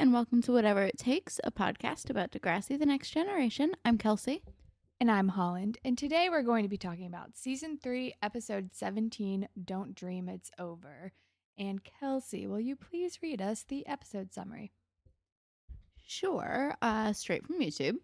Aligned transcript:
and 0.00 0.14
welcome 0.14 0.40
to 0.40 0.50
Whatever 0.50 0.82
It 0.84 0.96
Takes, 0.96 1.38
a 1.44 1.50
podcast 1.50 2.08
about 2.08 2.30
Degrassi 2.30 2.78
The 2.78 2.86
Next 2.86 3.10
Generation. 3.10 3.74
I'm 3.84 3.98
Kelsey. 3.98 4.42
And 4.98 5.10
I'm 5.10 5.28
Holland. 5.28 5.76
And 5.84 5.98
today 5.98 6.30
we're 6.30 6.40
going 6.40 6.62
to 6.62 6.70
be 6.70 6.78
talking 6.78 7.04
about 7.04 7.36
season 7.36 7.78
three, 7.82 8.14
episode 8.22 8.70
17 8.72 9.46
Don't 9.62 9.94
Dream 9.94 10.26
It's 10.30 10.50
Over. 10.58 11.12
And 11.58 11.84
Kelsey, 11.84 12.46
will 12.46 12.60
you 12.60 12.76
please 12.76 13.18
read 13.22 13.42
us 13.42 13.62
the 13.68 13.86
episode 13.86 14.32
summary? 14.32 14.72
Sure, 16.02 16.74
uh, 16.80 17.12
straight 17.12 17.46
from 17.46 17.60
YouTube. 17.60 17.96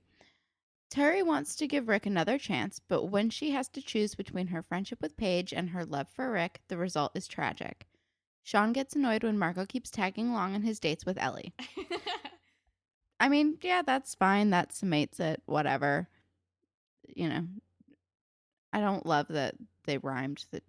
Terry 0.90 1.22
wants 1.22 1.56
to 1.56 1.66
give 1.66 1.88
Rick 1.88 2.04
another 2.04 2.36
chance, 2.36 2.78
but 2.78 3.04
when 3.04 3.30
she 3.30 3.52
has 3.52 3.70
to 3.70 3.80
choose 3.80 4.14
between 4.14 4.48
her 4.48 4.62
friendship 4.62 5.00
with 5.00 5.16
Paige 5.16 5.54
and 5.54 5.70
her 5.70 5.86
love 5.86 6.08
for 6.10 6.30
Rick, 6.30 6.60
the 6.68 6.76
result 6.76 7.12
is 7.14 7.26
tragic. 7.26 7.86
Sean 8.46 8.72
gets 8.72 8.94
annoyed 8.94 9.24
when 9.24 9.36
Marco 9.36 9.66
keeps 9.66 9.90
tagging 9.90 10.28
along 10.28 10.54
on 10.54 10.62
his 10.62 10.78
dates 10.78 11.04
with 11.04 11.18
Ellie. 11.18 11.52
I 13.20 13.28
mean, 13.28 13.58
yeah, 13.60 13.82
that's 13.84 14.14
fine. 14.14 14.50
That 14.50 14.70
summates 14.70 15.18
it. 15.18 15.42
Whatever. 15.46 16.08
You 17.08 17.28
know, 17.28 17.44
I 18.72 18.78
don't 18.78 19.04
love 19.04 19.26
that 19.30 19.56
they 19.86 19.98
rhymed 19.98 20.44
the, 20.52 20.62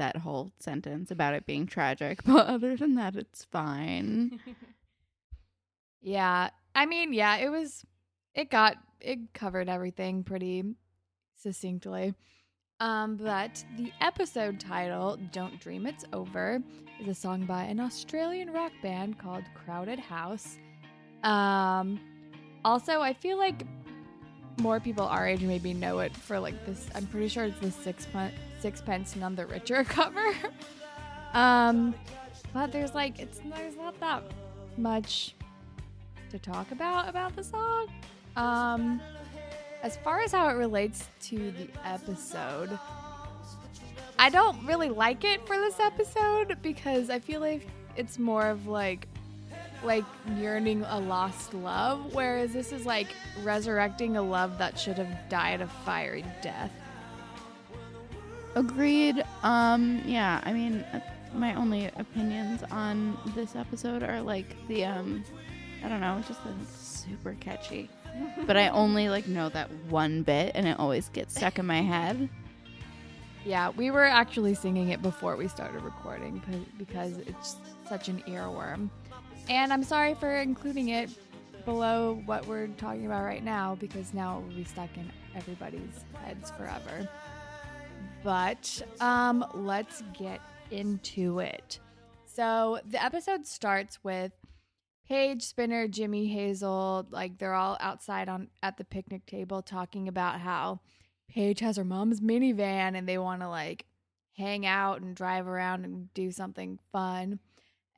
that 0.00 0.16
whole 0.16 0.50
sentence 0.58 1.12
about 1.12 1.34
it 1.34 1.46
being 1.46 1.68
tragic, 1.68 2.18
but 2.26 2.48
other 2.48 2.76
than 2.76 2.96
that, 2.96 3.14
it's 3.14 3.44
fine. 3.44 4.40
yeah. 6.02 6.50
I 6.74 6.84
mean, 6.84 7.12
yeah, 7.12 7.36
it 7.36 7.50
was, 7.50 7.86
it 8.34 8.50
got, 8.50 8.76
it 9.00 9.34
covered 9.34 9.68
everything 9.68 10.24
pretty 10.24 10.64
succinctly. 11.36 12.14
Um, 12.80 13.16
but 13.16 13.62
the 13.76 13.92
episode 14.00 14.58
title, 14.58 15.18
Don't 15.32 15.60
Dream 15.60 15.86
It's 15.86 16.04
Over, 16.12 16.62
is 16.98 17.08
a 17.08 17.14
song 17.14 17.44
by 17.44 17.64
an 17.64 17.78
Australian 17.78 18.52
rock 18.52 18.72
band 18.82 19.18
called 19.18 19.44
Crowded 19.54 19.98
House. 19.98 20.58
Um, 21.22 22.00
also, 22.64 23.00
I 23.00 23.12
feel 23.12 23.38
like 23.38 23.66
more 24.60 24.80
people 24.80 25.04
our 25.04 25.26
age 25.26 25.42
maybe 25.42 25.74
know 25.74 26.00
it 26.00 26.16
for 26.16 26.40
like 26.40 26.64
this. 26.66 26.88
I'm 26.94 27.06
pretty 27.06 27.28
sure 27.28 27.44
it's 27.44 27.58
the 27.60 27.70
six 27.70 28.06
Sixpence 28.60 29.16
None 29.16 29.34
the 29.34 29.46
Richer 29.46 29.84
cover. 29.88 30.32
um, 31.32 31.94
but 32.52 32.72
there's 32.72 32.94
like 32.94 33.18
it's 33.18 33.40
there's 33.56 33.76
not 33.76 33.98
that 34.00 34.22
much 34.76 35.34
to 36.30 36.38
talk 36.38 36.70
about 36.72 37.08
about 37.08 37.34
the 37.36 37.44
song. 37.44 37.88
Um, 38.36 39.00
as 39.82 39.96
far 39.98 40.20
as 40.20 40.32
how 40.32 40.48
it 40.48 40.54
relates 40.54 41.08
to 41.22 41.52
the 41.52 41.68
episode, 41.84 42.78
I 44.18 44.28
don't 44.28 44.64
really 44.66 44.90
like 44.90 45.24
it 45.24 45.46
for 45.46 45.56
this 45.56 45.80
episode 45.80 46.58
because 46.62 47.08
I 47.08 47.18
feel 47.18 47.40
like 47.40 47.66
it's 47.96 48.18
more 48.18 48.46
of 48.46 48.66
like 48.66 49.08
like 49.82 50.04
yearning 50.36 50.84
a 50.88 51.00
lost 51.00 51.54
love 51.54 52.12
whereas 52.12 52.52
this 52.52 52.70
is 52.70 52.84
like 52.84 53.06
resurrecting 53.42 54.18
a 54.18 54.22
love 54.22 54.58
that 54.58 54.78
should 54.78 54.98
have 54.98 55.28
died 55.30 55.62
a 55.62 55.66
fiery 55.66 56.24
death. 56.42 56.70
Agreed. 58.54 59.24
Um 59.42 60.02
yeah, 60.04 60.42
I 60.44 60.52
mean 60.52 60.80
uh, 60.92 61.00
my 61.32 61.54
only 61.54 61.86
opinions 61.96 62.62
on 62.70 63.16
this 63.34 63.56
episode 63.56 64.02
are 64.02 64.20
like 64.20 64.54
the 64.68 64.84
um 64.84 65.24
I 65.82 65.88
don't 65.88 66.02
know, 66.02 66.22
just 66.28 66.44
the 66.44 66.52
super 66.78 67.34
catchy 67.40 67.88
but 68.46 68.56
I 68.56 68.68
only 68.68 69.08
like 69.08 69.26
know 69.26 69.48
that 69.50 69.70
one 69.88 70.22
bit 70.22 70.52
and 70.54 70.66
it 70.66 70.78
always 70.78 71.08
gets 71.10 71.34
stuck 71.34 71.58
in 71.58 71.66
my 71.66 71.82
head. 71.82 72.28
Yeah, 73.44 73.70
we 73.70 73.90
were 73.90 74.04
actually 74.04 74.54
singing 74.54 74.90
it 74.90 75.00
before 75.00 75.36
we 75.36 75.48
started 75.48 75.82
recording 75.82 76.42
because 76.76 77.16
it's 77.18 77.56
such 77.88 78.08
an 78.08 78.22
earworm. 78.28 78.90
And 79.48 79.72
I'm 79.72 79.82
sorry 79.82 80.14
for 80.14 80.36
including 80.36 80.90
it 80.90 81.10
below 81.64 82.22
what 82.26 82.46
we're 82.46 82.68
talking 82.68 83.06
about 83.06 83.24
right 83.24 83.42
now 83.44 83.76
because 83.80 84.12
now 84.12 84.38
it 84.38 84.42
will 84.42 84.56
be 84.56 84.64
stuck 84.64 84.94
in 84.96 85.10
everybody's 85.34 86.04
heads 86.24 86.50
forever. 86.50 87.08
But 88.22 88.82
um, 89.00 89.44
let's 89.54 90.02
get 90.18 90.40
into 90.70 91.38
it. 91.40 91.80
So 92.26 92.80
the 92.88 93.02
episode 93.02 93.46
starts 93.46 93.98
with 94.04 94.32
Paige, 95.10 95.42
Spinner, 95.42 95.88
Jimmy, 95.88 96.28
Hazel, 96.28 97.04
like 97.10 97.36
they're 97.36 97.52
all 97.52 97.76
outside 97.80 98.28
on 98.28 98.46
at 98.62 98.76
the 98.76 98.84
picnic 98.84 99.26
table 99.26 99.60
talking 99.60 100.06
about 100.06 100.38
how 100.38 100.78
Paige 101.28 101.58
has 101.58 101.76
her 101.78 101.84
mom's 101.84 102.20
minivan 102.20 102.96
and 102.96 103.08
they 103.08 103.18
want 103.18 103.40
to 103.40 103.48
like 103.48 103.86
hang 104.36 104.64
out 104.64 105.00
and 105.00 105.16
drive 105.16 105.48
around 105.48 105.84
and 105.84 106.14
do 106.14 106.30
something 106.30 106.78
fun. 106.92 107.40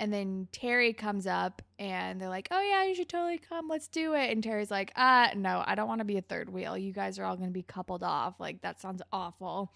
And 0.01 0.11
then 0.11 0.49
Terry 0.53 0.95
comes 0.95 1.27
up 1.27 1.61
and 1.78 2.19
they're 2.19 2.31
like, 2.31 2.49
"Oh 2.51 2.62
yeah, 2.62 2.84
you 2.84 2.95
should 2.95 3.11
totally 3.11 3.37
come. 3.37 3.69
Let's 3.69 3.89
do 3.89 4.15
it." 4.15 4.31
And 4.31 4.43
Terry's 4.43 4.71
like, 4.71 4.91
"Uh, 4.97 5.28
no, 5.37 5.62
I 5.67 5.75
don't 5.75 5.89
want 5.89 5.99
to 5.99 6.06
be 6.06 6.17
a 6.17 6.22
third 6.22 6.49
wheel. 6.49 6.78
You 6.78 6.95
guys 6.95 7.19
are 7.19 7.25
all 7.25 7.37
going 7.37 7.51
to 7.51 7.53
be 7.53 7.62
coupled 7.62 8.03
off. 8.03 8.41
Like 8.41 8.62
that 8.62 8.81
sounds 8.81 9.03
awful." 9.12 9.71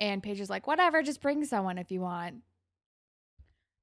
And 0.00 0.24
Paige 0.24 0.40
is 0.40 0.50
like, 0.50 0.66
"Whatever, 0.66 1.04
just 1.04 1.22
bring 1.22 1.44
someone 1.44 1.78
if 1.78 1.92
you 1.92 2.00
want." 2.00 2.42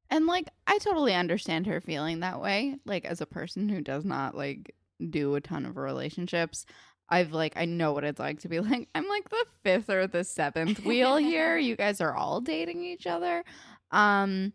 And 0.10 0.26
like 0.26 0.50
I 0.66 0.78
totally 0.78 1.14
understand 1.14 1.68
her 1.68 1.82
feeling 1.82 2.22
that 2.22 2.42
way. 2.42 2.76
Like 2.86 3.06
as 3.06 3.22
a 3.22 3.26
person 3.26 3.70
who 3.70 3.82
does 3.82 4.06
not 4.06 4.36
like 4.36 4.74
do 5.10 5.36
a 5.36 5.42
ton 5.42 5.66
of 5.66 5.78
relationships, 5.78 6.66
I've 7.10 7.34
like 7.34 7.54
I 7.56 7.66
know 7.66 7.94
what 7.94 8.04
it's 8.04 8.20
like 8.20 8.40
to 8.42 8.50
be 8.50 8.60
like 8.62 8.88
I'm 8.96 9.08
like 9.08 9.30
the 9.30 9.46
fifth 9.64 9.90
or 9.90 10.08
the 10.08 10.24
seventh 10.24 10.84
wheel 10.86 11.18
here. 11.18 11.58
You 11.68 11.76
guys 11.76 12.02
are 12.02 12.16
all 12.16 12.42
dating 12.42 12.84
each 12.84 13.08
other. 13.08 13.44
Um 13.92 14.54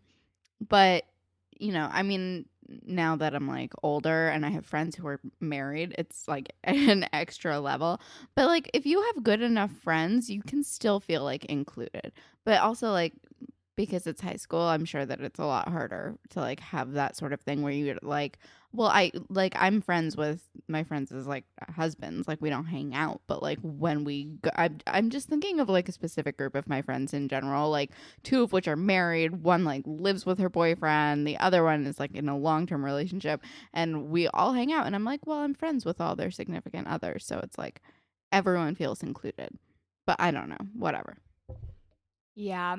but 0.67 1.03
you 1.57 1.71
know, 1.71 1.87
I 1.91 2.03
mean 2.03 2.45
now 2.85 3.15
that 3.17 3.35
I'm 3.35 3.47
like 3.47 3.73
older 3.83 4.29
and 4.29 4.45
I 4.45 4.49
have 4.49 4.65
friends 4.65 4.95
who 4.95 5.05
are 5.07 5.19
married, 5.39 5.93
it's 5.97 6.27
like 6.27 6.53
an 6.63 7.07
extra 7.13 7.59
level. 7.59 8.01
But 8.35 8.47
like 8.47 8.69
if 8.73 8.85
you 8.85 9.01
have 9.01 9.23
good 9.23 9.41
enough 9.41 9.71
friends, 9.83 10.29
you 10.29 10.41
can 10.41 10.63
still 10.63 10.99
feel 10.99 11.23
like 11.23 11.45
included. 11.45 12.11
But 12.45 12.61
also 12.61 12.91
like 12.91 13.13
because 13.75 14.05
it's 14.05 14.21
high 14.21 14.35
school 14.35 14.61
i'm 14.61 14.85
sure 14.85 15.05
that 15.05 15.19
it's 15.21 15.39
a 15.39 15.45
lot 15.45 15.67
harder 15.67 16.15
to 16.29 16.39
like 16.39 16.59
have 16.59 16.93
that 16.93 17.15
sort 17.15 17.33
of 17.33 17.41
thing 17.41 17.61
where 17.61 17.73
you 17.73 17.97
like 18.01 18.37
well 18.71 18.87
i 18.87 19.11
like 19.29 19.53
i'm 19.57 19.81
friends 19.81 20.15
with 20.15 20.41
my 20.67 20.83
friends 20.83 21.11
as 21.11 21.25
like 21.27 21.45
husbands 21.75 22.27
like 22.27 22.41
we 22.41 22.49
don't 22.49 22.65
hang 22.65 22.93
out 22.93 23.21
but 23.27 23.41
like 23.41 23.59
when 23.61 24.03
we 24.03 24.25
go 24.41 24.49
I'm, 24.55 24.77
I'm 24.87 25.09
just 25.09 25.27
thinking 25.27 25.59
of 25.59 25.69
like 25.69 25.89
a 25.89 25.93
specific 25.93 26.37
group 26.37 26.55
of 26.55 26.67
my 26.67 26.81
friends 26.81 27.13
in 27.13 27.27
general 27.27 27.69
like 27.69 27.91
two 28.23 28.43
of 28.43 28.53
which 28.53 28.67
are 28.67 28.75
married 28.75 29.43
one 29.43 29.63
like 29.63 29.83
lives 29.85 30.25
with 30.25 30.39
her 30.39 30.49
boyfriend 30.49 31.25
the 31.25 31.37
other 31.37 31.63
one 31.63 31.85
is 31.85 31.99
like 31.99 32.13
in 32.15 32.29
a 32.29 32.37
long-term 32.37 32.83
relationship 32.83 33.41
and 33.73 34.09
we 34.09 34.27
all 34.29 34.53
hang 34.53 34.71
out 34.71 34.85
and 34.85 34.95
i'm 34.95 35.05
like 35.05 35.25
well 35.25 35.39
i'm 35.39 35.53
friends 35.53 35.85
with 35.85 35.99
all 35.99 36.15
their 36.15 36.31
significant 36.31 36.87
others 36.87 37.25
so 37.25 37.39
it's 37.39 37.57
like 37.57 37.81
everyone 38.31 38.75
feels 38.75 39.03
included 39.03 39.57
but 40.05 40.15
i 40.19 40.31
don't 40.31 40.49
know 40.49 40.57
whatever. 40.73 41.17
Yeah 42.35 42.77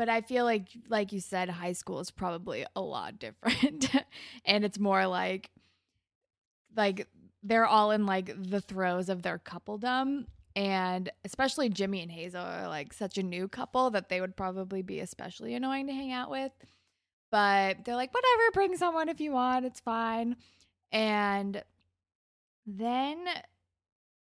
but 0.00 0.08
I 0.08 0.22
feel 0.22 0.46
like 0.46 0.68
like 0.88 1.12
you 1.12 1.20
said 1.20 1.50
high 1.50 1.74
school 1.74 2.00
is 2.00 2.10
probably 2.10 2.64
a 2.74 2.80
lot 2.80 3.18
different. 3.18 3.90
And 4.46 4.64
it's 4.64 4.78
more 4.78 5.06
like 5.06 5.50
like 6.74 7.06
they're 7.42 7.66
all 7.66 7.90
in 7.90 8.06
like 8.06 8.32
the 8.34 8.62
throes 8.62 9.10
of 9.10 9.20
their 9.20 9.38
coupledom. 9.38 10.24
And 10.56 11.10
especially 11.26 11.68
Jimmy 11.68 12.00
and 12.00 12.10
Hazel 12.10 12.40
are 12.40 12.66
like 12.66 12.94
such 12.94 13.18
a 13.18 13.22
new 13.22 13.46
couple 13.46 13.90
that 13.90 14.08
they 14.08 14.22
would 14.22 14.38
probably 14.38 14.80
be 14.80 15.00
especially 15.00 15.52
annoying 15.54 15.86
to 15.88 15.92
hang 15.92 16.12
out 16.12 16.30
with. 16.30 16.52
But 17.30 17.84
they're 17.84 17.94
like 17.94 18.14
whatever 18.14 18.52
bring 18.54 18.78
someone 18.78 19.10
if 19.10 19.20
you 19.20 19.32
want 19.32 19.66
it's 19.66 19.80
fine. 19.80 20.36
And 20.92 21.62
then 22.66 23.26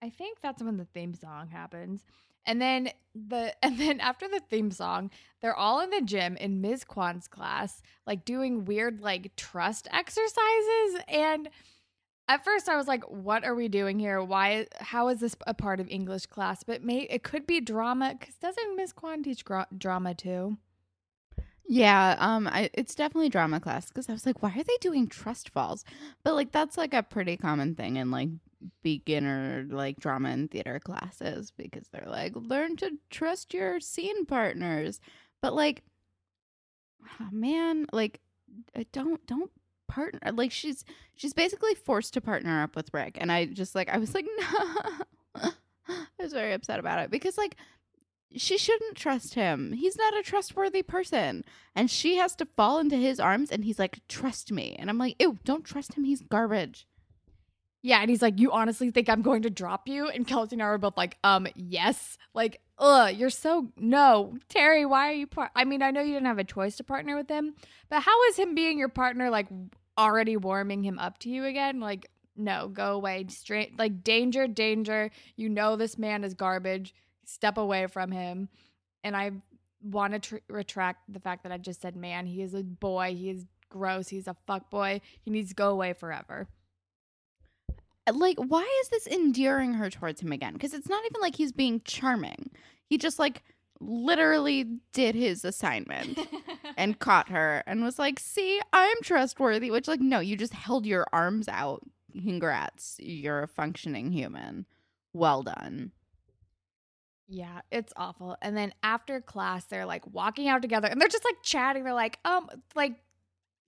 I 0.01 0.09
think 0.09 0.39
that's 0.41 0.61
when 0.61 0.75
the 0.75 0.87
theme 0.93 1.13
song 1.13 1.47
happens 1.47 2.03
and 2.45 2.61
then 2.61 2.89
the 3.15 3.53
and 3.63 3.79
then 3.79 3.99
after 3.99 4.27
the 4.27 4.39
theme 4.39 4.71
song, 4.71 5.11
they're 5.41 5.55
all 5.55 5.79
in 5.81 5.89
the 5.89 6.01
gym 6.01 6.37
in 6.37 6.61
Ms. 6.61 6.83
Kwan's 6.83 7.27
class, 7.27 7.81
like 8.05 8.25
doing 8.25 8.65
weird 8.65 9.01
like 9.01 9.35
trust 9.35 9.87
exercises. 9.91 11.01
And 11.07 11.49
at 12.27 12.43
first 12.43 12.69
I 12.69 12.77
was 12.77 12.87
like, 12.87 13.03
what 13.09 13.43
are 13.43 13.55
we 13.55 13.67
doing 13.67 13.99
here? 13.99 14.21
Why 14.21 14.67
how 14.79 15.09
is 15.09 15.19
this 15.19 15.35
a 15.45 15.53
part 15.53 15.79
of 15.79 15.89
English 15.89 16.27
class? 16.27 16.63
But 16.63 16.83
may 16.83 17.01
it 17.01 17.23
could 17.23 17.45
be 17.45 17.61
drama 17.61 18.15
cuz 18.19 18.35
doesn't 18.35 18.75
Ms. 18.75 18.93
Kwan 18.93 19.23
teach 19.23 19.43
drama 19.77 20.13
too? 20.13 20.57
Yeah, 21.65 22.17
um, 22.19 22.47
I, 22.47 22.69
it's 22.73 22.93
definitely 22.93 23.29
drama 23.29 23.59
class 23.61 23.87
because 23.87 24.09
I 24.09 24.11
was 24.13 24.25
like, 24.25 24.43
why 24.43 24.49
are 24.49 24.63
they 24.63 24.77
doing 24.81 25.07
trust 25.07 25.49
falls? 25.49 25.85
But 26.23 26.35
like 26.35 26.51
that's 26.51 26.77
like 26.77 26.93
a 26.93 27.03
pretty 27.03 27.37
common 27.37 27.75
thing 27.75 27.95
in 27.95 28.11
like 28.11 28.29
beginner 28.81 29.65
like 29.69 29.99
drama 29.99 30.29
and 30.29 30.51
theater 30.51 30.79
classes 30.79 31.51
because 31.57 31.87
they're 31.89 32.09
like 32.09 32.33
learn 32.35 32.75
to 32.75 32.91
trust 33.09 33.53
your 33.53 33.79
scene 33.79 34.25
partners 34.25 34.99
but 35.41 35.53
like 35.53 35.83
oh 37.19 37.27
man 37.31 37.85
like 37.91 38.19
don't 38.91 39.25
don't 39.27 39.51
partner 39.87 40.19
like 40.31 40.51
she's 40.51 40.85
she's 41.15 41.33
basically 41.33 41.75
forced 41.75 42.13
to 42.13 42.21
partner 42.21 42.63
up 42.63 42.75
with 42.75 42.93
rick 42.93 43.17
and 43.19 43.31
i 43.31 43.45
just 43.45 43.75
like 43.75 43.89
i 43.89 43.97
was 43.97 44.13
like 44.13 44.25
no 44.37 45.51
i 45.89 46.03
was 46.19 46.33
very 46.33 46.53
upset 46.53 46.79
about 46.79 46.99
it 46.99 47.11
because 47.11 47.37
like 47.37 47.55
she 48.35 48.57
shouldn't 48.57 48.95
trust 48.95 49.35
him. 49.35 49.73
He's 49.73 49.97
not 49.97 50.17
a 50.17 50.23
trustworthy 50.23 50.81
person. 50.81 51.43
And 51.75 51.89
she 51.89 52.17
has 52.17 52.35
to 52.37 52.47
fall 52.57 52.79
into 52.79 52.95
his 52.95 53.19
arms 53.19 53.51
and 53.51 53.63
he's 53.63 53.79
like, 53.79 53.99
trust 54.07 54.51
me. 54.51 54.75
And 54.79 54.89
I'm 54.89 54.97
like, 54.97 55.15
ew, 55.19 55.37
don't 55.43 55.63
trust 55.63 55.95
him. 55.95 56.03
He's 56.03 56.21
garbage. 56.21 56.87
Yeah, 57.85 57.99
and 57.99 58.09
he's 58.09 58.21
like, 58.21 58.39
"You 58.39 58.51
honestly 58.53 58.91
think 58.91 59.09
I'm 59.09 59.21
going 59.21 59.41
to 59.41 59.49
drop 59.49 59.89
you?" 59.89 60.07
And 60.07 60.25
Kelsey 60.25 60.55
and 60.55 60.63
I 60.63 60.67
were 60.67 60.77
both 60.77 60.97
like, 60.97 61.17
"Um, 61.23 61.47
yes." 61.53 62.17
Like, 62.33 62.61
ugh, 62.79 63.13
you're 63.13 63.29
so 63.29 63.71
no, 63.77 64.37
Terry. 64.47 64.85
Why 64.85 65.09
are 65.09 65.13
you 65.13 65.27
part? 65.27 65.51
I 65.53 65.65
mean, 65.65 65.81
I 65.83 65.91
know 65.91 66.01
you 66.01 66.13
didn't 66.13 66.27
have 66.27 66.39
a 66.39 66.45
choice 66.45 66.77
to 66.77 66.83
partner 66.83 67.17
with 67.17 67.29
him, 67.29 67.55
but 67.89 68.01
how 68.03 68.23
is 68.29 68.37
him 68.37 68.55
being 68.55 68.79
your 68.79 68.87
partner 68.87 69.29
like 69.29 69.47
already 69.97 70.37
warming 70.37 70.83
him 70.83 70.97
up 70.97 71.19
to 71.19 71.29
you 71.29 71.43
again? 71.43 71.81
Like, 71.81 72.09
no, 72.37 72.69
go 72.69 72.93
away, 72.93 73.25
straight. 73.27 73.77
Like, 73.77 74.01
danger, 74.01 74.47
danger. 74.47 75.11
You 75.35 75.49
know 75.49 75.75
this 75.75 75.97
man 75.97 76.23
is 76.23 76.33
garbage. 76.33 76.95
Step 77.25 77.57
away 77.57 77.87
from 77.87 78.11
him. 78.11 78.47
And 79.03 79.15
I 79.15 79.31
want 79.81 80.13
to 80.13 80.19
tr- 80.19 80.53
retract 80.53 81.11
the 81.11 81.19
fact 81.19 81.43
that 81.43 81.51
I 81.51 81.57
just 81.57 81.81
said 81.81 81.97
man. 81.97 82.27
He 82.27 82.41
is 82.41 82.53
a 82.53 82.63
boy. 82.63 83.13
He 83.13 83.29
is 83.29 83.45
gross. 83.67 84.07
He's 84.07 84.27
a 84.27 84.37
fuck 84.47 84.69
boy. 84.69 85.01
He 85.21 85.31
needs 85.31 85.49
to 85.49 85.55
go 85.55 85.69
away 85.69 85.91
forever 85.91 86.47
like 88.11 88.37
why 88.37 88.67
is 88.81 88.89
this 88.89 89.07
endearing 89.07 89.73
her 89.73 89.89
towards 89.89 90.21
him 90.21 90.31
again? 90.31 90.53
Because 90.53 90.73
it's 90.73 90.89
not 90.89 91.03
even 91.05 91.21
like 91.21 91.35
he's 91.35 91.51
being 91.51 91.81
charming. 91.85 92.49
He 92.85 92.97
just 92.97 93.19
like 93.19 93.43
literally 93.79 94.65
did 94.93 95.15
his 95.15 95.43
assignment 95.43 96.17
and 96.77 96.99
caught 96.99 97.27
her 97.27 97.61
and 97.67 97.83
was 97.83 97.99
like 97.99 98.17
see 98.17 98.61
i'm 98.71 98.95
trustworthy 99.01 99.69
which 99.69 99.89
like 99.89 99.99
no 99.99 100.21
you 100.21 100.37
just 100.37 100.53
held 100.53 100.85
your 100.85 101.05
arms 101.11 101.47
out. 101.49 101.83
Congrats. 102.13 102.97
You're 102.99 103.43
a 103.43 103.47
functioning 103.47 104.11
human. 104.11 104.65
Well 105.13 105.43
done. 105.43 105.91
Yeah, 107.27 107.61
it's 107.71 107.93
awful. 107.95 108.37
And 108.41 108.55
then 108.55 108.73
after 108.83 109.21
class, 109.21 109.65
they're 109.65 109.85
like 109.85 110.05
walking 110.07 110.47
out 110.47 110.61
together 110.61 110.87
and 110.87 111.01
they're 111.01 111.07
just 111.07 111.25
like 111.25 111.41
chatting. 111.41 111.83
They're 111.83 111.93
like, 111.93 112.19
um, 112.25 112.49
like 112.75 112.93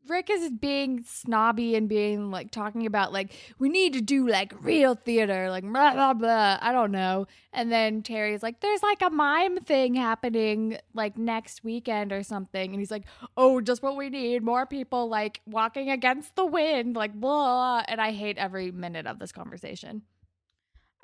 Rick 0.07 0.29
is 0.29 0.51
being 0.51 1.03
snobby 1.03 1.75
and 1.75 1.89
being 1.89 2.31
like 2.31 2.51
talking 2.51 2.85
about 2.85 3.13
like 3.13 3.33
we 3.59 3.69
need 3.69 3.93
to 3.93 4.01
do 4.01 4.27
like 4.27 4.53
real 4.61 4.95
theater, 4.95 5.49
like 5.49 5.63
blah 5.63 5.93
blah 5.93 6.13
blah. 6.13 6.57
I 6.61 6.71
don't 6.71 6.91
know. 6.91 7.27
And 7.53 7.71
then 7.71 8.01
Terry's 8.01 8.43
like, 8.43 8.59
there's 8.59 8.83
like 8.83 9.01
a 9.01 9.09
mime 9.09 9.57
thing 9.59 9.95
happening 9.95 10.77
like 10.93 11.17
next 11.17 11.63
weekend 11.63 12.11
or 12.11 12.23
something. 12.23 12.71
And 12.71 12.79
he's 12.79 12.91
like, 12.91 13.05
oh, 13.37 13.61
just 13.61 13.81
what 13.81 13.95
we 13.95 14.09
need. 14.09 14.43
More 14.43 14.65
people 14.65 15.07
like 15.07 15.41
walking 15.45 15.89
against 15.89 16.35
the 16.35 16.45
wind, 16.45 16.95
like 16.95 17.13
blah. 17.13 17.83
And 17.87 18.01
I 18.01 18.11
hate 18.11 18.37
every 18.37 18.71
minute 18.71 19.07
of 19.07 19.19
this 19.19 19.31
conversation. 19.31 20.03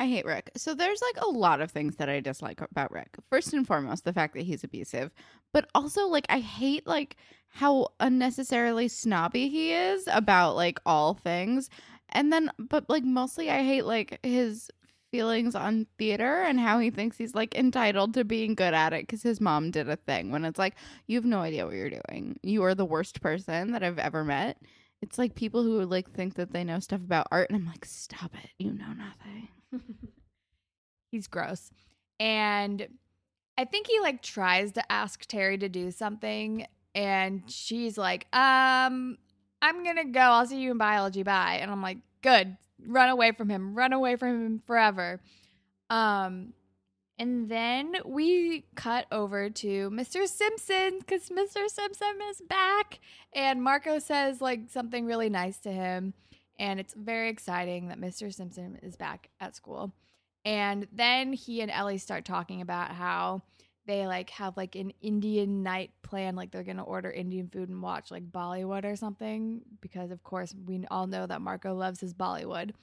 I 0.02 0.08
hate 0.08 0.26
Rick. 0.26 0.50
So 0.58 0.74
there's 0.74 1.00
like 1.00 1.24
a 1.24 1.30
lot 1.30 1.62
of 1.62 1.70
things 1.70 1.98
that 1.98 2.10
I 2.10 2.22
dislike 2.22 2.60
about 2.60 2.92
Rick. 2.92 3.18
First 3.30 3.54
and 3.54 3.68
foremost, 3.68 4.04
the 4.04 4.12
fact 4.12 4.34
that 4.34 4.42
he's 4.42 4.64
abusive, 4.64 5.12
but 5.54 5.70
also 5.76 6.08
like 6.08 6.26
I 6.28 6.40
hate 6.40 6.88
like 6.88 7.18
how 7.50 7.90
unnecessarily 8.00 8.88
snobby 8.88 9.48
he 9.48 9.74
is 9.74 10.10
about 10.12 10.56
like 10.56 10.80
all 10.88 11.14
things. 11.14 11.70
And 12.10 12.34
then 12.34 12.50
but 12.58 12.90
like 12.90 13.04
mostly 13.04 13.52
I 13.52 13.64
hate 13.64 13.86
like 13.86 14.18
his 14.24 14.72
feelings 15.12 15.54
on 15.54 15.86
theater 16.00 16.42
and 16.42 16.60
how 16.60 16.80
he 16.80 16.90
thinks 16.90 17.20
he's 17.20 17.36
like 17.36 17.54
entitled 17.54 18.16
to 18.16 18.24
being 18.24 18.56
good 18.56 18.74
at 18.74 18.94
it 18.94 19.04
because 19.04 19.22
his 19.22 19.40
mom 19.40 19.70
did 19.70 19.88
a 19.88 19.98
thing 19.98 20.32
when 20.32 20.46
it's 20.46 20.58
like 20.58 20.74
you 21.06 21.16
have 21.16 21.26
no 21.26 21.42
idea 21.42 21.64
what 21.64 21.76
you're 21.76 21.92
doing. 21.92 22.40
You 22.42 22.64
are 22.64 22.74
the 22.74 22.86
worst 22.86 23.22
person 23.22 23.74
that 23.74 23.84
I've 23.84 24.00
ever 24.00 24.24
met. 24.24 24.58
It's 25.04 25.20
like 25.20 25.36
people 25.36 25.62
who 25.62 25.86
like 25.86 26.10
think 26.10 26.34
that 26.36 26.54
they 26.54 26.64
know 26.64 26.80
stuff 26.80 27.02
about 27.02 27.28
art 27.32 27.52
and 27.52 27.56
I'm 27.56 27.68
like 27.68 27.86
stop 27.86 28.32
it. 28.34 28.50
You 28.58 28.74
know 28.74 28.94
nothing. 28.94 29.50
He's 31.12 31.28
gross. 31.28 31.72
And 32.20 32.88
I 33.58 33.66
think 33.66 33.88
he 33.88 34.00
like 34.00 34.22
tries 34.22 34.72
to 34.74 34.92
ask 34.92 35.26
Terry 35.26 35.58
to 35.58 35.70
do 35.70 35.92
something 35.92 36.66
and 36.94 37.44
she's 37.48 37.98
like, 37.98 38.28
"Um, 38.34 39.18
I'm 39.62 39.84
going 39.84 39.98
to 39.98 40.06
go. 40.06 40.20
I'll 40.20 40.46
see 40.46 40.60
you 40.60 40.72
in 40.72 40.78
biology. 40.78 41.24
Bye." 41.24 41.60
And 41.62 41.72
I'm 41.72 41.82
like, 41.82 42.00
"Good. 42.22 42.58
Run 42.86 43.10
away 43.10 43.32
from 43.32 43.50
him. 43.50 43.76
Run 43.76 43.94
away 43.94 44.16
from 44.16 44.30
him 44.30 44.62
forever." 44.66 45.22
Um 45.90 46.54
and 47.22 47.50
then 47.50 47.98
we 48.04 48.66
cut 48.74 49.06
over 49.12 49.48
to 49.52 49.92
Mr. 49.92 50.28
Simpson 50.28 50.98
because 50.98 51.30
Mr. 51.30 51.70
Simpson 51.70 52.18
is 52.32 52.42
back. 52.42 53.00
And 53.34 53.62
Marco 53.62 54.00
says 54.00 54.42
like 54.42 54.62
something 54.70 55.06
really 55.06 55.30
nice 55.30 55.60
to 55.60 55.72
him 55.72 56.16
and 56.62 56.80
it's 56.80 56.94
very 56.94 57.30
exciting 57.30 57.88
that 57.88 58.00
Mr. 58.00 58.32
Simpson 58.32 58.78
is 58.84 58.96
back 58.96 59.32
at 59.40 59.56
school. 59.56 59.92
And 60.46 60.88
then 60.94 61.34
he 61.34 61.62
and 61.62 61.72
Ellie 61.72 61.98
start 61.98 62.24
talking 62.24 62.62
about 62.62 62.92
how 62.92 63.42
they 63.88 64.06
like 64.06 64.30
have 64.30 64.56
like 64.58 64.76
an 64.76 64.94
Indian 65.02 65.64
night 65.64 65.90
plan, 66.04 66.36
like 66.36 66.52
they're 66.52 66.64
gonna 66.64 66.84
order 66.84 67.10
Indian 67.10 67.48
food 67.48 67.70
and 67.70 67.82
watch 67.82 68.12
like 68.12 68.32
Bollywood 68.32 68.86
or 68.86 68.96
something, 68.96 69.62
because 69.82 70.12
of 70.12 70.24
course 70.24 70.54
we 70.68 70.86
all 70.92 71.08
know 71.08 71.26
that 71.26 71.42
Marco 71.42 71.74
loves 71.74 72.00
his 72.00 72.14
Bollywood. 72.14 72.74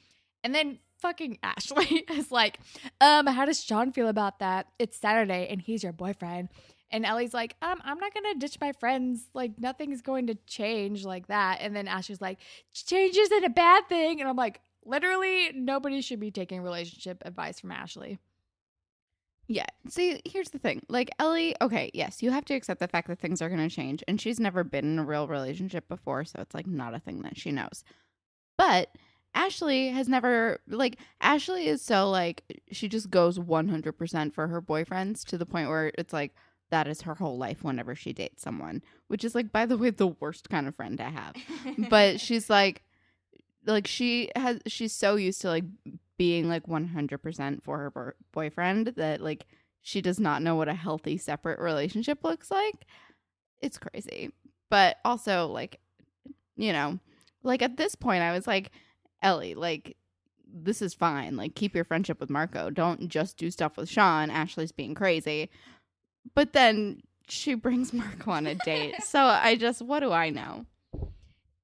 And 0.42 0.52
then 0.52 0.80
fucking 1.00 1.38
Ashley 1.44 2.04
is 2.10 2.32
like, 2.32 2.58
um, 3.00 3.28
how 3.28 3.44
does 3.44 3.62
Sean 3.62 3.92
feel 3.92 4.08
about 4.08 4.40
that? 4.40 4.66
It's 4.80 4.96
Saturday 4.96 5.46
and 5.48 5.62
he's 5.62 5.84
your 5.84 5.92
boyfriend. 5.92 6.48
And 6.90 7.04
Ellie's 7.04 7.34
like, 7.34 7.54
um, 7.60 7.80
I'm 7.84 7.98
not 7.98 8.14
gonna 8.14 8.34
ditch 8.36 8.58
my 8.60 8.72
friends. 8.72 9.28
Like 9.34 9.58
nothing's 9.58 10.02
going 10.02 10.28
to 10.28 10.34
change 10.46 11.04
like 11.04 11.26
that. 11.28 11.58
And 11.60 11.76
then 11.76 11.88
Ashley's 11.88 12.20
like, 12.20 12.38
change 12.72 13.16
isn't 13.16 13.44
a 13.44 13.50
bad 13.50 13.88
thing. 13.88 14.20
And 14.20 14.28
I'm 14.28 14.36
like, 14.36 14.60
literally, 14.84 15.50
nobody 15.54 16.00
should 16.00 16.20
be 16.20 16.30
taking 16.30 16.62
relationship 16.62 17.22
advice 17.24 17.60
from 17.60 17.72
Ashley. 17.72 18.18
Yeah. 19.48 19.66
See, 19.88 20.20
here's 20.26 20.50
the 20.50 20.58
thing. 20.58 20.82
Like 20.88 21.10
Ellie, 21.18 21.54
okay, 21.60 21.90
yes, 21.94 22.22
you 22.22 22.30
have 22.30 22.44
to 22.46 22.54
accept 22.54 22.80
the 22.80 22.88
fact 22.88 23.08
that 23.08 23.18
things 23.18 23.40
are 23.40 23.48
to 23.48 23.68
change 23.70 24.04
and 24.06 24.20
she's 24.20 24.38
never 24.38 24.62
been 24.62 24.84
in 24.84 24.98
a 24.98 25.04
real 25.04 25.26
relationship 25.26 25.88
before, 25.88 26.24
so 26.24 26.40
it's 26.40 26.54
like 26.54 26.66
not 26.66 26.94
a 26.94 27.00
thing 27.00 27.22
that 27.22 27.38
she 27.38 27.50
knows. 27.50 27.82
But 28.58 28.90
Ashley 29.34 29.88
has 29.88 30.08
never 30.08 30.60
like 30.68 30.98
Ashley 31.20 31.66
is 31.66 31.80
so 31.80 32.10
like 32.10 32.42
she 32.72 32.88
just 32.88 33.08
goes 33.08 33.38
100% 33.38 34.34
for 34.34 34.48
her 34.48 34.60
boyfriends 34.60 35.24
to 35.26 35.38
the 35.38 35.46
point 35.46 35.68
where 35.68 35.92
it's 35.96 36.12
like 36.12 36.34
that 36.70 36.86
is 36.86 37.02
her 37.02 37.14
whole 37.14 37.38
life 37.38 37.62
whenever 37.62 37.94
she 37.94 38.12
dates 38.12 38.42
someone, 38.42 38.82
which 39.08 39.24
is 39.24 39.34
like 39.34 39.52
by 39.52 39.66
the 39.66 39.78
way 39.78 39.90
the 39.90 40.08
worst 40.08 40.50
kind 40.50 40.68
of 40.68 40.74
friend 40.74 40.98
to 40.98 41.04
have. 41.04 41.34
but 41.88 42.20
she's 42.20 42.50
like 42.50 42.82
like 43.66 43.86
she 43.86 44.30
has 44.36 44.60
she's 44.66 44.92
so 44.92 45.16
used 45.16 45.40
to 45.42 45.48
like 45.48 45.64
being 46.16 46.48
like 46.48 46.66
100% 46.66 47.62
for 47.62 47.78
her 47.78 47.90
bo- 47.90 48.12
boyfriend 48.32 48.88
that 48.96 49.20
like 49.20 49.46
she 49.82 50.00
does 50.00 50.18
not 50.18 50.42
know 50.42 50.56
what 50.56 50.68
a 50.68 50.74
healthy 50.74 51.16
separate 51.16 51.58
relationship 51.58 52.24
looks 52.24 52.50
like. 52.50 52.86
It's 53.60 53.78
crazy. 53.78 54.32
But 54.70 54.96
also 55.04 55.46
like 55.46 55.80
you 56.56 56.72
know, 56.72 56.98
like 57.42 57.62
at 57.62 57.76
this 57.76 57.94
point 57.94 58.22
I 58.22 58.32
was 58.32 58.46
like 58.46 58.70
Ellie, 59.22 59.54
like 59.54 59.96
this 60.52 60.82
is 60.82 60.94
fine. 60.94 61.36
Like 61.36 61.54
keep 61.54 61.74
your 61.74 61.84
friendship 61.84 62.20
with 62.20 62.30
Marco. 62.30 62.70
Don't 62.70 63.08
just 63.08 63.36
do 63.36 63.50
stuff 63.50 63.76
with 63.76 63.88
Sean. 63.88 64.30
Ashley's 64.30 64.72
being 64.72 64.94
crazy. 64.94 65.50
But 66.34 66.52
then 66.52 67.02
she 67.28 67.54
brings 67.54 67.92
Marco 67.92 68.30
on 68.30 68.46
a 68.46 68.54
date. 68.54 69.02
so 69.02 69.20
I 69.20 69.56
just, 69.56 69.82
what 69.82 70.00
do 70.00 70.12
I 70.12 70.30
know? 70.30 70.66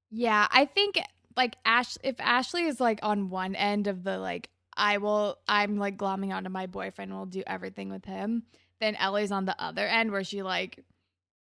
Yeah, 0.09 0.47
I 0.51 0.65
think 0.65 0.99
like 1.35 1.57
Ash, 1.65 1.97
if 2.03 2.15
Ashley 2.19 2.63
is 2.63 2.79
like 2.79 2.99
on 3.03 3.29
one 3.29 3.55
end 3.55 3.87
of 3.87 4.03
the 4.03 4.17
like, 4.17 4.49
I 4.77 4.97
will, 4.97 5.37
I'm 5.47 5.77
like 5.77 5.97
glomming 5.97 6.33
onto 6.33 6.49
my 6.49 6.67
boyfriend, 6.67 7.13
will 7.13 7.25
do 7.25 7.43
everything 7.47 7.89
with 7.89 8.05
him. 8.05 8.43
Then 8.79 8.95
Ellie's 8.95 9.31
on 9.31 9.45
the 9.45 9.61
other 9.61 9.85
end 9.85 10.11
where 10.11 10.23
she 10.23 10.43
like 10.43 10.83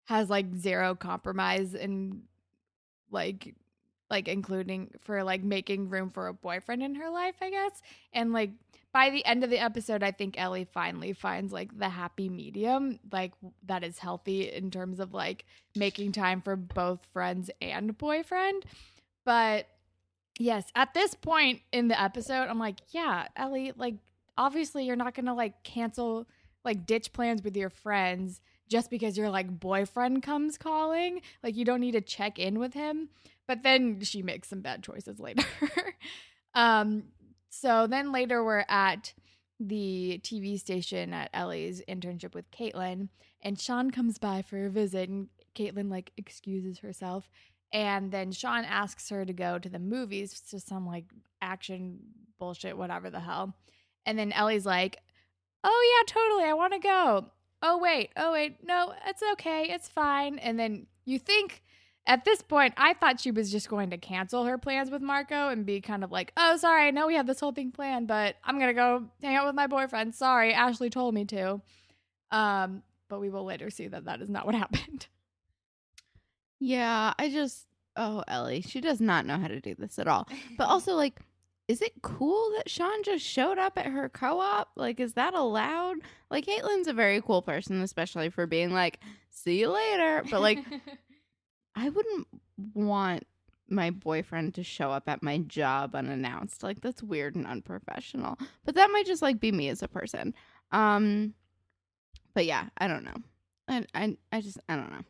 has 0.04 0.30
like 0.30 0.54
zero 0.54 0.94
compromise 0.94 1.74
and 1.74 2.22
like 3.10 3.54
like 4.08 4.28
including 4.28 4.90
for 5.00 5.24
like 5.24 5.42
making 5.42 5.88
room 5.88 6.10
for 6.10 6.28
a 6.28 6.34
boyfriend 6.34 6.82
in 6.82 6.94
her 6.94 7.10
life, 7.10 7.34
I 7.40 7.50
guess. 7.50 7.82
And 8.12 8.32
like 8.32 8.50
by 8.96 9.10
the 9.10 9.26
end 9.26 9.44
of 9.44 9.50
the 9.50 9.58
episode, 9.58 10.02
I 10.02 10.10
think 10.10 10.40
Ellie 10.40 10.64
finally 10.64 11.12
finds 11.12 11.52
like 11.52 11.78
the 11.78 11.90
happy 11.90 12.30
medium, 12.30 12.98
like 13.12 13.32
that 13.66 13.84
is 13.84 13.98
healthy 13.98 14.50
in 14.50 14.70
terms 14.70 15.00
of 15.00 15.12
like 15.12 15.44
making 15.74 16.12
time 16.12 16.40
for 16.40 16.56
both 16.56 17.00
friends 17.12 17.50
and 17.60 17.98
boyfriend. 17.98 18.64
But 19.26 19.66
yes, 20.38 20.64
at 20.74 20.94
this 20.94 21.12
point 21.12 21.60
in 21.72 21.88
the 21.88 22.00
episode, 22.00 22.48
I'm 22.48 22.58
like, 22.58 22.78
yeah, 22.88 23.26
Ellie, 23.36 23.74
like 23.76 23.96
obviously 24.38 24.86
you're 24.86 24.96
not 24.96 25.14
gonna 25.14 25.34
like 25.34 25.62
cancel 25.62 26.26
like 26.64 26.86
ditch 26.86 27.12
plans 27.12 27.42
with 27.42 27.54
your 27.54 27.68
friends 27.68 28.40
just 28.66 28.88
because 28.88 29.18
your 29.18 29.28
like 29.28 29.60
boyfriend 29.60 30.22
comes 30.22 30.56
calling. 30.56 31.20
Like 31.42 31.54
you 31.54 31.66
don't 31.66 31.80
need 31.80 31.92
to 31.92 32.00
check 32.00 32.38
in 32.38 32.58
with 32.58 32.72
him. 32.72 33.10
But 33.46 33.62
then 33.62 34.00
she 34.00 34.22
makes 34.22 34.48
some 34.48 34.62
bad 34.62 34.82
choices 34.82 35.20
later. 35.20 35.44
um, 36.54 37.02
so 37.60 37.86
then 37.86 38.12
later 38.12 38.44
we're 38.44 38.64
at 38.68 39.14
the 39.58 40.20
TV 40.22 40.58
station 40.58 41.12
at 41.14 41.30
Ellie's 41.32 41.82
internship 41.88 42.34
with 42.34 42.50
Caitlin, 42.50 43.08
and 43.42 43.58
Sean 43.60 43.90
comes 43.90 44.18
by 44.18 44.42
for 44.42 44.66
a 44.66 44.70
visit, 44.70 45.08
and 45.08 45.28
Caitlin 45.54 45.90
like 45.90 46.12
excuses 46.16 46.78
herself. 46.80 47.28
And 47.72 48.12
then 48.12 48.32
Sean 48.32 48.64
asks 48.64 49.08
her 49.10 49.24
to 49.24 49.32
go 49.32 49.58
to 49.58 49.68
the 49.68 49.78
movies 49.78 50.40
to 50.50 50.60
some 50.60 50.86
like 50.86 51.06
action 51.42 51.98
bullshit, 52.38 52.76
whatever 52.76 53.10
the 53.10 53.20
hell. 53.20 53.54
And 54.04 54.18
then 54.18 54.32
Ellie's 54.32 54.66
like, 54.66 54.98
Oh, 55.64 55.96
yeah, 55.98 56.12
totally. 56.12 56.44
I 56.48 56.52
want 56.54 56.74
to 56.74 56.78
go. 56.78 57.26
oh 57.62 57.78
wait, 57.78 58.10
oh 58.16 58.32
wait, 58.32 58.58
no, 58.64 58.92
it's 59.06 59.22
okay, 59.32 59.68
it's 59.70 59.88
fine. 59.88 60.38
And 60.38 60.58
then 60.60 60.86
you 61.04 61.18
think 61.18 61.62
at 62.06 62.24
this 62.24 62.42
point, 62.42 62.74
I 62.76 62.94
thought 62.94 63.20
she 63.20 63.30
was 63.30 63.50
just 63.50 63.68
going 63.68 63.90
to 63.90 63.98
cancel 63.98 64.44
her 64.44 64.58
plans 64.58 64.90
with 64.90 65.02
Marco 65.02 65.48
and 65.48 65.66
be 65.66 65.80
kind 65.80 66.04
of 66.04 66.12
like, 66.12 66.32
oh, 66.36 66.56
sorry, 66.56 66.86
I 66.86 66.90
know 66.90 67.06
we 67.06 67.14
had 67.14 67.26
this 67.26 67.40
whole 67.40 67.52
thing 67.52 67.72
planned, 67.72 68.06
but 68.06 68.36
I'm 68.44 68.58
going 68.58 68.68
to 68.68 68.74
go 68.74 69.04
hang 69.22 69.34
out 69.34 69.46
with 69.46 69.54
my 69.54 69.66
boyfriend. 69.66 70.14
Sorry, 70.14 70.52
Ashley 70.52 70.90
told 70.90 71.14
me 71.14 71.24
to. 71.26 71.60
Um, 72.30 72.82
but 73.08 73.20
we 73.20 73.30
will 73.30 73.44
later 73.44 73.70
see 73.70 73.88
that 73.88 74.04
that 74.04 74.20
is 74.20 74.28
not 74.28 74.46
what 74.46 74.54
happened. 74.64 75.06
Yeah, 76.58 77.12
I 77.18 77.30
just 77.30 77.66
oh 77.96 78.22
Ellie, 78.28 78.62
she 78.62 78.80
does 78.80 79.00
not 79.00 79.26
know 79.26 79.38
how 79.38 79.48
to 79.48 79.60
do 79.60 79.74
this 79.74 79.98
at 79.98 80.08
all. 80.08 80.28
But 80.58 80.68
also 80.68 80.94
like 80.94 81.20
is 81.68 81.82
it 81.82 81.94
cool 82.00 82.52
that 82.56 82.70
Sean 82.70 83.02
just 83.02 83.24
showed 83.24 83.58
up 83.58 83.76
at 83.76 83.86
her 83.86 84.08
co-op? 84.08 84.70
Like 84.76 85.00
is 85.00 85.14
that 85.14 85.34
allowed? 85.34 85.96
Like 86.30 86.46
Caitlin's 86.46 86.86
a 86.86 86.92
very 86.92 87.20
cool 87.20 87.42
person, 87.42 87.80
especially 87.82 88.30
for 88.30 88.46
being 88.46 88.72
like, 88.72 89.00
"See 89.30 89.58
you 89.58 89.70
later." 89.70 90.22
But 90.30 90.40
like 90.40 90.58
I 91.76 91.90
wouldn't 91.90 92.26
want 92.74 93.26
my 93.68 93.90
boyfriend 93.90 94.54
to 94.54 94.62
show 94.62 94.90
up 94.90 95.08
at 95.08 95.22
my 95.22 95.38
job 95.38 95.94
unannounced. 95.94 96.62
Like 96.62 96.80
that's 96.80 97.02
weird 97.02 97.36
and 97.36 97.46
unprofessional. 97.46 98.38
But 98.64 98.74
that 98.76 98.90
might 98.92 99.06
just 99.06 99.22
like 99.22 99.38
be 99.38 99.52
me 99.52 99.68
as 99.68 99.82
a 99.82 99.88
person. 99.88 100.34
Um 100.72 101.34
but 102.34 102.46
yeah, 102.46 102.66
I 102.78 102.88
don't 102.88 103.04
know. 103.04 103.16
I 103.68 103.84
I 103.94 104.16
I 104.32 104.40
just 104.40 104.58
I 104.68 104.76
don't 104.76 104.90
know. 104.90 105.04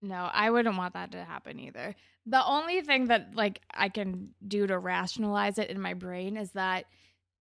No, 0.00 0.30
I 0.32 0.50
wouldn't 0.50 0.76
want 0.76 0.94
that 0.94 1.12
to 1.12 1.24
happen 1.24 1.58
either. 1.58 1.96
The 2.26 2.44
only 2.44 2.82
thing 2.82 3.06
that 3.06 3.34
like 3.34 3.62
I 3.72 3.88
can 3.88 4.30
do 4.46 4.66
to 4.66 4.78
rationalize 4.78 5.58
it 5.58 5.70
in 5.70 5.80
my 5.80 5.94
brain 5.94 6.36
is 6.36 6.52
that 6.52 6.84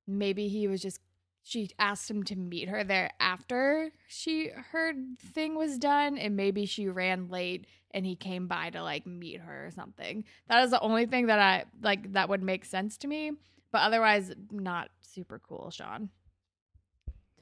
maybe 0.08 0.48
he 0.48 0.68
was 0.68 0.82
just 0.82 1.00
she 1.48 1.70
asked 1.80 2.12
him 2.12 2.24
to 2.24 2.36
meet 2.36 2.68
her 2.68 2.84
there 2.84 3.10
after 3.22 3.92
she 4.08 4.50
her 4.72 4.92
thing 5.34 5.56
was 5.56 5.77
done 5.77 6.18
and 6.18 6.36
maybe 6.36 6.66
she 6.66 6.89
ran 6.89 7.30
late 7.30 7.66
and 7.92 8.06
he 8.06 8.16
came 8.18 8.48
by 8.48 8.70
to 8.70 8.84
like 8.84 9.08
meet 9.08 9.39
her 9.39 9.68
or 9.68 9.72
something. 9.72 10.25
That 10.50 10.63
is 10.66 10.72
the 10.72 10.82
only 10.82 11.06
thing 11.06 11.27
that 11.27 11.39
I 11.39 11.63
like 11.82 12.12
that 12.13 12.27
would 12.27 12.44
make 12.44 12.66
sense 12.66 12.98
to 12.98 13.08
me, 13.08 13.32
but 13.72 13.80
otherwise 13.80 14.34
not 14.51 14.89
super 15.01 15.39
cool, 15.39 15.70
Sean. 15.72 16.10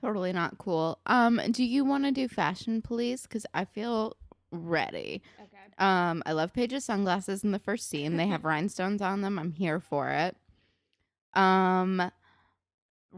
Totally 0.02 0.34
not 0.34 0.60
cool. 0.60 1.00
Um 1.08 1.42
do 1.50 1.64
you 1.64 1.84
want 1.84 2.04
to 2.04 2.12
do 2.12 2.28
fashion 2.28 2.84
police 2.84 3.26
cuz 3.26 3.46
I 3.56 3.66
feel 3.66 4.16
ready. 4.52 5.24
Okay. 5.40 5.84
Um, 5.84 6.24
I 6.26 6.32
love 6.32 6.54
Paige's 6.54 6.86
sunglasses 6.86 7.44
in 7.44 7.52
the 7.52 7.60
first 7.60 7.90
scene. 7.90 8.16
They 8.16 8.28
have 8.28 8.46
rhinestones 8.54 9.02
on 9.02 9.22
them. 9.22 9.38
I'm 9.38 9.52
here 9.52 9.80
for 9.80 10.10
it. 10.12 10.38
Um, 11.34 12.12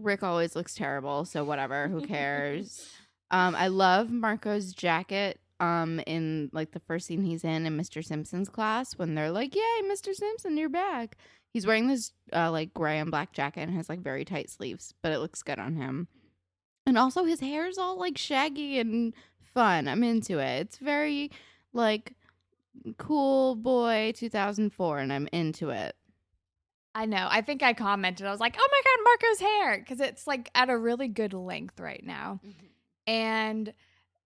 Rick 0.01 0.24
always 0.24 0.56
looks 0.56 0.75
terrible, 0.75 1.25
so 1.25 1.44
whatever. 1.44 1.88
Who 1.88 2.01
cares? 2.08 2.89
um, 3.32 3.56
I 3.56 3.68
love 3.68 4.10
Marco's 4.10 4.74
jacket. 4.74 5.39
Um, 5.60 6.00
in 6.06 6.51
like 6.54 6.72
the 6.74 6.80
first 6.82 7.08
scene 7.08 7.24
he's 7.24 7.44
in 7.44 7.66
in 7.66 7.75
Mr. 7.75 8.06
Simpson's 8.06 8.48
class 8.48 8.94
when 8.96 9.16
they're 9.16 9.32
like, 9.32 9.56
"Yay, 9.56 9.82
Mr. 9.86 10.13
Simpson, 10.13 10.56
you're 10.56 10.70
back." 10.70 11.18
He's 11.51 11.66
wearing 11.66 11.88
this 11.88 12.12
uh, 12.32 12.51
like 12.51 12.75
gray 12.75 13.00
and 13.00 13.10
black 13.10 13.34
jacket 13.34 13.62
and 13.62 13.74
has 13.74 13.89
like 13.89 14.00
very 14.01 14.24
tight 14.24 14.51
sleeves, 14.51 14.94
but 15.01 15.12
it 15.12 15.18
looks 15.18 15.42
good 15.42 15.58
on 15.58 15.75
him. 15.75 16.08
And 16.86 16.96
also 16.96 17.24
his 17.24 17.39
hair's 17.39 17.80
all 17.80 17.98
like 17.98 18.20
shaggy 18.20 18.77
and 18.77 19.16
fun. 19.56 19.88
I'm 19.88 20.04
into 20.04 20.38
it. 20.38 20.62
It's 20.68 20.77
very 20.77 21.32
like 21.74 22.13
cool 22.98 23.56
boy 23.56 24.13
2004 24.16 25.00
and 25.00 25.12
I'm 25.12 25.27
into 25.32 25.72
it. 25.72 25.96
I 26.98 27.06
know. 27.06 27.27
I 27.30 27.42
think 27.42 27.62
I 27.62 27.74
commented. 27.74 28.25
I 28.25 28.32
was 28.32 28.39
like, 28.39 28.56
"Oh 28.58 28.68
my 28.72 28.82
god, 28.84 29.04
Marco's 29.04 29.39
hair!" 29.39 29.77
because 29.77 30.00
it's 30.00 30.25
like 30.25 30.50
at 30.56 30.72
a 30.72 30.77
really 30.77 31.08
good 31.08 31.32
length 31.32 31.80
right 31.80 32.04
now. 32.04 32.39
Mm-hmm. 32.44 32.66
And 33.06 33.74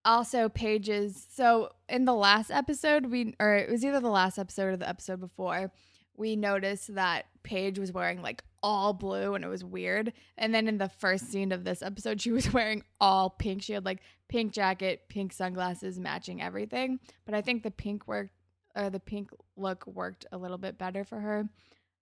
also 0.06 0.48
Paige's. 0.48 1.28
So 1.34 1.74
in 1.90 2.06
the 2.06 2.13
last 2.13 2.50
episode, 2.50 3.08
we 3.08 3.36
or 3.42 3.56
it 3.56 3.70
was 3.70 3.84
either 3.84 4.00
the 4.00 4.10
last 4.10 4.40
episode 4.40 4.68
or 4.68 4.78
the 4.78 4.88
episode 4.88 5.20
before, 5.20 5.70
we 6.16 6.38
noticed 6.38 6.96
that 6.96 7.25
Paige 7.44 7.78
was 7.78 7.92
wearing 7.92 8.22
like 8.22 8.42
all 8.63 8.94
blue 8.94 9.36
and 9.36 9.44
it 9.44 9.50
was 9.50 9.66
weird. 9.66 10.13
And 10.38 10.56
then 10.56 10.70
in 10.70 10.78
the 10.78 10.88
first 10.88 11.30
scene 11.30 11.51
of 11.51 11.66
this 11.66 11.82
episode, 11.82 12.22
she 12.22 12.32
was 12.32 12.54
wearing 12.54 12.84
all 13.01 13.32
pink. 13.32 13.63
She 13.63 13.74
had 13.74 13.84
like 13.84 14.00
pink 14.30 14.54
jacket, 14.54 15.10
pink 15.10 15.34
sunglasses, 15.34 16.00
matching 16.00 16.42
everything. 16.42 17.01
But 17.25 17.36
I 17.36 17.42
think 17.42 17.63
the 17.63 17.72
pink 17.72 18.08
worked 18.08 18.32
or 18.78 18.90
the 18.90 19.01
pink 19.01 19.30
look 19.58 19.86
worked 19.86 20.25
a 20.32 20.38
little 20.38 20.58
bit 20.58 20.78
better 20.78 21.04
for 21.04 21.20
her. 21.20 21.50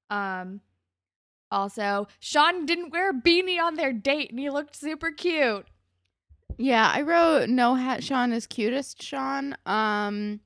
Um 0.10 0.62
also, 1.52 2.08
Sean 2.20 2.66
didn't 2.66 2.92
wear 2.92 3.10
a 3.10 3.14
beanie 3.14 3.60
on 3.60 3.74
their 3.76 3.92
date 3.92 4.30
and 4.30 4.40
he 4.40 4.50
looked 4.50 4.76
super 4.76 5.12
cute. 5.12 5.66
Yeah, 6.58 6.92
I 6.94 7.02
wrote 7.02 7.50
no 7.50 7.76
hat 7.76 8.04
Sean 8.04 8.32
is 8.34 8.46
cutest 8.48 9.02
Sean. 9.02 9.56
Um 9.66 10.42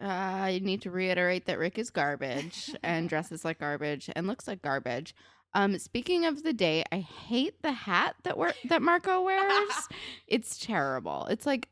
uh, 0.00 0.06
I 0.06 0.60
need 0.62 0.82
to 0.82 0.90
reiterate 0.90 1.46
that 1.46 1.58
Rick 1.58 1.78
is 1.78 1.90
garbage 1.90 2.74
and 2.82 3.08
dresses 3.08 3.44
like 3.44 3.60
garbage 3.60 4.10
and 4.14 4.26
looks 4.26 4.46
like 4.46 4.60
garbage. 4.62 5.14
Um, 5.54 5.78
speaking 5.78 6.26
of 6.26 6.42
the 6.42 6.52
day, 6.52 6.84
I 6.92 6.98
hate 6.98 7.62
the 7.62 7.72
hat 7.72 8.14
that 8.24 8.36
we're, 8.36 8.52
that 8.68 8.82
Marco 8.82 9.22
wears. 9.24 9.88
it's 10.26 10.58
terrible. 10.58 11.26
It's 11.30 11.46
like 11.46 11.70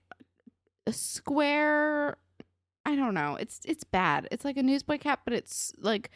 a 0.87 0.93
square. 0.93 2.17
I 2.87 2.97
don't 2.97 3.15
know. 3.15 3.37
It's 3.37 3.61
it's 3.65 3.85
bad. 3.85 4.29
It's 4.31 4.45
like 4.45 4.57
a 4.57 4.63
newsboy 4.63 4.99
cap, 4.99 5.21
but 5.25 5.33
it's 5.33 5.73
like 5.79 6.11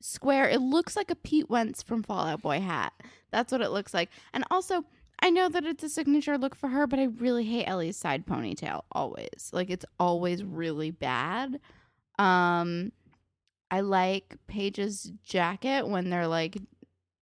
square. 0.00 0.48
It 0.48 0.60
looks 0.60 0.96
like 0.96 1.10
a 1.10 1.16
Pete 1.16 1.48
Wentz 1.48 1.82
from 1.82 2.02
Fall 2.02 2.26
Out 2.26 2.42
Boy 2.42 2.60
hat. 2.60 2.92
That's 3.32 3.50
what 3.50 3.62
it 3.62 3.70
looks 3.70 3.94
like. 3.94 4.10
And 4.32 4.44
also, 4.50 4.84
I 5.20 5.30
know 5.30 5.48
that 5.48 5.64
it's 5.64 5.82
a 5.82 5.88
signature 5.88 6.36
look 6.36 6.54
for 6.54 6.68
her, 6.68 6.86
but 6.86 6.98
I 6.98 7.04
really 7.04 7.44
hate 7.44 7.64
Ellie's 7.64 7.96
side 7.96 8.26
ponytail 8.26 8.82
always. 8.92 9.50
Like 9.52 9.70
it's 9.70 9.86
always 9.98 10.44
really 10.44 10.90
bad. 10.90 11.60
Um 12.18 12.92
I 13.70 13.80
like 13.80 14.36
Paige's 14.46 15.10
jacket 15.24 15.88
when 15.88 16.10
they're 16.10 16.28
like 16.28 16.58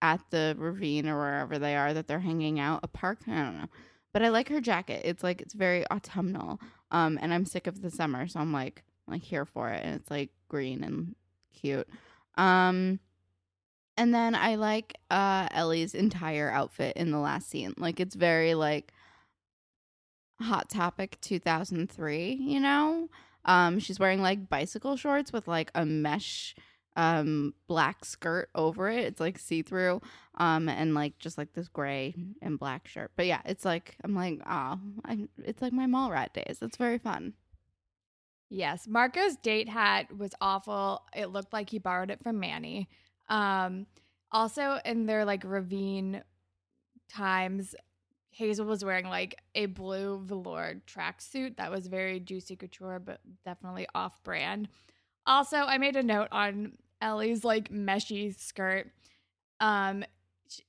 at 0.03 0.21
the 0.31 0.55
ravine 0.59 1.09
or 1.09 1.17
wherever 1.17 1.59
they 1.59 1.77
are 1.77 1.95
that 1.95 2.09
they're 2.09 2.19
hanging 2.19 2.59
out, 2.59 2.81
a 2.83 2.89
park, 2.89 3.21
I 3.29 3.37
don't 3.37 3.57
know. 3.57 3.69
But 4.13 4.23
I 4.23 4.29
like 4.29 4.49
her 4.49 4.61
jacket. 4.61 5.03
It's 5.05 5.23
like 5.23 5.41
it's 5.41 5.55
very 5.55 5.85
autumnal. 5.91 6.61
Um 6.91 7.19
and 7.21 7.33
I'm 7.33 7.47
sick 7.47 7.67
of 7.67 7.83
the 7.83 7.91
summer, 7.91 8.27
so 8.29 8.41
I'm 8.41 8.53
like 8.53 8.83
like 9.09 9.23
here 9.23 9.45
for 9.45 9.71
it 9.71 9.85
and 9.85 9.95
it's 9.97 10.11
like 10.11 10.31
green 10.49 10.85
and 10.85 11.15
cute. 11.55 11.89
Um 12.37 13.01
and 13.97 14.15
then 14.15 14.35
I 14.35 14.57
like 14.57 14.97
uh 15.11 15.49
Ellie's 15.51 15.95
entire 15.95 16.51
outfit 16.51 16.97
in 16.97 17.11
the 17.11 17.19
last 17.19 17.49
scene. 17.49 17.75
Like 17.77 18.01
it's 18.01 18.15
very 18.15 18.55
like 18.55 18.93
Hot 20.41 20.69
Topic 20.69 21.19
2003, 21.21 22.33
you 22.35 22.61
know? 22.61 23.09
Um 23.45 23.79
she's 23.79 23.99
wearing 23.99 24.23
like 24.23 24.49
bicycle 24.49 24.97
shorts 24.97 25.33
with 25.33 25.49
like 25.49 25.71
a 25.75 25.85
mesh 25.87 26.55
um 26.97 27.55
black 27.67 28.05
skirt 28.05 28.51
over 28.55 28.89
it. 28.89 29.05
It's 29.05 29.21
like 29.21 29.39
see-through 29.39 30.01
um 30.37 30.69
and 30.69 30.95
like 30.95 31.19
just 31.19 31.39
like 31.39 31.53
this 31.55 31.69
gray 31.69 32.15
and 32.41 32.59
black 32.59 32.87
shirt. 32.89 33.13
But 33.17 33.27
yeah, 33.27 33.41
it's 33.45 33.65
like 33.65 33.97
I'm 34.05 34.15
like, 34.15 34.41
"Oh, 34.47 34.79
I'm, 35.05 35.29
it's 35.45 35.63
like 35.63 35.73
my 35.73 35.87
mall 35.87 36.11
rat 36.11 36.35
days. 36.35 36.59
It's 36.61 36.77
very 36.77 36.99
fun." 36.99 37.35
Yes, 38.55 38.87
Marco's 38.87 39.37
date 39.37 39.69
hat 39.69 40.15
was 40.15 40.33
awful. 40.41 41.03
It 41.17 41.31
looked 41.31 41.55
like 41.55 41.71
he 41.71 41.79
borrowed 41.79 42.11
it 42.11 42.23
from 42.23 42.39
Manny. 42.39 42.87
Um, 43.31 43.87
also 44.31 44.79
in 44.85 45.07
their 45.07 45.25
like 45.25 45.43
ravine 45.45 46.23
times, 47.09 47.75
Hazel 48.31 48.67
was 48.67 48.85
wearing 48.85 49.07
like 49.09 49.39
a 49.55 49.67
blue 49.67 50.21
velour 50.25 50.83
tracksuit 50.87 51.57
that 51.57 51.71
was 51.71 51.87
very 51.87 52.21
juicy 52.21 52.57
couture, 52.57 52.99
but 52.99 53.21
definitely 53.45 53.87
off 53.95 54.23
brand. 54.23 54.69
Also, 55.27 55.57
I 55.57 55.79
made 55.79 55.97
a 55.97 56.03
note 56.03 56.29
on 56.33 56.73
Ellie's 57.03 57.45
like 57.45 57.71
meshy 57.71 58.39
skirt. 58.39 58.91
Um, 59.61 60.05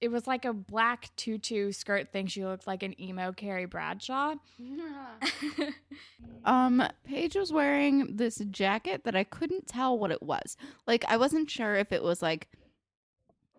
it 0.01 0.09
was 0.09 0.27
like 0.27 0.45
a 0.45 0.53
black 0.53 1.11
tutu 1.15 1.71
skirt 1.71 2.11
thing. 2.11 2.27
She 2.27 2.45
looked 2.45 2.67
like 2.67 2.83
an 2.83 2.99
emo 3.01 3.31
Carrie 3.31 3.65
Bradshaw. 3.65 4.35
Um, 6.45 6.83
Paige 7.05 7.37
was 7.37 7.53
wearing 7.53 8.17
this 8.17 8.41
jacket 8.51 9.05
that 9.05 9.15
I 9.15 9.23
couldn't 9.23 9.65
tell 9.65 9.97
what 9.97 10.11
it 10.11 10.21
was. 10.21 10.57
Like, 10.85 11.05
I 11.07 11.15
wasn't 11.15 11.49
sure 11.49 11.75
if 11.75 11.93
it 11.93 12.03
was 12.03 12.21
like 12.21 12.49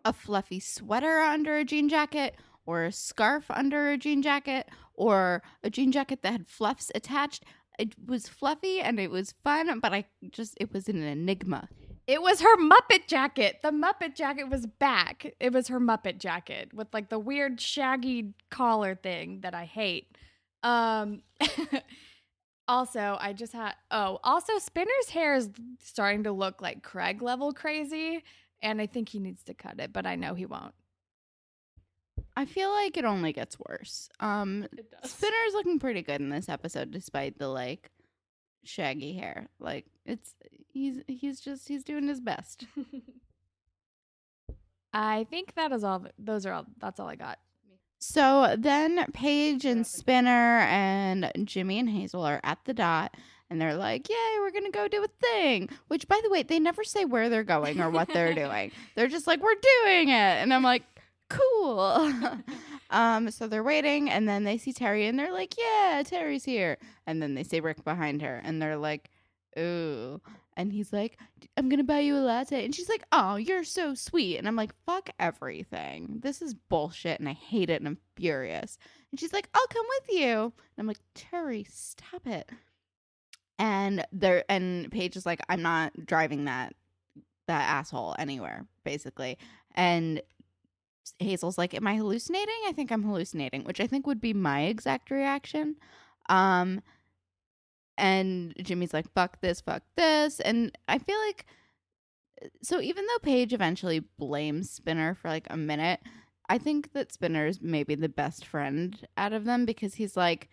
a 0.04 0.12
fluffy 0.12 0.60
sweater 0.60 1.20
under 1.20 1.56
a 1.56 1.64
jean 1.64 1.88
jacket 1.88 2.36
or 2.66 2.84
a 2.84 2.92
scarf 2.92 3.46
under 3.50 3.90
a 3.90 3.96
jean 3.96 4.20
jacket 4.20 4.68
or 4.92 5.42
a 5.62 5.70
jean 5.70 5.92
jacket 5.92 6.20
that 6.22 6.32
had 6.32 6.46
fluffs 6.46 6.92
attached. 6.94 7.44
It 7.78 7.94
was 8.06 8.28
fluffy 8.28 8.80
and 8.80 9.00
it 9.00 9.10
was 9.10 9.34
fun, 9.42 9.80
but 9.80 9.94
I 9.94 10.04
just, 10.30 10.54
it 10.60 10.72
was 10.72 10.86
an 10.86 11.02
enigma. 11.02 11.68
It 12.06 12.20
was 12.20 12.40
her 12.42 12.56
Muppet 12.56 13.06
jacket. 13.06 13.60
The 13.62 13.70
Muppet 13.70 14.14
jacket 14.14 14.50
was 14.50 14.66
back. 14.66 15.34
It 15.40 15.52
was 15.52 15.68
her 15.68 15.80
Muppet 15.80 16.18
jacket 16.18 16.74
with 16.74 16.88
like 16.92 17.08
the 17.08 17.18
weird 17.18 17.60
shaggy 17.60 18.34
collar 18.50 18.94
thing 18.94 19.40
that 19.40 19.54
I 19.54 19.64
hate. 19.64 20.16
Um 20.62 21.22
also, 22.68 23.16
I 23.20 23.32
just 23.32 23.52
had 23.52 23.74
oh, 23.90 24.18
also 24.22 24.58
Spinner's 24.58 25.10
hair 25.10 25.34
is 25.34 25.50
starting 25.82 26.24
to 26.24 26.32
look 26.32 26.60
like 26.60 26.82
Craig 26.82 27.22
level 27.22 27.52
crazy, 27.52 28.22
and 28.62 28.80
I 28.80 28.86
think 28.86 29.08
he 29.08 29.18
needs 29.18 29.42
to 29.44 29.54
cut 29.54 29.80
it, 29.80 29.92
but 29.92 30.06
I 30.06 30.16
know 30.16 30.34
he 30.34 30.46
won't. 30.46 30.74
I 32.36 32.46
feel 32.46 32.70
like 32.70 32.96
it 32.96 33.04
only 33.04 33.32
gets 33.32 33.58
worse. 33.58 34.08
Um. 34.20 34.66
Spinner's 35.04 35.52
looking 35.54 35.78
pretty 35.78 36.02
good 36.02 36.20
in 36.20 36.30
this 36.30 36.48
episode, 36.48 36.90
despite 36.90 37.38
the 37.38 37.48
like 37.48 37.90
shaggy 38.64 39.14
hair. 39.14 39.48
Like 39.58 39.86
it's 40.04 40.34
he's 40.68 41.00
he's 41.06 41.40
just 41.40 41.68
he's 41.68 41.84
doing 41.84 42.08
his 42.08 42.20
best. 42.20 42.66
I 44.92 45.26
think 45.28 45.54
that 45.54 45.72
is 45.72 45.84
all. 45.84 46.06
Those 46.18 46.46
are 46.46 46.52
all. 46.52 46.66
That's 46.78 47.00
all 47.00 47.08
I 47.08 47.16
got. 47.16 47.38
So 47.98 48.54
then 48.58 49.06
Paige 49.12 49.64
and 49.64 49.86
Spinner 49.86 50.60
and 50.60 51.32
Jimmy 51.44 51.78
and 51.78 51.88
Hazel 51.88 52.22
are 52.22 52.40
at 52.44 52.58
the 52.66 52.74
dot 52.74 53.16
and 53.48 53.60
they're 53.60 53.76
like, 53.76 54.08
Yay, 54.08 54.38
we're 54.40 54.50
gonna 54.50 54.70
go 54.70 54.88
do 54.88 55.04
a 55.04 55.26
thing. 55.26 55.68
Which 55.88 56.06
by 56.06 56.20
the 56.22 56.30
way, 56.30 56.42
they 56.42 56.58
never 56.58 56.84
say 56.84 57.04
where 57.04 57.28
they're 57.28 57.44
going 57.44 57.80
or 57.80 57.90
what 57.90 58.08
they're 58.08 58.34
doing. 58.34 58.72
They're 58.94 59.08
just 59.08 59.26
like, 59.26 59.42
We're 59.42 59.54
doing 59.84 60.08
it. 60.08 60.12
And 60.12 60.52
I'm 60.52 60.62
like, 60.62 60.82
Cool. 61.30 62.12
um, 62.90 63.30
so 63.30 63.46
they're 63.46 63.62
waiting 63.62 64.10
and 64.10 64.28
then 64.28 64.44
they 64.44 64.58
see 64.58 64.72
Terry 64.72 65.06
and 65.06 65.18
they're 65.18 65.32
like, 65.32 65.54
Yeah, 65.58 66.02
Terry's 66.04 66.44
here. 66.44 66.78
And 67.06 67.22
then 67.22 67.34
they 67.34 67.42
see 67.42 67.60
Rick 67.60 67.84
behind 67.84 68.22
her 68.22 68.40
and 68.44 68.60
they're 68.60 68.76
like, 68.76 69.10
Ooh. 69.58 70.20
And 70.56 70.72
he's 70.72 70.92
like, 70.92 71.18
I'm 71.56 71.68
gonna 71.68 71.84
buy 71.84 72.00
you 72.00 72.16
a 72.16 72.18
latte. 72.20 72.64
And 72.64 72.74
she's 72.74 72.88
like, 72.88 73.04
Oh, 73.12 73.36
you're 73.36 73.64
so 73.64 73.94
sweet. 73.94 74.38
And 74.38 74.46
I'm 74.46 74.56
like, 74.56 74.72
Fuck 74.86 75.10
everything. 75.18 76.20
This 76.22 76.42
is 76.42 76.54
bullshit 76.54 77.20
and 77.20 77.28
I 77.28 77.32
hate 77.32 77.70
it 77.70 77.80
and 77.80 77.88
I'm 77.88 77.98
furious. 78.16 78.78
And 79.10 79.18
she's 79.18 79.32
like, 79.32 79.48
I'll 79.54 79.66
come 79.68 79.86
with 80.00 80.18
you. 80.18 80.38
And 80.42 80.52
I'm 80.78 80.86
like, 80.86 81.00
Terry, 81.14 81.66
stop 81.70 82.26
it. 82.26 82.50
And 83.58 84.04
there 84.12 84.44
and 84.48 84.90
Paige 84.90 85.16
is 85.16 85.26
like, 85.26 85.40
I'm 85.48 85.62
not 85.62 85.92
driving 86.04 86.44
that 86.46 86.74
that 87.46 87.68
asshole 87.68 88.16
anywhere, 88.18 88.66
basically. 88.84 89.38
And 89.74 90.22
Hazel's 91.18 91.58
like, 91.58 91.74
Am 91.74 91.86
I 91.86 91.96
hallucinating? 91.96 92.54
I 92.66 92.72
think 92.72 92.90
I'm 92.90 93.02
hallucinating, 93.02 93.64
which 93.64 93.80
I 93.80 93.86
think 93.86 94.06
would 94.06 94.20
be 94.20 94.32
my 94.32 94.62
exact 94.62 95.10
reaction. 95.10 95.76
Um 96.28 96.80
and 97.96 98.54
Jimmy's 98.62 98.94
like, 98.94 99.12
fuck 99.12 99.40
this, 99.40 99.60
fuck 99.60 99.82
this. 99.96 100.40
And 100.40 100.76
I 100.88 100.98
feel 100.98 101.18
like, 101.26 101.46
uh, 102.42 102.48
so 102.62 102.80
even 102.80 103.06
though 103.06 103.18
Paige 103.22 103.52
eventually 103.52 104.00
blames 104.18 104.70
Spinner 104.70 105.14
for 105.14 105.28
like 105.28 105.46
a 105.50 105.56
minute, 105.56 106.00
I 106.48 106.58
think 106.58 106.92
that 106.92 107.12
Spinner's 107.12 107.60
maybe 107.62 107.94
the 107.94 108.08
best 108.08 108.44
friend 108.44 109.06
out 109.16 109.32
of 109.32 109.44
them 109.44 109.64
because 109.64 109.94
he's 109.94 110.16
like, 110.16 110.48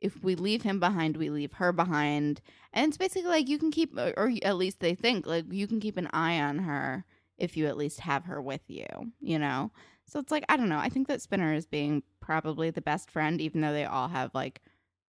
if 0.00 0.22
we 0.22 0.34
leave 0.34 0.62
him 0.62 0.80
behind, 0.80 1.16
we 1.16 1.30
leave 1.30 1.54
her 1.54 1.72
behind. 1.72 2.40
And 2.72 2.88
it's 2.88 2.98
basically 2.98 3.28
like 3.28 3.48
you 3.48 3.58
can 3.58 3.70
keep, 3.70 3.96
or 3.96 4.30
at 4.42 4.56
least 4.56 4.80
they 4.80 4.94
think, 4.94 5.26
like 5.26 5.44
you 5.50 5.66
can 5.66 5.80
keep 5.80 5.96
an 5.96 6.08
eye 6.12 6.40
on 6.40 6.58
her 6.60 7.04
if 7.38 7.56
you 7.56 7.66
at 7.66 7.76
least 7.76 8.00
have 8.00 8.24
her 8.24 8.40
with 8.40 8.62
you, 8.68 8.86
you 9.20 9.38
know? 9.38 9.70
So 10.06 10.20
it's 10.20 10.30
like, 10.30 10.44
I 10.48 10.56
don't 10.56 10.68
know. 10.68 10.78
I 10.78 10.88
think 10.88 11.08
that 11.08 11.22
Spinner 11.22 11.52
is 11.54 11.66
being 11.66 12.02
probably 12.20 12.70
the 12.70 12.80
best 12.80 13.10
friend, 13.10 13.40
even 13.40 13.60
though 13.60 13.72
they 13.72 13.84
all 13.84 14.08
have 14.08 14.30
like 14.34 14.62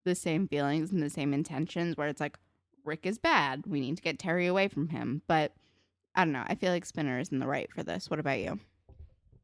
the 0.06 0.14
same 0.14 0.48
feelings 0.48 0.90
and 0.90 1.02
the 1.02 1.10
same 1.10 1.34
intentions 1.34 1.96
where 1.96 2.08
it's 2.08 2.20
like 2.20 2.38
Rick 2.84 3.04
is 3.04 3.18
bad. 3.18 3.64
We 3.66 3.80
need 3.80 3.96
to 3.96 4.02
get 4.02 4.18
Terry 4.18 4.46
away 4.46 4.68
from 4.68 4.88
him. 4.88 5.20
But 5.26 5.52
I 6.14 6.24
don't 6.24 6.32
know. 6.32 6.44
I 6.46 6.54
feel 6.54 6.72
like 6.72 6.86
Spinner 6.86 7.18
is 7.18 7.28
in 7.28 7.40
the 7.40 7.46
right 7.46 7.70
for 7.70 7.82
this. 7.82 8.08
What 8.08 8.20
about 8.20 8.38
you? 8.38 8.58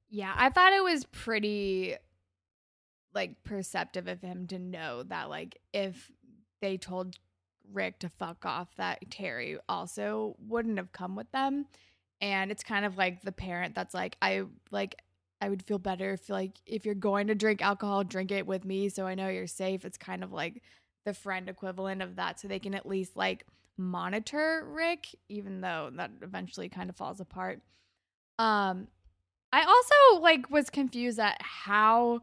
Yeah, 0.09 0.33
I 0.35 0.49
thought 0.49 0.73
it 0.73 0.83
was 0.83 1.04
pretty 1.04 1.97
like 3.14 3.45
perceptive 3.45 4.09
of 4.09 4.23
him 4.23 4.47
to 4.47 4.59
know 4.59 5.02
that 5.02 5.28
like 5.28 5.59
if 5.75 6.11
they 6.62 6.78
told 6.78 7.16
Rick 7.71 7.99
to 7.99 8.09
fuck 8.09 8.47
off 8.47 8.75
that 8.76 9.11
Terry 9.11 9.59
also 9.69 10.37
wouldn't 10.38 10.78
have 10.78 10.92
come 10.92 11.16
with 11.16 11.31
them. 11.33 11.66
And 12.21 12.50
it's 12.50 12.62
kind 12.62 12.85
of 12.85 12.97
like 12.97 13.23
the 13.23 13.33
parent 13.33 13.75
that's 13.75 13.95
like 13.95 14.16
I 14.23 14.45
like 14.71 14.97
I 15.42 15.49
would 15.49 15.64
feel 15.64 15.80
better 15.80 16.12
if 16.12 16.28
like 16.28 16.61
if 16.66 16.87
you're 16.87 16.94
going 16.94 17.26
to 17.26 17.34
drink 17.34 17.62
alcohol, 17.62 18.04
drink 18.04 18.30
it 18.30 18.46
with 18.46 18.64
me 18.64 18.88
so 18.88 19.06
I 19.08 19.17
know 19.17 19.28
you're 19.28 19.49
safe. 19.49 19.84
It's 19.84 19.99
kind 19.99 20.23
of 20.23 20.32
like 20.32 20.62
the 21.04 21.12
friend 21.12 21.49
equivalent 21.49 22.00
of 22.00 22.14
that 22.14 22.38
so 22.38 22.47
they 22.47 22.60
can 22.60 22.75
at 22.75 22.86
least 22.86 23.17
like 23.17 23.45
monitor 23.76 24.64
Rick 24.69 25.08
even 25.28 25.60
though 25.60 25.90
that 25.97 26.12
eventually 26.23 26.69
kind 26.69 26.88
of 26.88 26.97
falls 26.97 27.19
apart. 27.19 27.60
Um 28.38 28.86
I 29.52 29.64
also 29.64 30.23
like 30.23 30.49
was 30.49 30.71
confused 30.71 31.19
at 31.19 31.43
how 31.43 32.21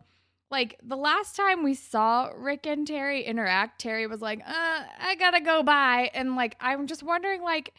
like 0.50 0.80
the 0.82 0.96
last 0.96 1.36
time 1.36 1.62
we 1.62 1.74
saw 1.74 2.30
Rick 2.34 2.66
and 2.66 2.88
Terry 2.88 3.24
interact, 3.24 3.82
Terry 3.82 4.08
was 4.08 4.22
like, 4.22 4.40
"Uh, 4.40 4.84
I 5.00 5.16
got 5.20 5.32
to 5.32 5.42
go 5.42 5.62
by." 5.62 6.10
And 6.16 6.36
like 6.36 6.56
I'm 6.60 6.88
just 6.88 7.04
wondering 7.04 7.44
like 7.44 7.74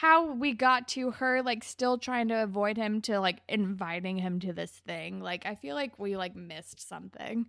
how 0.00 0.32
we 0.32 0.52
got 0.52 0.86
to 0.86 1.10
her 1.10 1.42
like 1.42 1.64
still 1.64 1.98
trying 1.98 2.28
to 2.28 2.42
avoid 2.42 2.76
him 2.76 3.00
to 3.00 3.18
like 3.18 3.40
inviting 3.48 4.16
him 4.16 4.38
to 4.38 4.52
this 4.52 4.70
thing. 4.70 5.20
Like 5.20 5.44
I 5.44 5.56
feel 5.56 5.74
like 5.74 5.98
we 5.98 6.16
like 6.16 6.36
missed 6.36 6.86
something. 6.88 7.46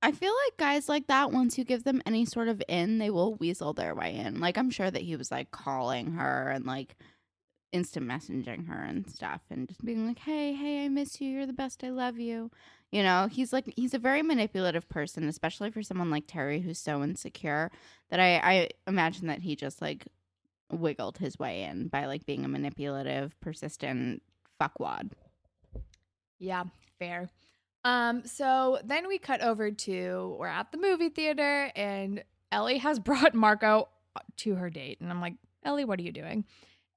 I 0.00 0.12
feel 0.12 0.32
like 0.46 0.56
guys 0.56 0.88
like 0.88 1.08
that, 1.08 1.32
once 1.32 1.58
you 1.58 1.64
give 1.64 1.84
them 1.84 2.00
any 2.06 2.24
sort 2.24 2.48
of 2.48 2.62
in, 2.68 2.98
they 2.98 3.10
will 3.10 3.34
weasel 3.34 3.74
their 3.74 3.94
way 3.94 4.14
in. 4.14 4.40
Like, 4.40 4.56
I'm 4.56 4.70
sure 4.70 4.90
that 4.90 5.02
he 5.02 5.16
was 5.16 5.30
like 5.30 5.50
calling 5.50 6.12
her 6.12 6.50
and 6.50 6.64
like 6.64 6.96
instant 7.72 8.08
messaging 8.08 8.68
her 8.68 8.80
and 8.80 9.10
stuff 9.10 9.40
and 9.50 9.68
just 9.68 9.84
being 9.84 10.06
like, 10.06 10.20
hey, 10.20 10.54
hey, 10.54 10.84
I 10.84 10.88
miss 10.88 11.20
you. 11.20 11.30
You're 11.30 11.46
the 11.46 11.52
best. 11.52 11.82
I 11.82 11.90
love 11.90 12.18
you. 12.18 12.50
You 12.92 13.02
know, 13.02 13.28
he's 13.30 13.52
like, 13.52 13.70
he's 13.76 13.92
a 13.92 13.98
very 13.98 14.22
manipulative 14.22 14.88
person, 14.88 15.28
especially 15.28 15.72
for 15.72 15.82
someone 15.82 16.10
like 16.10 16.24
Terry 16.26 16.60
who's 16.60 16.78
so 16.78 17.02
insecure 17.02 17.70
that 18.08 18.20
I, 18.20 18.36
I 18.36 18.68
imagine 18.86 19.26
that 19.26 19.42
he 19.42 19.56
just 19.56 19.82
like 19.82 20.06
wiggled 20.70 21.18
his 21.18 21.38
way 21.38 21.62
in 21.62 21.88
by 21.88 22.06
like 22.06 22.26
being 22.26 22.44
a 22.44 22.48
manipulative, 22.48 23.38
persistent 23.40 24.22
fuckwad. 24.60 25.12
Yeah, 26.38 26.64
fair. 26.98 27.28
Um, 27.84 28.24
so 28.26 28.78
then 28.84 29.08
we 29.08 29.18
cut 29.18 29.40
over 29.40 29.70
to 29.70 30.36
we're 30.38 30.46
at 30.46 30.72
the 30.72 30.78
movie 30.78 31.08
theater 31.08 31.70
and 31.74 32.22
Ellie 32.50 32.78
has 32.78 32.98
brought 32.98 33.34
Marco 33.34 33.88
to 34.38 34.54
her 34.56 34.70
date. 34.70 35.00
And 35.00 35.10
I'm 35.10 35.20
like, 35.20 35.34
Ellie, 35.64 35.84
what 35.84 35.98
are 35.98 36.02
you 36.02 36.12
doing? 36.12 36.44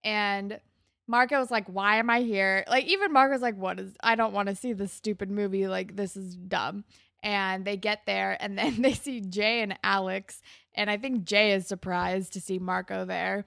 And 0.04 0.60
Marco 1.08 1.40
was 1.40 1.52
like, 1.52 1.68
Why 1.68 1.98
am 1.98 2.10
I 2.10 2.22
here? 2.22 2.64
Like, 2.68 2.86
even 2.86 3.12
Marco's 3.12 3.42
like, 3.42 3.56
What 3.56 3.80
is 3.80 3.94
I 4.02 4.16
don't 4.16 4.34
want 4.34 4.50
to 4.50 4.56
see 4.56 4.74
this 4.74 4.92
stupid 4.92 5.30
movie. 5.30 5.68
Like, 5.68 5.96
this 5.96 6.16
is 6.16 6.36
dumb. 6.36 6.86
And 7.24 7.66
they 7.66 7.78
get 7.78 8.02
there 8.08 8.38
and 8.40 8.58
then 8.58 8.82
they 8.82 8.94
see 8.94 9.22
Jay 9.22 9.62
and 9.62 9.78
Alex. 9.84 10.42
And 10.76 10.90
I 10.90 10.98
think 10.98 11.26
Jay 11.26 11.54
is 11.54 11.68
surprised 11.68 12.34
to 12.34 12.42
see 12.42 12.60
Marco 12.60 13.06
there. 13.06 13.46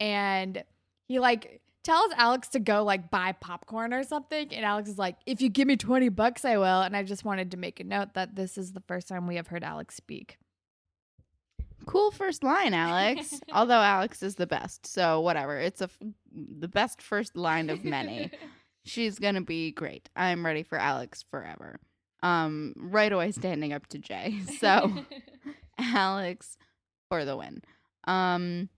And 0.00 0.64
he 1.06 1.18
like 1.18 1.60
tells 1.84 2.12
Alex 2.16 2.48
to 2.48 2.60
go 2.60 2.84
like 2.84 3.10
buy 3.10 3.32
popcorn 3.32 3.92
or 3.92 4.02
something. 4.04 4.52
And 4.52 4.64
Alex 4.64 4.88
is 4.88 4.98
like, 4.98 5.16
if 5.26 5.40
you 5.40 5.48
give 5.48 5.68
me 5.68 5.76
20 5.76 6.08
bucks, 6.10 6.44
I 6.44 6.56
will. 6.56 6.82
And 6.82 6.96
I 6.96 7.02
just 7.02 7.24
wanted 7.24 7.50
to 7.52 7.56
make 7.56 7.80
a 7.80 7.84
note 7.84 8.14
that 8.14 8.34
this 8.34 8.56
is 8.56 8.72
the 8.72 8.80
first 8.80 9.08
time 9.08 9.26
we 9.26 9.36
have 9.36 9.48
heard 9.48 9.64
Alex 9.64 9.96
speak. 9.96 10.38
Cool 11.86 12.12
first 12.12 12.44
line, 12.44 12.74
Alex. 12.74 13.40
Although 13.52 13.74
Alex 13.74 14.22
is 14.22 14.36
the 14.36 14.46
best, 14.46 14.86
so 14.86 15.20
whatever. 15.20 15.58
It's 15.58 15.80
a 15.80 15.84
f- 15.84 15.98
the 16.32 16.68
best 16.68 17.02
first 17.02 17.36
line 17.36 17.70
of 17.70 17.84
many. 17.84 18.30
She's 18.84 19.18
gonna 19.18 19.42
be 19.42 19.72
great. 19.72 20.08
I'm 20.16 20.44
ready 20.44 20.62
for 20.62 20.78
Alex 20.78 21.24
forever. 21.30 21.80
Um, 22.22 22.74
right 22.76 23.12
away 23.12 23.32
standing 23.32 23.72
up 23.72 23.86
to 23.88 23.98
Jay. 23.98 24.40
So 24.60 24.92
Alex 25.82 26.56
for 27.08 27.24
the 27.24 27.36
win. 27.36 27.62
Um, 28.04 28.68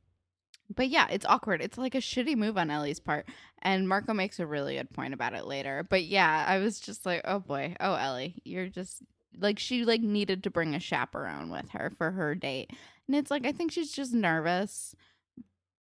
but 0.74 0.88
yeah, 0.88 1.06
it's 1.10 1.26
awkward. 1.26 1.60
It's 1.60 1.78
like 1.78 1.94
a 1.94 1.98
shitty 1.98 2.36
move 2.36 2.56
on 2.56 2.70
Ellie's 2.70 3.00
part, 3.00 3.26
and 3.62 3.88
Marco 3.88 4.14
makes 4.14 4.40
a 4.40 4.46
really 4.46 4.76
good 4.76 4.90
point 4.90 5.14
about 5.14 5.34
it 5.34 5.46
later. 5.46 5.86
But 5.88 6.04
yeah, 6.04 6.44
I 6.46 6.58
was 6.58 6.80
just 6.80 7.04
like, 7.04 7.22
oh 7.24 7.38
boy, 7.38 7.76
oh 7.80 7.94
Ellie, 7.94 8.40
you're 8.44 8.68
just 8.68 9.02
like 9.38 9.58
she 9.58 9.84
like 9.84 10.00
needed 10.00 10.44
to 10.44 10.50
bring 10.50 10.74
a 10.74 10.80
chaperone 10.80 11.50
with 11.50 11.70
her 11.70 11.92
for 11.96 12.12
her 12.12 12.34
date, 12.34 12.70
and 13.06 13.16
it's 13.16 13.30
like 13.30 13.46
I 13.46 13.52
think 13.52 13.72
she's 13.72 13.92
just 13.92 14.14
nervous, 14.14 14.94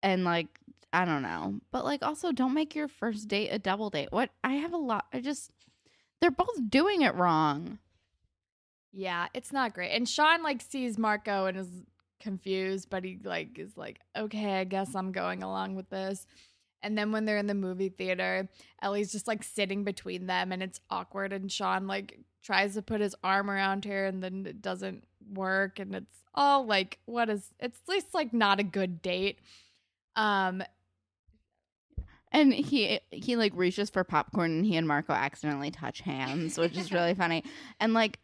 and 0.03 0.25
like 0.25 0.49
I 0.93 1.05
don't 1.05 1.23
know, 1.23 1.61
but 1.71 1.85
like 1.85 2.03
also 2.03 2.33
don't 2.33 2.55
make 2.55 2.75
your 2.75 2.89
first 2.89 3.29
date 3.29 3.49
a 3.49 3.59
double 3.59 3.89
date. 3.89 4.09
What 4.11 4.31
I 4.45 4.55
have 4.55 4.73
a 4.73 4.79
lot. 4.79 5.07
I 5.13 5.21
just 5.21 5.51
they're 6.21 6.31
both 6.31 6.69
doing 6.69 7.03
it 7.03 7.15
wrong. 7.15 7.79
Yeah, 8.93 9.29
it's 9.35 9.53
not 9.53 9.75
great. 9.75 9.91
And 9.93 10.09
Sean 10.09 10.43
like 10.43 10.61
sees 10.61 10.99
Marco 10.99 11.47
and 11.47 11.57
is 11.57 11.69
confused, 12.21 12.91
but 12.91 13.05
he 13.05 13.19
like 13.25 13.59
is 13.59 13.77
like, 13.77 14.01
okay, 14.17 14.61
I 14.61 14.65
guess 14.65 14.95
I'm 14.95 15.13
going 15.13 15.43
along 15.43 15.75
with 15.77 15.89
this. 15.91 16.27
And 16.83 16.99
then 16.99 17.13
when 17.13 17.25
they're 17.25 17.39
in 17.39 17.47
the 17.47 17.55
movie 17.55 17.89
theater, 17.91 18.49
Ellie's 18.83 19.13
just 19.13 19.29
like 19.29 19.45
sitting 19.45 19.85
between 19.85 20.27
them 20.27 20.53
and 20.53 20.63
it's 20.63 20.81
awkward. 20.91 21.33
And 21.33 21.51
Sean 21.51 21.87
like 21.87 22.19
tries 22.43 22.75
to 22.75 22.83
put 22.83 23.01
his 23.01 23.15
arm 23.23 23.51
around 23.51 23.85
her 23.85 24.05
and 24.07 24.23
then 24.23 24.45
it 24.47 24.61
doesn't 24.61 25.05
work. 25.33 25.79
And 25.79 25.95
it's 25.95 26.25
all 26.35 26.67
like, 26.67 26.99
what 27.07 27.31
is 27.31 27.49
it's 27.61 27.79
at 27.89 27.89
least 27.89 28.15
like 28.15 28.35
not 28.35 28.61
a 28.61 28.65
good 28.65 29.01
date. 29.01 29.39
Um, 30.17 30.63
And 32.35 32.53
he 32.55 32.99
he 33.11 33.37
like 33.37 33.53
reaches 33.55 33.91
for 33.91 34.05
popcorn 34.05 34.51
and 34.53 34.67
he 34.67 34.77
and 34.77 34.89
Marco 34.89 35.13
accidentally 35.13 35.71
touch 35.71 36.01
hands, 36.01 36.57
which 36.59 36.77
is 36.79 36.91
really 36.91 37.15
funny. 37.23 37.45
And 37.79 37.93
like 37.93 38.19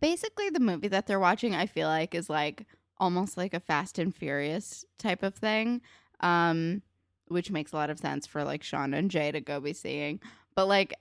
basically 0.00 0.50
the 0.50 0.60
movie 0.60 0.88
that 0.88 1.06
they're 1.06 1.20
watching 1.20 1.54
I 1.54 1.66
feel 1.66 1.88
like 1.88 2.14
is 2.14 2.28
like 2.28 2.66
almost 2.98 3.36
like 3.36 3.54
a 3.54 3.60
Fast 3.60 3.98
and 3.98 4.14
Furious 4.14 4.84
type 4.98 5.22
of 5.22 5.34
thing. 5.34 5.80
Um 6.20 6.82
which 7.28 7.50
makes 7.50 7.72
a 7.72 7.76
lot 7.76 7.90
of 7.90 7.98
sense 7.98 8.26
for 8.26 8.42
like 8.42 8.62
Sean 8.62 8.94
and 8.94 9.10
Jay 9.10 9.30
to 9.30 9.40
go 9.40 9.60
be 9.60 9.72
seeing. 9.72 10.20
But 10.54 10.66
like 10.66 10.94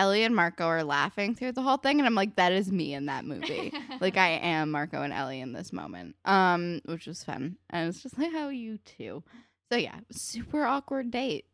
Ellie 0.00 0.24
and 0.24 0.34
Marco 0.34 0.64
are 0.64 0.82
laughing 0.82 1.34
through 1.34 1.52
the 1.52 1.60
whole 1.60 1.76
thing, 1.76 1.98
and 1.98 2.06
I'm 2.06 2.14
like, 2.14 2.36
that 2.36 2.52
is 2.52 2.72
me 2.72 2.94
in 2.94 3.06
that 3.06 3.26
movie. 3.26 3.70
like 4.00 4.16
I 4.16 4.28
am 4.42 4.70
Marco 4.70 5.02
and 5.02 5.12
Ellie 5.12 5.42
in 5.42 5.52
this 5.52 5.74
moment, 5.74 6.16
um, 6.24 6.80
which 6.86 7.06
was 7.06 7.22
fun. 7.22 7.58
And 7.68 7.86
it's 7.86 8.02
just 8.02 8.18
like, 8.18 8.32
how 8.32 8.48
you 8.48 8.78
two? 8.78 9.22
So 9.70 9.76
yeah, 9.76 10.00
super 10.10 10.64
awkward 10.64 11.10
date. 11.10 11.44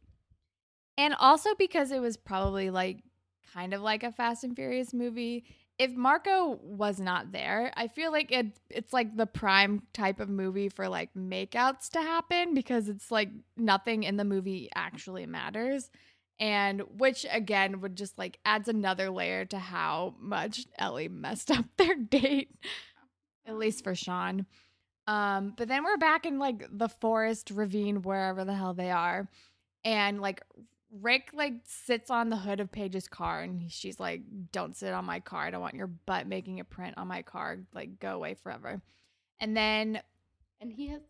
And 0.97 1.15
also 1.19 1.57
because 1.59 1.91
it 1.91 2.01
was 2.01 2.17
probably 2.17 2.71
like 2.71 3.03
kind 3.53 3.75
of 3.75 3.83
like 3.83 4.05
a 4.05 4.13
Fast 4.13 4.45
and 4.45 4.55
Furious 4.55 4.95
movie. 4.95 5.45
If 5.79 5.95
Marco 5.95 6.59
was 6.63 6.99
not 6.99 7.33
there, 7.33 7.71
I 7.77 7.89
feel 7.89 8.11
like 8.11 8.33
it 8.33 8.59
it's 8.71 8.93
like 8.93 9.17
the 9.17 9.27
prime 9.27 9.83
type 9.93 10.21
of 10.21 10.29
movie 10.29 10.71
for 10.71 10.89
like 10.89 11.11
makeouts 11.15 11.91
to 11.91 12.01
happen 12.01 12.55
because 12.55 12.89
it's 12.89 13.11
like 13.11 13.29
nothing 13.57 14.03
in 14.03 14.17
the 14.17 14.25
movie 14.25 14.71
actually 14.75 15.27
matters. 15.27 15.91
And 16.39 16.83
which 16.99 17.27
again 17.31 17.81
would 17.81 17.97
just 17.97 18.19
like 18.19 18.39
adds 18.45 18.69
another 18.69 19.11
layer 19.11 19.45
to 19.47 19.59
how 19.59 20.15
much 20.19 20.67
Ellie 20.79 21.09
messed 21.09 21.51
up 21.51 21.67
their 21.77 21.95
date. 22.11 22.55
At 23.47 23.59
least 23.59 23.85
for 23.85 23.95
Sean. 23.95 24.47
Um, 25.07 25.55
but 25.57 25.69
then 25.69 25.85
we're 25.85 25.99
back 25.99 26.27
in 26.27 26.39
like 26.39 26.67
the 26.71 26.89
forest 26.89 27.51
ravine, 27.51 28.03
wherever 28.03 28.45
the 28.45 28.55
hell 28.55 28.75
they 28.75 28.91
are. 28.91 29.29
And 29.85 30.21
like 30.21 30.43
Rick 31.01 31.31
like 31.35 31.55
sits 31.65 32.11
on 32.11 32.31
the 32.31 32.37
hood 32.37 32.61
of 32.61 32.73
Paige's 32.73 33.09
car 33.09 33.43
and 33.43 33.71
she's 33.71 34.01
like, 34.01 34.23
Don't 34.53 34.77
sit 34.77 34.93
on 34.93 35.05
my 35.05 35.21
car. 35.21 35.43
I 35.43 35.51
don't 35.51 35.61
want 35.61 35.75
your 35.75 35.87
butt 35.87 36.27
making 36.27 36.61
a 36.61 36.65
print 36.65 36.95
on 36.97 37.09
my 37.09 37.23
car. 37.23 37.59
Like, 37.75 37.99
go 38.01 38.15
away 38.15 38.35
forever. 38.35 38.81
And 39.41 39.57
then 39.57 40.01
And 40.61 40.73
he 40.73 40.89
has 40.89 41.03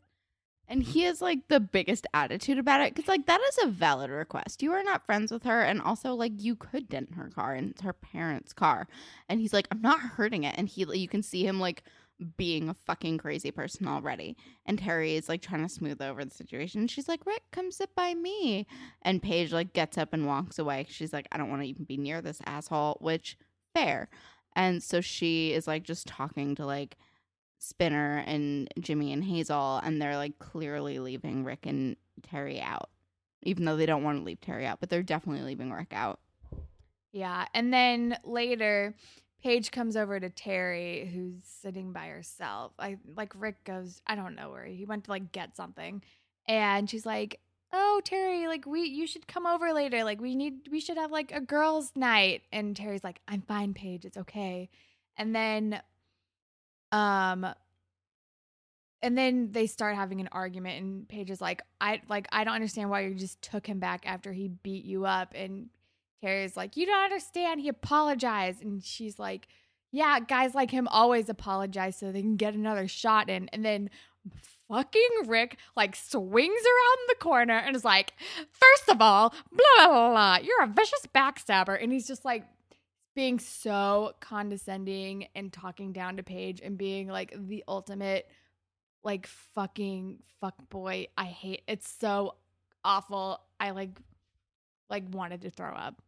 and 0.69 0.83
he 0.83 1.03
has 1.03 1.23
like 1.23 1.47
the 1.49 1.61
biggest 1.61 2.07
attitude 2.13 2.59
about 2.59 2.81
it 2.81 2.95
because 2.95 3.09
like 3.09 3.27
that 3.27 3.41
is 3.49 3.59
a 3.63 3.69
valid 3.69 4.11
request. 4.11 4.63
You 4.63 4.73
are 4.73 4.83
not 4.83 5.07
friends 5.07 5.31
with 5.31 5.45
her, 5.45 5.63
and 5.63 5.81
also 5.81 6.15
like 6.15 6.33
you 6.39 6.57
could 6.57 6.89
dent 6.89 7.15
her 7.15 7.31
car, 7.33 7.55
and 7.55 7.71
it's 7.71 7.83
her 7.83 7.93
parents' 7.93 8.53
car, 8.53 8.89
and 9.29 9.41
he's 9.41 9.53
like, 9.53 9.69
I'm 9.71 9.81
not 9.81 10.01
hurting 10.01 10.45
it, 10.45 10.55
and 10.59 10.69
he 10.69 10.85
you 10.93 11.09
can 11.09 11.23
see 11.23 11.47
him 11.47 11.61
like 11.61 11.85
being 12.37 12.69
a 12.69 12.75
fucking 12.75 13.19
crazy 13.19 13.51
person 13.51 13.87
already. 13.87 14.37
And 14.65 14.79
Terry 14.79 15.17
is 15.17 15.29
like 15.29 15.43
trying 15.43 15.63
to 15.63 15.69
smooth 15.69 16.01
over 16.01 16.25
the 16.25 16.35
situation. 16.35 16.87
She's 16.87 17.09
like, 17.09 17.27
Rick, 17.27 17.43
come 17.53 17.71
sit 17.71 17.95
by 17.95 18.15
me. 18.15 18.67
And 19.03 19.23
Paige 19.23 19.53
like 19.53 19.73
gets 19.73 19.99
up 19.99 20.13
and 20.13 20.27
walks 20.27 20.59
away. 20.59 20.87
She's 20.89 21.13
like, 21.13 21.29
I 21.31 21.39
don't 21.39 21.51
want 21.51 21.63
to 21.63 21.69
even 21.69 21.85
be 21.85 21.97
near 21.97 22.23
this 22.23 22.41
asshole, 22.47 22.99
which 23.01 23.37
fair. 23.75 24.09
And 24.55 24.83
so 24.83 25.01
she 25.01 25.53
is 25.53 25.67
like 25.67 25.83
just 25.83 26.07
talking 26.07 26.55
to 26.55 26.65
like 26.65 26.97
Spinner 27.59 28.23
and 28.27 28.69
Jimmy 28.81 29.13
and 29.13 29.25
Hazel, 29.25 29.81
and 29.83 30.01
they're 30.01 30.17
like 30.17 30.39
clearly 30.39 30.99
leaving 30.99 31.45
Rick 31.45 31.67
and 31.67 31.97
Terry 32.23 32.61
out, 32.61 32.91
even 33.43 33.65
though 33.65 33.77
they 33.77 33.87
don't 33.87 34.03
want 34.03 34.19
to 34.19 34.25
leave 34.25 34.41
Terry 34.41 34.67
out, 34.67 34.81
but 34.81 34.89
they're 34.89 35.03
definitely 35.03 35.43
leaving 35.43 35.73
Rick 35.73 35.93
out. 35.93 36.21
Yeah. 37.13 37.47
And 37.55 37.73
then 37.73 38.19
later, 38.25 38.95
Paige 39.47 39.71
comes 39.71 39.97
over 39.97 40.19
to 40.19 40.29
Terry, 40.29 41.09
who's 41.15 41.45
sitting 41.45 41.93
by 41.93 42.09
herself. 42.09 42.73
I 42.81 42.97
like 43.15 43.33
Rick 43.39 43.63
goes, 43.63 44.03
I 44.05 44.17
don't 44.17 44.35
know 44.35 44.51
where 44.51 44.65
he 44.65 44.85
went 44.85 45.05
to 45.05 45.13
like 45.13 45.31
get 45.31 45.57
something. 45.57 46.03
And 46.49 46.91
she's 46.91 47.07
like, 47.07 47.39
Oh, 47.73 48.01
Terry, 48.05 48.49
like 48.49 48.67
we 48.67 48.81
you 48.83 49.07
should 49.07 49.29
come 49.29 49.47
over 49.47 49.73
later. 49.73 50.03
Like 50.03 50.21
we 50.21 50.35
need 50.35 50.69
we 50.73 50.81
should 50.81 50.97
have 50.97 51.13
like 51.13 51.31
a 51.31 51.41
girls' 51.41 51.93
night. 51.95 52.43
And 52.51 52.75
Terry's 52.75 53.05
like, 53.05 53.21
I'm 53.29 53.41
fine, 53.41 53.73
Paige, 53.73 54.05
it's 54.05 54.17
okay. 54.17 54.69
And 55.17 55.33
then 55.33 55.81
um 56.91 57.47
and 59.01 59.17
then 59.17 59.53
they 59.53 59.69
start 59.69 59.95
having 59.95 60.21
an 60.21 60.29
argument 60.33 60.81
and 60.81 61.09
Paige 61.09 61.31
is 61.31 61.41
like, 61.41 61.63
I 61.81 62.03
like 62.09 62.27
I 62.33 62.43
don't 62.43 62.55
understand 62.55 62.91
why 62.91 63.03
you 63.03 63.15
just 63.15 63.41
took 63.43 63.65
him 63.65 63.79
back 63.79 64.07
after 64.07 64.33
he 64.33 64.49
beat 64.49 64.85
you 64.85 65.05
up. 65.07 65.35
And 65.37 65.69
Terry's 66.21 66.57
like, 66.57 66.77
You 66.77 66.87
don't 66.87 67.05
understand. 67.05 67.61
He 67.61 67.69
apologized. 67.69 68.63
And 68.63 68.83
she's 68.83 69.19
like, 69.19 69.49
Yeah, 69.93 70.21
guys 70.21 70.55
like 70.55 70.71
him 70.71 70.89
always 70.89 71.29
apologize 71.29 71.97
so 71.97 72.13
they 72.13 72.23
can 72.23 72.37
get 72.37 72.55
another 72.55 72.89
shot 72.89 73.29
in. 73.29 73.49
And 73.53 73.65
then 73.65 73.91
fucking 74.69 75.09
Rick 75.27 75.59
like 75.77 75.95
swings 75.95 76.63
around 76.63 76.99
the 77.09 77.17
corner 77.21 77.59
and 77.59 77.77
is 77.77 77.85
like, 77.85 78.13
First 78.51 78.89
of 78.89 79.01
all, 79.01 79.31
blah, 79.53 79.87
blah, 79.87 79.89
blah, 79.89 80.11
blah. 80.11 80.39
You're 80.43 80.63
a 80.63 80.69
vicious 80.69 81.07
backstabber. 81.15 81.83
And 81.83 81.93
he's 81.93 82.07
just 82.07 82.25
like, 82.25 82.45
being 83.17 83.39
so 83.39 84.13
condescending 84.21 85.27
and 85.35 85.51
talking 85.51 85.91
down 85.93 86.19
to 86.19 86.23
Paige 86.23 86.61
and 86.63 86.77
being 86.77 87.09
like 87.09 87.35
the 87.49 87.65
ultimate 87.67 88.29
like 89.03 89.27
fucking 89.27 90.19
fuck 90.39 90.55
boy. 90.69 91.07
I 91.17 91.25
hate 91.25 91.63
it's 91.67 91.89
so 91.99 92.35
awful. 92.85 93.41
I 93.59 93.71
like 93.71 93.99
like 94.91 95.05
wanted 95.11 95.43
to 95.43 95.51
throw 95.51 95.73
up. 95.73 96.03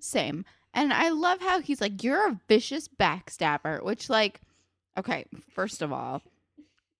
Same. 0.00 0.44
And 0.74 0.92
I 0.92 1.08
love 1.08 1.40
how 1.40 1.60
he's 1.60 1.80
like, 1.80 2.02
You're 2.02 2.28
a 2.28 2.40
vicious 2.48 2.88
backstabber, 2.88 3.82
which, 3.82 4.10
like, 4.10 4.40
okay, 4.98 5.26
first 5.50 5.82
of 5.82 5.92
all, 5.92 6.22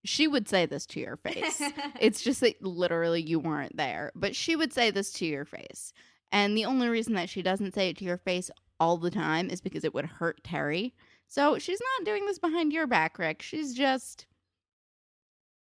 she 0.04 0.28
would 0.28 0.48
say 0.48 0.66
this 0.66 0.86
to 0.86 1.00
your 1.00 1.16
face. 1.16 1.60
it's 2.00 2.22
just 2.22 2.40
that 2.40 2.62
literally 2.62 3.20
you 3.20 3.38
weren't 3.38 3.76
there, 3.76 4.12
but 4.14 4.36
she 4.36 4.56
would 4.56 4.72
say 4.72 4.90
this 4.90 5.12
to 5.14 5.26
your 5.26 5.44
face. 5.44 5.92
And 6.32 6.56
the 6.56 6.64
only 6.64 6.88
reason 6.88 7.14
that 7.14 7.28
she 7.28 7.42
doesn't 7.42 7.74
say 7.74 7.90
it 7.90 7.96
to 7.98 8.04
your 8.04 8.18
face 8.18 8.50
all 8.78 8.96
the 8.96 9.10
time 9.10 9.50
is 9.50 9.60
because 9.60 9.84
it 9.84 9.94
would 9.94 10.04
hurt 10.04 10.42
Terry. 10.44 10.94
So 11.28 11.58
she's 11.58 11.80
not 11.80 12.06
doing 12.06 12.26
this 12.26 12.38
behind 12.38 12.72
your 12.72 12.86
back, 12.86 13.18
Rick. 13.18 13.42
She's 13.42 13.74
just 13.74 14.26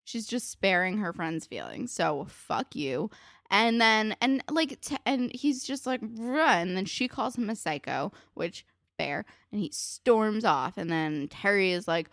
she's 0.03 0.27
just 0.27 0.49
sparing 0.51 0.97
her 0.97 1.13
friend's 1.13 1.45
feelings. 1.45 1.91
So 1.91 2.25
fuck 2.29 2.75
you. 2.75 3.09
And 3.53 3.79
then 3.79 4.15
and 4.19 4.43
like 4.49 4.81
t- 4.81 4.97
and 5.05 5.31
he's 5.31 5.63
just 5.63 5.85
like 5.85 6.01
run. 6.01 6.69
And 6.69 6.77
then 6.77 6.85
she 6.85 7.07
calls 7.07 7.37
him 7.37 7.51
a 7.51 7.55
psycho, 7.55 8.11
which 8.33 8.65
fair. 8.97 9.25
And 9.51 9.61
he 9.61 9.69
storms 9.71 10.43
off. 10.43 10.75
And 10.75 10.89
then 10.89 11.27
Terry 11.29 11.71
is 11.71 11.87
like 11.87 12.09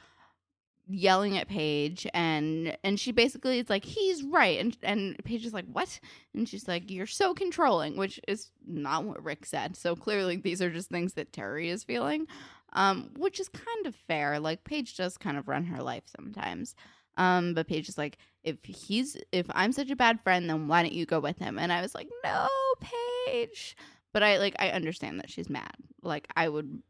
yelling 0.87 1.39
at 1.39 1.49
Paige 1.49 2.07
and 2.13 2.77
and 2.83 2.99
she 2.99 3.13
basically 3.13 3.61
is 3.61 3.71
like 3.71 3.85
he's 3.85 4.25
right 4.25 4.59
and 4.59 4.77
and 4.83 5.17
Paige 5.25 5.47
is 5.47 5.55
like 5.55 5.67
what 5.73 6.01
and 6.35 6.49
she's 6.49 6.67
like 6.67 6.91
you're 6.91 7.07
so 7.07 7.33
controlling 7.33 7.97
which 7.97 8.19
is 8.27 8.51
not 8.67 9.05
what 9.05 9.23
Rick 9.23 9.47
said 9.47 9.77
so 9.77 9.95
clearly 9.95 10.37
these 10.37 10.61
are 10.61 10.71
just 10.71 10.91
things 10.91 11.13
that 11.13 11.33
Terry 11.33 11.71
is 11.71 11.85
feeling 11.85 12.27
um 12.73 13.11
which 13.17 13.39
is 13.39 13.49
kind 13.49 13.87
of 13.87 13.95
fair 13.95 14.41
like 14.41 14.65
Paige 14.65 14.97
does 14.97 15.17
kind 15.17 15.37
of 15.39 15.47
run 15.47 15.65
her 15.65 15.81
life 15.81 16.05
sometimes 16.17 16.75
um 17.17 17.55
but 17.55 17.69
Paige 17.69 17.89
is 17.89 17.97
like 17.97 18.19
if 18.43 18.65
he's 18.65 19.17
if 19.33 19.47
I'm 19.51 19.73
such 19.73 19.91
a 19.91 19.97
bad 19.97 20.21
friend 20.23 20.49
then 20.49 20.69
why 20.69 20.83
don't 20.83 20.93
you 20.93 21.07
go 21.07 21.21
with 21.21 21.39
him 21.39 21.59
and 21.59 21.73
I 21.73 21.83
was 21.83 21.95
like 21.95 22.09
no 22.25 22.49
Paige 22.81 23.77
but 24.13 24.23
I 24.23 24.39
like 24.39 24.57
I 24.59 24.71
understand 24.71 25.21
that 25.21 25.31
she's 25.31 25.51
mad 25.51 25.75
like 26.03 26.27
I 26.35 26.49
would 26.49 26.83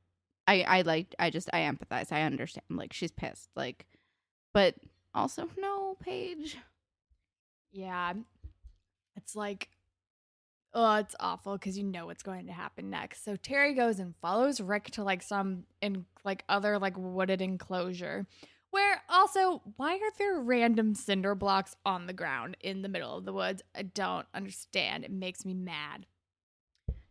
I 0.50 0.62
I 0.62 0.82
like 0.82 1.14
I 1.18 1.30
just 1.30 1.48
I 1.52 1.60
empathize. 1.60 2.12
I 2.12 2.22
understand. 2.22 2.64
Like 2.70 2.92
she's 2.92 3.12
pissed. 3.12 3.48
Like 3.54 3.86
but 4.52 4.74
also 5.14 5.48
no, 5.56 5.96
Paige. 6.00 6.58
Yeah. 7.72 8.14
It's 9.16 9.36
like 9.36 9.68
oh, 10.72 10.96
it's 10.96 11.16
awful 11.18 11.54
because 11.54 11.76
you 11.76 11.84
know 11.84 12.06
what's 12.06 12.22
going 12.22 12.46
to 12.46 12.52
happen 12.52 12.90
next. 12.90 13.24
So 13.24 13.36
Terry 13.36 13.74
goes 13.74 13.98
and 13.98 14.14
follows 14.22 14.60
Rick 14.60 14.92
to 14.92 15.04
like 15.04 15.22
some 15.22 15.64
in 15.80 16.04
like 16.24 16.44
other 16.48 16.78
like 16.78 16.96
wooded 16.96 17.40
enclosure. 17.40 18.26
Where 18.70 19.02
also, 19.08 19.62
why 19.76 19.94
are 19.94 20.12
there 20.18 20.40
random 20.40 20.94
cinder 20.94 21.34
blocks 21.34 21.74
on 21.84 22.06
the 22.06 22.12
ground 22.12 22.56
in 22.60 22.82
the 22.82 22.88
middle 22.88 23.16
of 23.16 23.24
the 23.24 23.32
woods? 23.32 23.62
I 23.74 23.82
don't 23.82 24.26
understand. 24.32 25.04
It 25.04 25.10
makes 25.10 25.44
me 25.44 25.54
mad. 25.54 26.06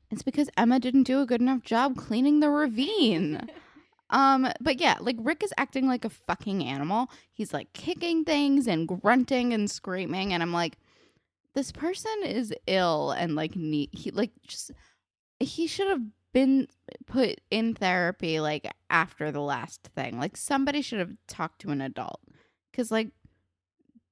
It's 0.10 0.24
because 0.24 0.50
Emma 0.58 0.80
didn't 0.80 1.04
do 1.04 1.22
a 1.22 1.26
good 1.26 1.41
enough 1.41 1.62
job 1.63 1.95
cleaning 1.95 2.39
the 2.39 2.50
ravine. 2.50 3.50
um, 4.10 4.48
but 4.62 4.80
yeah, 4.80 4.95
like 5.02 5.17
Rick 5.19 5.43
is 5.43 5.54
acting 5.58 5.88
like 5.88 6.06
a 6.06 6.10
fucking 6.10 6.63
animal. 6.63 7.12
He's 7.32 7.54
like 7.54 7.74
kicking 7.74 8.24
things 8.24 8.67
and 8.67 8.88
grunting 8.88 9.54
and 9.54 9.69
screaming, 9.69 10.34
and 10.34 10.41
I'm 10.41 10.54
like, 10.54 10.78
this 11.56 11.72
person 11.72 12.13
is 12.24 12.54
ill 12.67 13.12
and 13.12 13.36
like 13.36 13.56
need 13.56 13.89
he 13.91 14.12
like 14.12 14.32
just 14.48 14.72
he 15.39 15.67
should 15.67 15.88
have 15.88 16.04
been 16.32 16.68
put 17.06 17.42
in 17.50 17.74
therapy 17.74 18.39
like 18.39 18.72
after 18.89 19.32
the 19.32 19.42
last 19.42 19.89
thing. 19.96 20.20
Like 20.20 20.38
somebody 20.38 20.82
should 20.82 21.00
have 21.00 21.15
talked 21.28 21.62
to 21.62 21.72
an 21.72 21.82
adult 21.82 22.22
because 22.72 22.92
like 22.92 23.10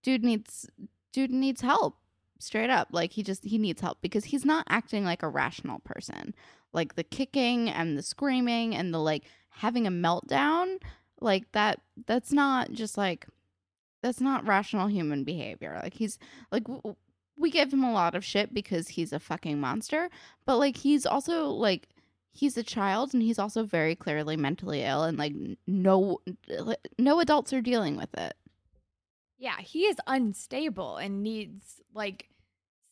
dude 0.03 0.23
needs 0.23 0.69
dude 1.11 1.31
needs 1.31 1.61
help 1.61 1.97
straight 2.39 2.69
up. 2.69 2.89
Like 2.91 3.11
he 3.11 3.23
just 3.23 3.43
he 3.43 3.57
needs 3.57 3.81
help 3.81 3.99
because 4.01 4.25
he's 4.25 4.45
not 4.45 4.65
acting 4.69 5.03
like 5.03 5.23
a 5.23 5.29
rational 5.29 5.79
person. 5.79 6.33
Like 6.73 6.95
the 6.95 7.03
kicking 7.03 7.69
and 7.69 7.97
the 7.97 8.03
screaming 8.03 8.75
and 8.75 8.93
the 8.93 8.99
like 8.99 9.23
having 9.49 9.87
a 9.87 9.91
meltdown 9.91 10.77
like 11.19 11.51
that 11.53 11.81
that's 12.05 12.31
not 12.31 12.71
just 12.71 12.97
like 12.97 13.27
that's 14.03 14.21
not 14.21 14.45
rational 14.47 14.87
human 14.87 15.23
behavior. 15.23 15.79
Like 15.83 15.93
he's 15.93 16.19
like 16.51 16.63
w- 16.63 16.95
we 17.37 17.51
give 17.51 17.71
him 17.71 17.83
a 17.83 17.93
lot 17.93 18.15
of 18.15 18.25
shit 18.25 18.53
because 18.53 18.87
he's 18.87 19.13
a 19.13 19.19
fucking 19.19 19.59
monster 19.59 20.09
but 20.45 20.57
like 20.57 20.75
he's 20.75 21.05
also 21.05 21.49
like 21.49 21.87
he's 22.31 22.57
a 22.57 22.63
child 22.63 23.13
and 23.13 23.23
he's 23.23 23.39
also 23.39 23.63
very 23.63 23.95
clearly 23.95 24.37
mentally 24.37 24.83
ill 24.83 25.03
and 25.03 25.17
like 25.17 25.33
no 25.65 26.19
no 26.97 27.19
adults 27.19 27.51
are 27.53 27.61
dealing 27.61 27.97
with 27.97 28.13
it 28.15 28.35
Yeah, 29.37 29.59
he 29.59 29.85
is 29.85 29.97
unstable 30.07 30.97
and 30.97 31.21
needs 31.21 31.81
like 31.93 32.29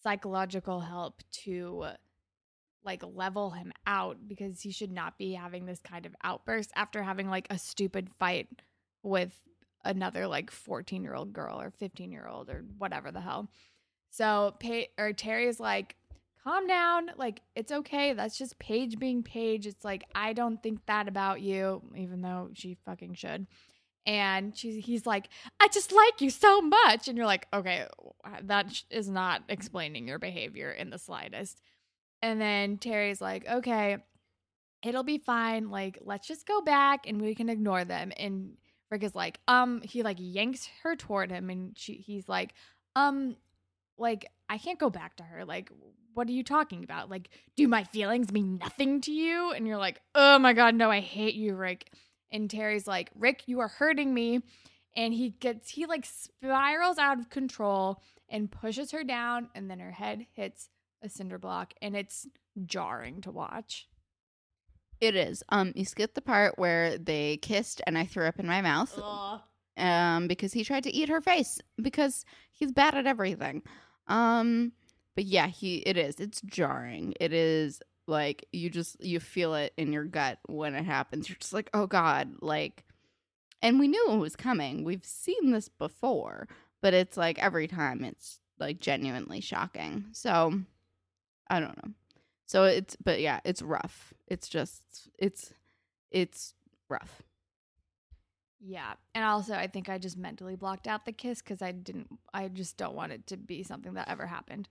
psychological 0.03 0.81
help 0.81 1.21
to 1.43 1.85
like 2.83 3.03
level 3.03 3.49
him 3.49 3.73
out 3.87 4.17
because 4.27 4.61
he 4.61 4.71
should 4.71 4.91
not 4.91 5.17
be 5.17 5.33
having 5.33 5.65
this 5.65 5.81
kind 5.81 6.05
of 6.05 6.15
outburst 6.23 6.71
after 6.75 7.01
having 7.01 7.29
like 7.29 7.47
a 7.49 7.57
stupid 7.57 8.09
fight 8.19 8.47
with 9.01 9.33
another 9.83 10.27
like 10.27 10.51
14 10.51 11.03
year 11.03 11.15
old 11.15 11.33
girl 11.33 11.59
or 11.59 11.71
15 11.71 12.11
year 12.11 12.27
old 12.27 12.49
or 12.49 12.63
whatever 12.77 13.11
the 13.11 13.21
hell. 13.21 13.49
So 14.11 14.55
Pay 14.59 14.89
or 14.99 15.13
Terry 15.13 15.47
is 15.47 15.59
like, 15.59 15.95
calm 16.45 16.67
down. 16.67 17.11
Like, 17.17 17.41
it's 17.55 17.71
okay. 17.71 18.13
That's 18.13 18.37
just 18.37 18.59
Paige 18.59 18.99
being 18.99 19.23
Paige. 19.23 19.65
It's 19.65 19.83
like, 19.83 20.05
I 20.13 20.33
don't 20.33 20.61
think 20.61 20.85
that 20.85 21.07
about 21.07 21.41
you, 21.41 21.81
even 21.95 22.21
though 22.21 22.49
she 22.53 22.77
fucking 22.85 23.15
should. 23.15 23.47
And 24.05 24.55
she's, 24.55 24.85
he's 24.85 25.07
like, 25.07 25.29
I 25.59 25.67
just 25.69 25.91
like 25.91 26.21
you 26.21 26.29
so 26.29 26.61
much. 26.61 27.07
And 27.07 27.17
you're 27.17 27.25
like, 27.25 27.47
okay, 27.51 27.87
that 28.43 28.83
is 28.91 29.09
not 29.09 29.41
explaining 29.49 30.07
your 30.07 30.19
behavior 30.19 30.69
in 30.71 30.91
the 30.91 30.99
slightest. 30.99 31.59
And 32.21 32.39
then 32.39 32.77
Terry's 32.77 33.21
like, 33.21 33.47
okay, 33.47 33.97
it'll 34.83 35.03
be 35.03 35.17
fine. 35.17 35.71
Like, 35.71 35.99
let's 36.03 36.27
just 36.27 36.45
go 36.45 36.61
back 36.61 37.07
and 37.07 37.19
we 37.19 37.33
can 37.33 37.49
ignore 37.49 37.83
them. 37.83 38.11
And 38.17 38.57
Rick 38.91 39.03
is 39.03 39.15
like, 39.15 39.39
um, 39.47 39.81
he 39.81 40.03
like 40.03 40.17
yanks 40.19 40.69
her 40.83 40.95
toward 40.95 41.31
him 41.31 41.49
and 41.49 41.75
she 41.75 41.93
he's 41.93 42.29
like, 42.29 42.53
um, 42.95 43.35
like, 43.97 44.29
I 44.47 44.59
can't 44.59 44.79
go 44.79 44.91
back 44.91 45.15
to 45.17 45.23
her. 45.23 45.45
Like, 45.45 45.71
what 46.15 46.27
are 46.27 46.31
you 46.31 46.43
talking 46.43 46.83
about? 46.83 47.09
Like, 47.09 47.29
do 47.55 47.67
my 47.67 47.83
feelings 47.83 48.31
mean 48.31 48.57
nothing 48.57 49.01
to 49.01 49.11
you? 49.11 49.51
And 49.51 49.67
you're 49.67 49.77
like, 49.77 50.01
oh 50.15 50.39
my 50.39 50.53
God, 50.53 50.73
no, 50.73 50.89
I 50.89 51.01
hate 51.01 51.35
you, 51.35 51.55
Rick. 51.55 51.91
And 52.31 52.49
Terry's 52.49 52.87
like, 52.87 53.11
Rick, 53.15 53.43
you 53.47 53.59
are 53.59 53.67
hurting 53.67 54.13
me. 54.13 54.41
And 54.95 55.13
he 55.13 55.31
gets, 55.31 55.69
he 55.69 55.85
like 55.85 56.05
spirals 56.05 56.97
out 56.97 57.19
of 57.19 57.29
control 57.29 58.01
and 58.29 58.49
pushes 58.49 58.91
her 58.91 59.03
down. 59.03 59.49
And 59.53 59.69
then 59.69 59.79
her 59.79 59.91
head 59.91 60.25
hits 60.33 60.69
a 61.03 61.09
cinder 61.09 61.37
block. 61.37 61.73
And 61.81 61.95
it's 61.95 62.27
jarring 62.65 63.21
to 63.21 63.31
watch. 63.31 63.87
It 65.01 65.15
is. 65.15 65.43
Um, 65.49 65.73
you 65.75 65.83
skipped 65.83 66.15
the 66.15 66.21
part 66.21 66.57
where 66.57 66.97
they 66.97 67.37
kissed 67.37 67.81
and 67.85 67.97
I 67.97 68.05
threw 68.05 68.25
up 68.25 68.39
in 68.39 68.47
my 68.47 68.61
mouth. 68.61 68.97
Um, 69.77 70.27
because 70.27 70.53
he 70.53 70.63
tried 70.63 70.83
to 70.83 70.93
eat 70.93 71.09
her 71.09 71.19
face 71.19 71.59
because 71.81 72.23
he's 72.53 72.71
bad 72.71 72.95
at 72.95 73.05
everything. 73.05 73.61
Um, 74.07 74.71
but 75.15 75.25
yeah, 75.25 75.47
he 75.47 75.77
it 75.77 75.97
is. 75.97 76.19
It's 76.19 76.41
jarring. 76.41 77.13
It 77.19 77.33
is 77.33 77.81
like 78.07 78.45
you 78.51 78.69
just 78.69 79.03
you 79.03 79.19
feel 79.19 79.55
it 79.55 79.73
in 79.77 79.93
your 79.93 80.05
gut 80.05 80.39
when 80.47 80.75
it 80.75 80.85
happens. 80.85 81.29
You're 81.29 81.37
just 81.39 81.53
like, 81.53 81.69
oh 81.73 81.87
god, 81.87 82.35
like. 82.41 82.83
And 83.61 83.79
we 83.79 83.87
knew 83.87 84.11
it 84.11 84.17
was 84.17 84.35
coming. 84.35 84.83
We've 84.83 85.05
seen 85.05 85.51
this 85.51 85.69
before, 85.69 86.47
but 86.81 86.93
it's 86.93 87.17
like 87.17 87.39
every 87.39 87.67
time 87.67 88.03
it's 88.03 88.39
like 88.59 88.79
genuinely 88.79 89.41
shocking. 89.41 90.05
So 90.11 90.59
I 91.49 91.59
don't 91.59 91.77
know. 91.83 91.93
So 92.45 92.65
it's 92.65 92.95
but 93.03 93.21
yeah, 93.21 93.39
it's 93.43 93.61
rough. 93.61 94.13
It's 94.27 94.49
just 94.49 95.09
it's 95.17 95.51
it's 96.11 96.53
rough. 96.89 97.23
Yeah. 98.67 98.93
And 99.13 99.23
also, 99.23 99.53
I 99.53 99.67
think 99.67 99.89
I 99.89 99.97
just 99.99 100.17
mentally 100.17 100.55
blocked 100.55 100.87
out 100.87 101.05
the 101.05 101.11
kiss 101.11 101.41
because 101.41 101.61
I 101.61 101.71
didn't, 101.71 102.07
I 102.33 102.47
just 102.47 102.77
don't 102.77 102.95
want 102.95 103.11
it 103.11 103.27
to 103.27 103.37
be 103.37 103.61
something 103.61 103.93
that 103.93 104.09
ever 104.09 104.25
happened. 104.25 104.67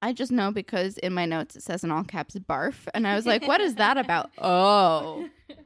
I 0.00 0.12
just 0.12 0.30
know 0.30 0.52
because 0.52 0.96
in 0.98 1.12
my 1.12 1.26
notes 1.26 1.56
it 1.56 1.62
says 1.62 1.82
in 1.82 1.90
all 1.90 2.04
caps 2.04 2.34
barf. 2.36 2.86
And 2.94 3.06
I 3.06 3.14
was 3.14 3.26
like, 3.26 3.46
what 3.46 3.60
is 3.60 3.76
that 3.76 3.96
about? 3.96 4.30
Oh. 4.38 5.28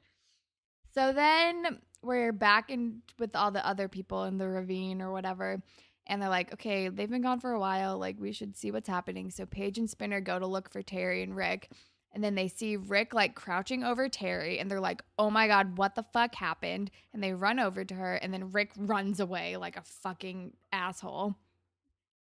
So 0.95 1.13
then 1.15 1.79
we're 2.03 2.33
back 2.33 2.71
in 2.71 3.01
with 3.19 3.35
all 3.35 3.51
the 3.51 3.67
other 3.67 3.89
people 3.89 4.25
in 4.25 4.37
the 4.37 4.47
ravine 4.47 5.01
or 5.01 5.11
whatever. 5.11 5.63
And 6.07 6.21
they're 6.21 6.29
like, 6.29 6.53
okay, 6.53 6.89
they've 6.89 7.09
been 7.09 7.23
gone 7.23 7.41
for 7.41 7.53
a 7.53 7.59
while. 7.59 7.97
Like, 7.97 8.17
we 8.19 8.33
should 8.33 8.57
see 8.57 8.71
what's 8.71 8.89
happening. 8.89 9.31
So 9.31 9.47
Paige 9.47 9.79
and 9.79 9.89
Spinner 9.89 10.21
go 10.21 10.39
to 10.39 10.47
look 10.47 10.71
for 10.71 10.83
Terry 10.83 11.23
and 11.23 11.35
Rick. 11.35 11.71
And 12.15 12.23
then 12.23 12.35
they 12.35 12.49
see 12.49 12.77
Rick 12.77 13.15
like 13.15 13.35
crouching 13.35 13.85
over 13.85 14.09
Terry 14.09 14.59
and 14.59 14.71
they're 14.71 14.81
like, 14.81 15.03
oh 15.19 15.31
my 15.31 15.47
God, 15.47 15.79
what 15.79 15.95
the 15.95 16.03
fuck 16.13 16.35
happened? 16.35 16.91
And 17.15 17.23
they 17.23 17.33
run 17.33 17.59
over 17.59 17.85
to 17.85 17.95
her. 17.95 18.17
And 18.17 18.35
then 18.35 18.51
Rick 18.51 18.73
runs 18.77 19.19
away 19.19 19.57
like 19.57 19.79
a 19.79 19.83
fucking 19.83 20.53
asshole. 20.73 21.37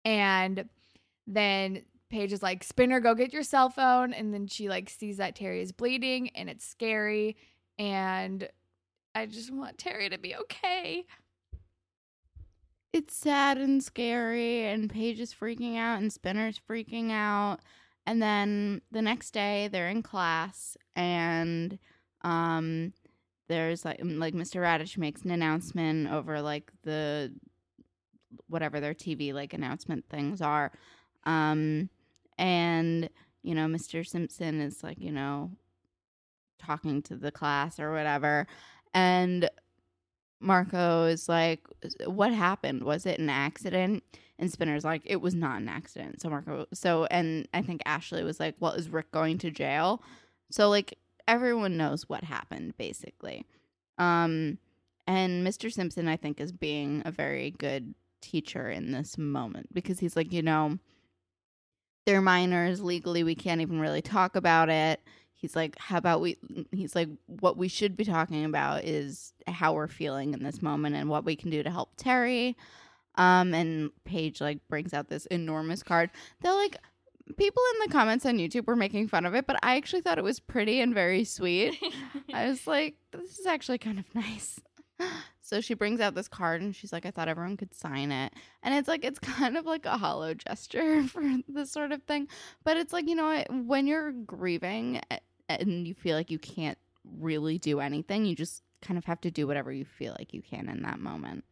And 0.05 0.68
then 1.27 1.85
Paige 2.11 2.33
is 2.33 2.42
like, 2.42 2.64
Spinner, 2.64 3.01
go 3.01 3.14
get 3.14 3.33
your 3.33 3.42
cell 3.42 3.68
phone. 3.68 4.12
And 4.12 4.33
then 4.33 4.47
she 4.47 4.68
like 4.68 4.88
sees 4.88 5.18
that 5.18 5.35
Terry 5.35 5.61
is 5.61 5.73
bleeding 5.73 6.31
and 6.31 6.49
it's 6.49 6.66
scary. 6.66 7.37
And 7.79 8.49
I 9.14 9.27
just 9.27 9.53
want 9.53 9.79
Terry 9.79 10.09
to 10.09 10.18
be 10.18 10.35
okay. 10.37 11.05
It's 12.92 13.14
sad 13.14 13.59
and 13.59 13.83
scary, 13.83 14.64
and 14.64 14.88
Paige 14.88 15.21
is 15.21 15.35
freaking 15.35 15.77
out, 15.77 16.01
and 16.01 16.11
Spinner's 16.11 16.59
freaking 16.68 17.12
out. 17.12 17.59
And 18.07 18.23
then 18.23 18.81
the 18.90 19.03
next 19.03 19.33
day, 19.33 19.68
they're 19.71 19.90
in 19.90 20.03
class, 20.03 20.77
and 20.97 21.79
um, 22.23 22.94
there's 23.49 23.85
like 23.85 24.01
like 24.03 24.35
Mr. 24.35 24.62
Raditch 24.62 24.97
makes 24.97 25.23
an 25.23 25.31
announcement 25.31 26.11
over 26.11 26.40
like 26.40 26.73
the 26.83 27.33
whatever 28.49 28.81
their 28.81 28.94
TV 28.94 29.35
like 29.35 29.53
announcement 29.53 30.07
things 30.09 30.40
are, 30.40 30.73
um, 31.25 31.90
and 32.38 33.09
you 33.42 33.55
know 33.55 33.66
Mr. 33.66 34.07
Simpson 34.07 34.61
is 34.61 34.83
like 34.83 34.98
you 35.01 35.12
know 35.12 35.51
talking 36.59 37.03
to 37.03 37.16
the 37.16 37.31
class 37.31 37.79
or 37.79 37.92
whatever, 37.92 38.46
and 38.94 39.51
Marco 40.40 41.05
is 41.05 41.29
like, 41.29 41.61
"What 42.07 42.33
happened? 42.33 42.85
Was 42.85 43.07
it 43.07 43.18
an 43.18 43.31
accident?" 43.31 44.05
And 44.38 44.51
Spinner's 44.53 44.85
like, 44.85 45.03
"It 45.05 45.20
was 45.20 45.35
not 45.35 45.61
an 45.61 45.68
accident." 45.68 46.20
So 46.20 46.31
Marco, 46.31 46.66
so 46.72 47.07
and 47.07 47.48
I 47.53 47.62
think 47.62 47.83
Ashley 47.87 48.24
was 48.24 48.40
like, 48.40 48.55
"Well, 48.61 48.72
is 48.72 48.88
Rick 48.88 49.11
going 49.11 49.38
to 49.38 49.51
jail?" 49.51 50.03
So 50.51 50.68
like 50.68 50.98
everyone 51.27 51.77
knows 51.77 52.09
what 52.09 52.24
happened 52.24 52.77
basically. 52.79 53.44
Um, 53.98 54.59
and 55.07 55.46
Mr. 55.46 55.72
Simpson, 55.72 56.09
I 56.09 56.16
think, 56.16 56.40
is 56.40 56.53
being 56.53 57.03
a 57.05 57.11
very 57.11 57.53
good 57.53 57.94
teacher 58.20 58.68
in 58.68 58.92
this 58.92 59.16
moment 59.16 59.72
because 59.72 59.98
he's 60.01 60.16
like, 60.16 60.33
you 60.33 60.42
know, 60.42 60.79
they're 62.09 62.23
minors 62.23 62.81
legally. 62.81 63.23
We 63.23 63.35
can't 63.35 63.61
even 63.61 63.81
really 63.81 64.01
talk 64.01 64.35
about 64.35 64.71
it. 64.71 65.03
He's 65.35 65.55
like 65.55 65.79
how 65.79 65.99
about 65.99 66.23
we 66.23 66.38
he's 66.73 66.97
like 66.97 67.11
what 67.27 67.59
we 67.59 67.68
should 67.68 67.99
be 67.99 68.05
talking 68.07 68.47
about 68.47 68.85
is 68.85 69.35
how 69.47 69.75
we're 69.75 69.88
feeling 69.88 70.33
in 70.33 70.42
this 70.42 70.62
moment 70.62 70.97
and 70.97 71.11
what 71.11 71.27
we 71.27 71.37
can 71.37 71.51
do 71.51 71.62
to 71.62 71.71
help 71.71 71.90
terry. 71.99 72.57
Um 73.16 73.53
and 73.53 73.90
paige 74.07 74.40
like 74.40 74.66
brings 74.71 74.94
out 74.94 75.11
this 75.11 75.27
enormous 75.27 75.83
card 75.83 76.09
they're 76.40 76.55
like 76.55 76.79
people 77.37 77.62
in 77.75 77.87
the 77.87 77.92
comments 77.92 78.25
on 78.25 78.38
youtube 78.38 78.66
were 78.66 78.77
making 78.77 79.07
fun 79.07 79.27
of 79.27 79.35
it 79.35 79.47
but 79.47 79.57
i 79.62 79.77
actually 79.77 80.01
thought 80.01 80.16
it 80.16 80.25
was 80.25 80.40
pretty 80.40 80.81
and 80.81 80.94
very 80.94 81.25
sweet. 81.25 81.77
I 82.33 82.49
was 82.49 82.66
like 82.66 82.94
this 83.12 83.38
is 83.38 83.44
actually 83.44 83.79
kind 83.79 83.99
of 83.99 84.14
nice 84.14 84.61
so 85.48 85.61
she 85.61 85.74
brings 85.74 86.00
out 86.00 86.14
this 86.14 86.28
card 86.28 86.61
and 86.61 86.74
she's 86.76 86.92
like 86.92 87.06
i 87.06 87.11
thought 87.11 87.28
everyone 87.28 87.56
could 87.56 87.74
sign 87.74 88.12
it 88.12 88.32
and 88.62 88.74
it's 88.74 88.88
like 88.88 89.04
it's 89.04 89.18
kind 89.20 89.56
of 89.56 89.66
like 89.66 89.87
a 89.87 89.96
hollow 89.96 90.34
gesture 90.34 91.02
for 91.08 91.22
this 91.48 91.70
sort 91.70 91.92
of 91.92 92.02
thing 92.04 92.28
but 92.64 92.76
it's 92.76 92.92
like 92.92 93.08
you 93.08 93.14
know 93.14 93.42
when 93.50 93.87
you're 93.87 94.12
grieving 94.12 95.00
and 95.48 95.87
you 95.88 95.94
feel 95.94 96.16
like 96.16 96.30
you 96.30 96.38
can't 96.38 96.78
really 97.18 97.58
do 97.58 97.80
anything, 97.80 98.24
you 98.24 98.34
just 98.34 98.62
kind 98.82 98.98
of 98.98 99.04
have 99.04 99.20
to 99.22 99.30
do 99.30 99.46
whatever 99.46 99.72
you 99.72 99.84
feel 99.84 100.14
like 100.18 100.34
you 100.34 100.42
can 100.42 100.68
in 100.68 100.82
that 100.82 101.00
moment. 101.00 101.44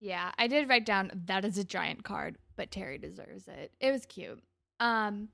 Yeah, 0.00 0.32
I 0.36 0.46
did 0.46 0.68
write 0.68 0.84
down 0.84 1.10
that 1.26 1.44
is 1.44 1.56
a 1.56 1.64
giant 1.64 2.04
card, 2.04 2.36
but 2.56 2.70
Terry 2.70 2.98
deserves 2.98 3.48
it. 3.48 3.72
It 3.80 3.90
was 3.90 4.06
cute. 4.06 4.42
Um 4.80 5.28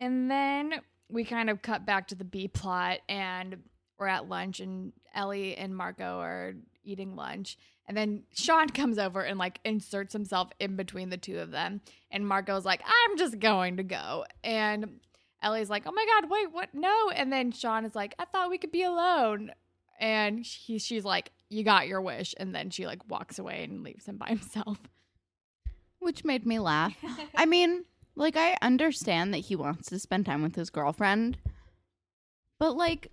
and 0.00 0.30
then 0.30 0.80
we 1.08 1.24
kind 1.24 1.50
of 1.50 1.62
cut 1.62 1.84
back 1.84 2.08
to 2.08 2.14
the 2.14 2.24
B 2.24 2.48
plot 2.48 3.00
and 3.08 3.62
we're 4.02 4.08
at 4.08 4.28
lunch 4.28 4.58
and 4.58 4.92
Ellie 5.14 5.56
and 5.56 5.76
Marco 5.76 6.18
are 6.18 6.54
eating 6.82 7.14
lunch. 7.14 7.56
And 7.86 7.96
then 7.96 8.24
Sean 8.34 8.68
comes 8.68 8.98
over 8.98 9.22
and 9.22 9.38
like 9.38 9.60
inserts 9.64 10.12
himself 10.12 10.50
in 10.58 10.74
between 10.74 11.10
the 11.10 11.16
two 11.16 11.38
of 11.38 11.52
them. 11.52 11.80
And 12.10 12.26
Marco's 12.26 12.64
like, 12.64 12.82
I'm 12.84 13.16
just 13.16 13.38
going 13.38 13.76
to 13.76 13.84
go. 13.84 14.24
And 14.42 15.00
Ellie's 15.42 15.70
like, 15.70 15.84
"Oh 15.86 15.92
my 15.92 16.06
god, 16.06 16.30
wait, 16.30 16.52
what? 16.52 16.72
No!" 16.72 17.10
And 17.10 17.32
then 17.32 17.50
Sean 17.50 17.84
is 17.84 17.94
like, 17.94 18.14
"I 18.18 18.24
thought 18.26 18.50
we 18.50 18.58
could 18.58 18.70
be 18.70 18.84
alone." 18.84 19.50
And 19.98 20.44
he, 20.44 20.78
she's 20.78 21.04
like, 21.04 21.32
"You 21.48 21.64
got 21.64 21.88
your 21.88 22.00
wish." 22.00 22.32
And 22.38 22.54
then 22.54 22.70
she 22.70 22.86
like 22.86 23.08
walks 23.10 23.38
away 23.38 23.64
and 23.64 23.82
leaves 23.82 24.06
him 24.06 24.18
by 24.18 24.26
himself, 24.28 24.78
which 25.98 26.24
made 26.24 26.46
me 26.46 26.58
laugh. 26.60 26.94
I 27.34 27.46
mean, 27.46 27.84
like 28.14 28.36
I 28.36 28.56
understand 28.62 29.34
that 29.34 29.38
he 29.38 29.56
wants 29.56 29.88
to 29.88 29.98
spend 29.98 30.26
time 30.26 30.42
with 30.42 30.54
his 30.54 30.70
girlfriend, 30.70 31.38
but 32.60 32.76
like 32.76 33.10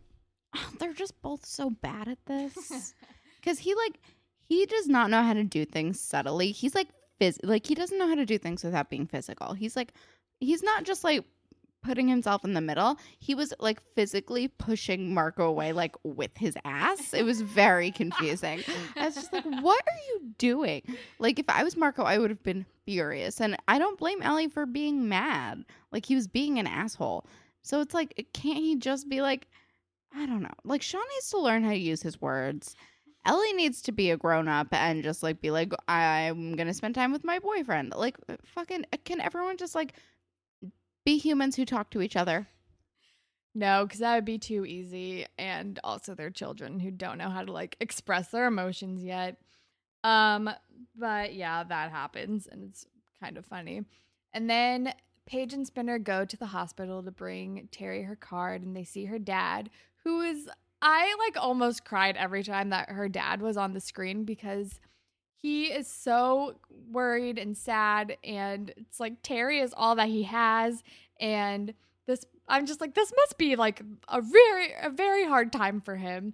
they're 0.79 0.93
just 0.93 1.21
both 1.21 1.45
so 1.45 1.69
bad 1.69 2.07
at 2.07 2.25
this. 2.25 2.93
Cuz 3.43 3.59
he 3.59 3.73
like 3.75 3.99
he 4.47 4.65
does 4.65 4.87
not 4.87 5.09
know 5.09 5.21
how 5.21 5.33
to 5.33 5.43
do 5.43 5.65
things 5.65 5.99
subtly. 5.99 6.51
He's 6.51 6.75
like 6.75 6.89
phys- 7.21 7.39
like 7.43 7.65
he 7.65 7.75
doesn't 7.75 7.97
know 7.97 8.07
how 8.07 8.15
to 8.15 8.25
do 8.25 8.37
things 8.37 8.63
without 8.63 8.89
being 8.89 9.07
physical. 9.07 9.53
He's 9.53 9.75
like 9.75 9.93
he's 10.39 10.63
not 10.63 10.83
just 10.83 11.03
like 11.03 11.25
putting 11.81 12.07
himself 12.07 12.43
in 12.43 12.53
the 12.53 12.61
middle. 12.61 12.97
He 13.19 13.35
was 13.35 13.53
like 13.59 13.81
physically 13.95 14.47
pushing 14.47 15.13
Marco 15.13 15.45
away, 15.45 15.71
like 15.71 15.95
with 16.03 16.35
his 16.37 16.57
ass. 16.65 17.13
It 17.13 17.23
was 17.23 17.41
very 17.41 17.91
confusing. 17.91 18.63
I 18.95 19.05
was 19.05 19.15
just 19.15 19.31
like, 19.31 19.45
what 19.61 19.81
are 19.87 19.99
you 20.09 20.33
doing? 20.37 20.81
Like, 21.19 21.39
if 21.39 21.45
I 21.47 21.63
was 21.63 21.77
Marco, 21.77 22.03
I 22.03 22.17
would 22.17 22.29
have 22.29 22.43
been 22.43 22.65
furious. 22.85 23.39
And 23.39 23.55
I 23.67 23.79
don't 23.79 23.97
blame 23.97 24.21
Ellie 24.21 24.49
for 24.49 24.65
being 24.65 25.07
mad. 25.07 25.63
Like 25.91 26.05
he 26.05 26.15
was 26.15 26.27
being 26.27 26.59
an 26.59 26.67
asshole. 26.67 27.25
So 27.61 27.81
it's 27.81 27.93
like, 27.93 28.27
can't 28.33 28.59
he 28.59 28.75
just 28.75 29.09
be 29.09 29.21
like, 29.21 29.47
I 30.13 30.25
don't 30.25 30.41
know. 30.41 30.53
Like 30.63 30.81
Sean 30.81 31.01
needs 31.15 31.29
to 31.31 31.39
learn 31.39 31.63
how 31.63 31.71
to 31.71 31.77
use 31.77 32.01
his 32.01 32.19
words. 32.21 32.75
Ellie 33.25 33.53
needs 33.53 33.81
to 33.83 33.91
be 33.91 34.11
a 34.11 34.17
grown 34.17 34.47
up 34.47 34.67
and 34.71 35.03
just 35.03 35.21
like 35.21 35.41
be 35.41 35.51
like, 35.51 35.73
I'm 35.87 36.55
gonna 36.55 36.73
spend 36.73 36.95
time 36.95 37.11
with 37.11 37.23
my 37.23 37.39
boyfriend. 37.39 37.93
Like, 37.95 38.17
fucking, 38.45 38.85
can 39.03 39.21
everyone 39.21 39.57
just 39.57 39.75
like 39.75 39.93
be 41.05 41.17
humans 41.17 41.55
who 41.55 41.65
talk 41.65 41.91
to 41.91 42.01
each 42.01 42.15
other? 42.15 42.47
No, 43.55 43.83
because 43.83 43.99
that 43.99 44.15
would 44.15 44.25
be 44.25 44.37
too 44.37 44.65
easy. 44.65 45.25
And 45.37 45.79
also, 45.83 46.15
they're 46.15 46.29
children 46.29 46.79
who 46.79 46.91
don't 46.91 47.17
know 47.17 47.29
how 47.29 47.43
to 47.43 47.51
like 47.51 47.75
express 47.79 48.29
their 48.29 48.47
emotions 48.47 49.03
yet. 49.03 49.37
Um, 50.03 50.49
but 50.95 51.33
yeah, 51.33 51.63
that 51.63 51.91
happens, 51.91 52.47
and 52.47 52.63
it's 52.63 52.85
kind 53.21 53.37
of 53.37 53.45
funny. 53.45 53.83
And 54.33 54.49
then 54.49 54.93
Paige 55.25 55.53
and 55.53 55.67
Spinner 55.67 55.99
go 55.99 56.25
to 56.25 56.37
the 56.37 56.45
hospital 56.45 57.03
to 57.03 57.11
bring 57.11 57.67
Terry 57.71 58.03
her 58.03 58.15
card, 58.15 58.63
and 58.63 58.75
they 58.75 58.83
see 58.83 59.05
her 59.05 59.19
dad, 59.19 59.69
who 60.09 60.21
is 60.21 60.49
I 60.81 61.15
like 61.19 61.37
almost 61.37 61.85
cried 61.85 62.17
every 62.17 62.43
time 62.43 62.69
that 62.69 62.89
her 62.89 63.07
dad 63.09 63.41
was 63.41 63.57
on 63.57 63.73
the 63.73 63.79
screen 63.79 64.23
because 64.23 64.79
he 65.35 65.65
is 65.65 65.87
so 65.87 66.55
worried 66.89 67.37
and 67.37 67.55
sad 67.55 68.17
and 68.23 68.73
it's 68.75 68.99
like 68.99 69.21
Terry 69.21 69.59
is 69.59 69.73
all 69.75 69.95
that 69.95 70.07
he 70.07 70.23
has 70.23 70.83
and 71.19 71.73
this 72.07 72.25
I'm 72.47 72.65
just 72.65 72.81
like 72.81 72.95
this 72.95 73.13
must 73.15 73.37
be 73.37 73.55
like 73.55 73.81
a 74.07 74.21
very 74.21 74.73
a 74.81 74.89
very 74.89 75.25
hard 75.25 75.53
time 75.53 75.79
for 75.81 75.95
him. 75.95 76.33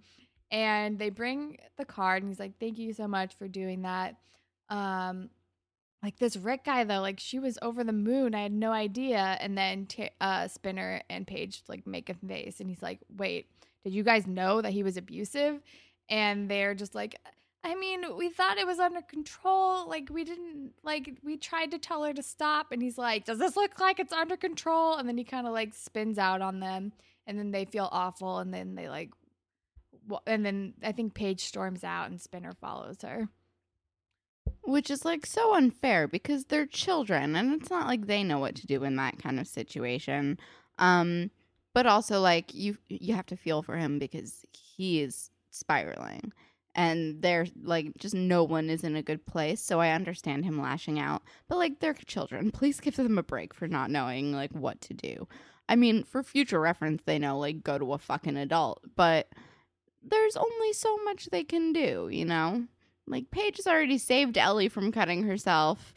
And 0.51 0.99
they 0.99 1.09
bring 1.09 1.57
the 1.77 1.85
card 1.85 2.23
and 2.23 2.31
he's 2.31 2.39
like 2.39 2.59
thank 2.59 2.77
you 2.77 2.93
so 2.93 3.07
much 3.07 3.35
for 3.35 3.47
doing 3.47 3.81
that. 3.81 4.15
Um 4.69 5.29
like 6.05 6.19
this 6.19 6.37
Rick 6.37 6.65
guy 6.65 6.83
though 6.83 7.01
like 7.01 7.19
she 7.19 7.39
was 7.39 7.57
over 7.61 7.83
the 7.83 7.91
moon 7.91 8.35
I 8.35 8.43
had 8.43 8.53
no 8.53 8.71
idea 8.71 9.37
and 9.41 9.57
then 9.57 9.87
t- 9.87 10.11
uh 10.21 10.47
Spinner 10.47 11.01
and 11.09 11.25
Paige 11.25 11.63
like 11.67 11.87
make 11.87 12.09
a 12.09 12.13
face 12.13 12.59
and 12.59 12.69
he's 12.69 12.83
like 12.83 12.99
wait 13.17 13.49
did 13.83 13.93
you 13.93 14.03
guys 14.03 14.27
know 14.27 14.61
that 14.61 14.71
he 14.71 14.83
was 14.83 14.97
abusive 14.97 15.61
and 16.07 16.49
they're 16.49 16.75
just 16.75 16.93
like 16.93 17.15
I 17.63 17.73
mean, 17.73 18.15
we 18.15 18.29
thought 18.29 18.59
it 18.59 18.67
was 18.67 18.77
under 18.77 19.01
control. 19.01 19.89
Like, 19.89 20.09
we 20.11 20.23
didn't, 20.23 20.73
like, 20.83 21.17
we 21.23 21.35
tried 21.35 21.71
to 21.71 21.79
tell 21.79 22.03
her 22.03 22.13
to 22.13 22.21
stop. 22.21 22.71
And 22.71 22.79
he's 22.79 22.95
like, 22.95 23.25
Does 23.25 23.39
this 23.39 23.55
look 23.55 23.79
like 23.79 23.99
it's 23.99 24.13
under 24.13 24.37
control? 24.37 24.97
And 24.97 25.09
then 25.09 25.17
he 25.17 25.23
kind 25.23 25.47
of 25.47 25.53
like 25.53 25.73
spins 25.73 26.19
out 26.19 26.43
on 26.43 26.59
them. 26.59 26.93
And 27.25 27.39
then 27.39 27.49
they 27.49 27.65
feel 27.65 27.89
awful. 27.91 28.37
And 28.37 28.53
then 28.53 28.75
they 28.75 28.87
like, 28.87 29.09
and 30.27 30.45
then 30.45 30.75
I 30.83 30.91
think 30.91 31.15
Paige 31.15 31.43
storms 31.43 31.83
out 31.83 32.11
and 32.11 32.21
Spinner 32.21 32.53
follows 32.53 32.97
her. 33.01 33.29
Which 34.65 34.89
is 34.89 35.05
like 35.05 35.25
so 35.25 35.55
unfair 35.55 36.07
because 36.07 36.45
they're 36.45 36.65
children 36.65 37.35
and 37.35 37.53
it's 37.53 37.69
not 37.69 37.87
like 37.87 38.07
they 38.07 38.23
know 38.23 38.39
what 38.39 38.55
to 38.55 38.67
do 38.67 38.83
in 38.83 38.95
that 38.95 39.21
kind 39.21 39.39
of 39.39 39.47
situation. 39.47 40.39
Um, 40.79 41.29
but 41.75 41.85
also 41.85 42.21
like 42.21 42.53
you 42.53 42.77
you 42.87 43.13
have 43.13 43.27
to 43.27 43.35
feel 43.35 43.61
for 43.61 43.77
him 43.77 43.99
because 43.99 44.45
he 44.51 45.01
is 45.01 45.29
spiraling 45.51 46.31
and 46.73 47.21
they're 47.21 47.45
like 47.63 47.95
just 47.97 48.15
no 48.15 48.43
one 48.43 48.69
is 48.69 48.83
in 48.83 48.95
a 48.95 49.01
good 49.03 49.25
place 49.25 49.61
so 49.61 49.79
i 49.79 49.91
understand 49.91 50.43
him 50.45 50.59
lashing 50.59 50.99
out. 50.99 51.21
But 51.47 51.57
like 51.57 51.79
they're 51.79 51.93
children. 51.93 52.49
Please 52.59 52.79
give 52.79 52.95
them 52.95 53.17
a 53.19 53.23
break 53.23 53.53
for 53.53 53.67
not 53.67 53.91
knowing 53.91 54.33
like 54.33 54.51
what 54.51 54.81
to 54.81 54.93
do. 54.93 55.27
I 55.69 55.75
mean 55.75 56.03
for 56.03 56.23
future 56.23 56.59
reference 56.59 57.03
they 57.05 57.19
know 57.19 57.37
like 57.37 57.63
go 57.63 57.77
to 57.77 57.93
a 57.93 57.97
fucking 57.97 58.37
adult 58.37 58.81
but 58.95 59.27
there's 60.01 60.37
only 60.37 60.73
so 60.73 60.95
much 61.03 61.25
they 61.25 61.43
can 61.43 61.73
do 61.73 62.07
you 62.11 62.23
know 62.23 62.65
like 63.07 63.29
paige 63.31 63.57
has 63.57 63.67
already 63.67 63.97
saved 63.97 64.37
ellie 64.37 64.69
from 64.69 64.91
cutting 64.91 65.23
herself 65.23 65.93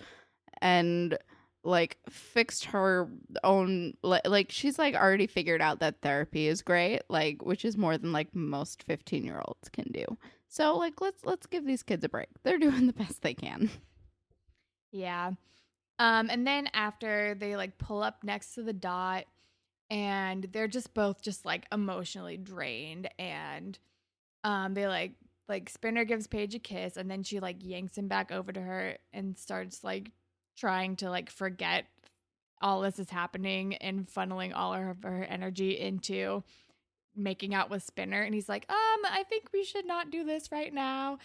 and 0.60 1.16
like 1.64 1.98
fixed 2.08 2.66
her 2.66 3.08
own 3.44 3.92
like 4.02 4.50
she's 4.50 4.78
like 4.78 4.94
already 4.94 5.26
figured 5.26 5.60
out 5.60 5.80
that 5.80 6.00
therapy 6.00 6.46
is 6.46 6.62
great 6.62 7.00
like 7.08 7.44
which 7.44 7.64
is 7.64 7.76
more 7.76 7.98
than 7.98 8.12
like 8.12 8.34
most 8.34 8.82
15 8.84 9.24
year 9.24 9.42
olds 9.44 9.68
can 9.68 9.90
do 9.92 10.04
so 10.48 10.76
like 10.76 11.00
let's 11.00 11.24
let's 11.24 11.46
give 11.46 11.66
these 11.66 11.82
kids 11.82 12.04
a 12.04 12.08
break. 12.08 12.28
They're 12.42 12.58
doing 12.58 12.86
the 12.86 12.92
best 12.92 13.22
they 13.22 13.34
can. 13.34 13.70
Yeah. 14.90 15.32
Um 15.98 16.30
and 16.30 16.46
then 16.46 16.68
after 16.72 17.34
they 17.38 17.56
like 17.56 17.78
pull 17.78 18.02
up 18.02 18.24
next 18.24 18.54
to 18.54 18.62
the 18.62 18.72
dot 18.72 19.24
and 19.90 20.44
they're 20.52 20.68
just 20.68 20.94
both 20.94 21.22
just 21.22 21.44
like 21.44 21.66
emotionally 21.72 22.36
drained 22.36 23.08
and 23.18 23.78
um 24.44 24.74
they 24.74 24.86
like 24.86 25.12
like 25.48 25.68
Spinner 25.68 26.04
gives 26.04 26.26
Paige 26.26 26.54
a 26.54 26.58
kiss 26.58 26.96
and 26.96 27.10
then 27.10 27.22
she 27.22 27.40
like 27.40 27.56
yanks 27.60 27.96
him 27.96 28.08
back 28.08 28.30
over 28.30 28.52
to 28.52 28.60
her 28.60 28.98
and 29.12 29.36
starts 29.36 29.82
like 29.82 30.10
trying 30.56 30.96
to 30.96 31.10
like 31.10 31.30
forget 31.30 31.86
all 32.60 32.80
this 32.80 32.98
is 32.98 33.10
happening 33.10 33.76
and 33.76 34.08
funneling 34.08 34.52
all 34.54 34.74
of 34.74 35.02
her 35.02 35.24
energy 35.24 35.78
into 35.78 36.42
making 37.16 37.54
out 37.54 37.70
with 37.70 37.82
Spinner 37.82 38.22
and 38.22 38.34
he's 38.34 38.48
like, 38.48 38.66
"Um, 38.68 39.00
I 39.04 39.24
think 39.28 39.48
we 39.52 39.64
should 39.64 39.86
not 39.86 40.10
do 40.10 40.24
this 40.24 40.52
right 40.52 40.72
now. 40.72 41.18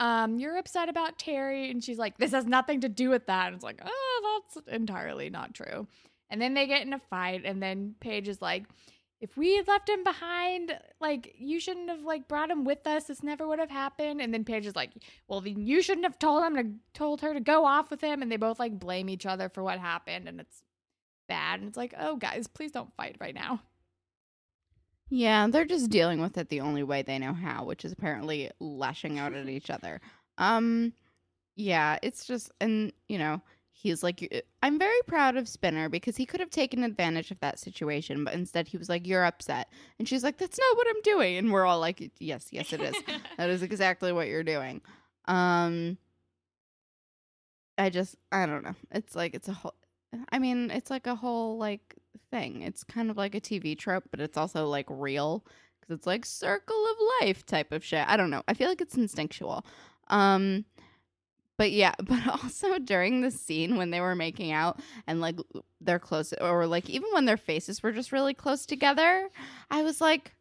Um, 0.00 0.38
you're 0.38 0.56
upset 0.56 0.88
about 0.88 1.18
Terry." 1.18 1.70
And 1.70 1.82
she's 1.82 1.98
like, 1.98 2.18
"This 2.18 2.32
has 2.32 2.46
nothing 2.46 2.80
to 2.82 2.88
do 2.88 3.10
with 3.10 3.26
that." 3.26 3.48
And 3.48 3.56
it's 3.56 3.64
like, 3.64 3.80
"Oh, 3.84 4.42
that's 4.54 4.66
entirely 4.68 5.30
not 5.30 5.54
true." 5.54 5.86
And 6.30 6.40
then 6.40 6.54
they 6.54 6.66
get 6.66 6.82
in 6.82 6.92
a 6.92 6.98
fight 6.98 7.42
and 7.44 7.62
then 7.62 7.94
Paige 8.00 8.28
is 8.28 8.42
like, 8.42 8.64
if 9.20 9.36
we 9.36 9.56
had 9.56 9.66
left 9.66 9.88
him 9.88 10.04
behind, 10.04 10.78
like 11.00 11.34
you 11.38 11.58
shouldn't 11.58 11.90
have 11.90 12.02
like 12.02 12.28
brought 12.28 12.50
him 12.50 12.64
with 12.64 12.86
us. 12.86 13.04
This 13.04 13.22
never 13.22 13.46
would 13.48 13.58
have 13.58 13.70
happened. 13.70 14.20
And 14.20 14.32
then 14.32 14.44
Paige 14.44 14.66
is 14.66 14.76
like, 14.76 14.92
well, 15.26 15.40
then 15.40 15.66
you 15.66 15.82
shouldn't 15.82 16.06
have 16.06 16.18
told 16.18 16.44
him 16.44 16.56
to 16.56 16.64
told 16.94 17.20
her 17.22 17.34
to 17.34 17.40
go 17.40 17.64
off 17.64 17.90
with 17.90 18.00
him. 18.00 18.22
And 18.22 18.30
they 18.30 18.36
both 18.36 18.60
like 18.60 18.78
blame 18.78 19.08
each 19.08 19.26
other 19.26 19.48
for 19.48 19.62
what 19.62 19.78
happened, 19.78 20.28
and 20.28 20.40
it's 20.40 20.62
bad. 21.28 21.60
And 21.60 21.68
it's 21.68 21.76
like, 21.76 21.94
oh 21.98 22.16
guys, 22.16 22.46
please 22.46 22.72
don't 22.72 22.94
fight 22.96 23.16
right 23.20 23.34
now. 23.34 23.60
Yeah, 25.10 25.46
they're 25.48 25.64
just 25.64 25.90
dealing 25.90 26.20
with 26.20 26.36
it 26.36 26.50
the 26.50 26.60
only 26.60 26.82
way 26.82 27.02
they 27.02 27.18
know 27.18 27.32
how, 27.32 27.64
which 27.64 27.84
is 27.84 27.92
apparently 27.92 28.50
lashing 28.60 29.18
out 29.18 29.32
at 29.34 29.48
each 29.48 29.70
other. 29.70 30.00
Um 30.36 30.92
yeah, 31.56 31.98
it's 32.02 32.24
just 32.24 32.52
and 32.60 32.92
you 33.08 33.18
know, 33.18 33.42
he's 33.78 34.02
like 34.02 34.44
I'm 34.62 34.78
very 34.78 35.00
proud 35.06 35.36
of 35.36 35.48
Spinner 35.48 35.88
because 35.88 36.16
he 36.16 36.26
could 36.26 36.40
have 36.40 36.50
taken 36.50 36.82
advantage 36.82 37.30
of 37.30 37.38
that 37.40 37.60
situation, 37.60 38.24
but 38.24 38.34
instead 38.34 38.66
he 38.66 38.76
was 38.76 38.88
like 38.88 39.06
you're 39.06 39.24
upset. 39.24 39.72
And 39.98 40.08
she's 40.08 40.24
like 40.24 40.36
that's 40.36 40.58
not 40.58 40.76
what 40.76 40.88
I'm 40.88 41.00
doing 41.02 41.36
and 41.36 41.52
we're 41.52 41.64
all 41.64 41.78
like 41.78 42.10
yes, 42.18 42.48
yes 42.50 42.72
it 42.72 42.82
is. 42.82 42.96
that 43.38 43.48
is 43.48 43.62
exactly 43.62 44.12
what 44.12 44.26
you're 44.26 44.42
doing. 44.42 44.80
Um 45.26 45.96
I 47.76 47.90
just 47.90 48.16
I 48.32 48.46
don't 48.46 48.64
know. 48.64 48.74
It's 48.90 49.14
like 49.14 49.34
it's 49.34 49.48
a 49.48 49.52
whole 49.52 49.74
I 50.32 50.38
mean, 50.40 50.70
it's 50.70 50.90
like 50.90 51.06
a 51.06 51.14
whole 51.14 51.56
like 51.56 51.94
thing. 52.32 52.62
It's 52.62 52.82
kind 52.82 53.10
of 53.10 53.16
like 53.16 53.36
a 53.36 53.40
TV 53.40 53.78
trope, 53.78 54.04
but 54.10 54.20
it's 54.20 54.36
also 54.36 54.66
like 54.66 54.86
real 54.88 55.44
because 55.80 55.96
it's 55.96 56.06
like 56.06 56.26
circle 56.26 56.84
of 56.90 56.96
life 57.20 57.46
type 57.46 57.70
of 57.70 57.84
shit. 57.84 58.04
I 58.08 58.16
don't 58.16 58.30
know. 58.30 58.42
I 58.48 58.54
feel 58.54 58.68
like 58.68 58.80
it's 58.80 58.96
instinctual. 58.96 59.64
Um, 60.08 60.64
but 61.58 61.72
yeah, 61.72 61.94
but 62.02 62.26
also 62.26 62.78
during 62.78 63.20
the 63.20 63.30
scene 63.30 63.76
when 63.76 63.90
they 63.90 64.00
were 64.00 64.14
making 64.14 64.52
out 64.52 64.80
and 65.06 65.20
like 65.20 65.36
they're 65.80 65.98
close, 65.98 66.32
or 66.40 66.66
like 66.66 66.88
even 66.88 67.10
when 67.12 67.26
their 67.26 67.36
faces 67.36 67.82
were 67.82 67.92
just 67.92 68.12
really 68.12 68.32
close 68.32 68.64
together, 68.64 69.28
I 69.70 69.82
was 69.82 70.00
like, 70.00 70.32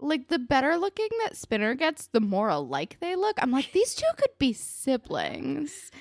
like 0.00 0.28
the 0.28 0.40
better 0.40 0.76
looking 0.76 1.08
that 1.22 1.36
Spinner 1.36 1.74
gets, 1.74 2.08
the 2.08 2.20
more 2.20 2.48
alike 2.48 2.96
they 3.00 3.14
look. 3.14 3.36
I'm 3.40 3.52
like, 3.52 3.70
these 3.72 3.94
two 3.94 4.10
could 4.16 4.36
be 4.38 4.52
siblings. 4.52 5.92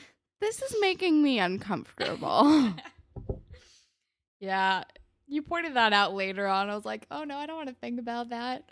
This 0.41 0.62
is 0.62 0.76
making 0.82 1.21
me 1.21 1.39
uncomfortable. 1.39 2.73
yeah, 4.39 4.84
you 5.28 5.41
pointed 5.41 5.76
that 5.76 5.93
out 5.93 6.13
later 6.13 6.47
on. 6.47 6.69
I 6.69 6.76
was 6.76 6.86
like, 6.86 7.06
oh 7.12 7.23
no, 7.23 7.38
I 7.38 7.45
don't 7.45 7.56
want 7.56 7.69
to 7.69 7.76
think 7.76 7.99
about 7.99 8.30
that. 8.30 8.69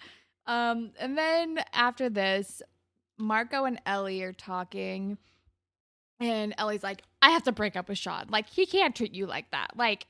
Um, 0.47 0.91
and 0.99 1.17
then 1.17 1.63
after 1.71 2.09
this, 2.09 2.61
Marco 3.17 3.65
and 3.65 3.79
Ellie 3.85 4.23
are 4.23 4.33
talking, 4.33 5.17
and 6.21 6.53
Ellie's 6.57 6.83
like, 6.83 7.03
I 7.21 7.31
have 7.31 7.43
to 7.43 7.51
break 7.51 7.75
up 7.75 7.89
with 7.89 7.97
Sean. 7.97 8.27
Like, 8.29 8.49
he 8.49 8.65
can't 8.65 8.95
treat 8.95 9.13
you 9.13 9.25
like 9.25 9.51
that. 9.51 9.71
Like, 9.75 10.07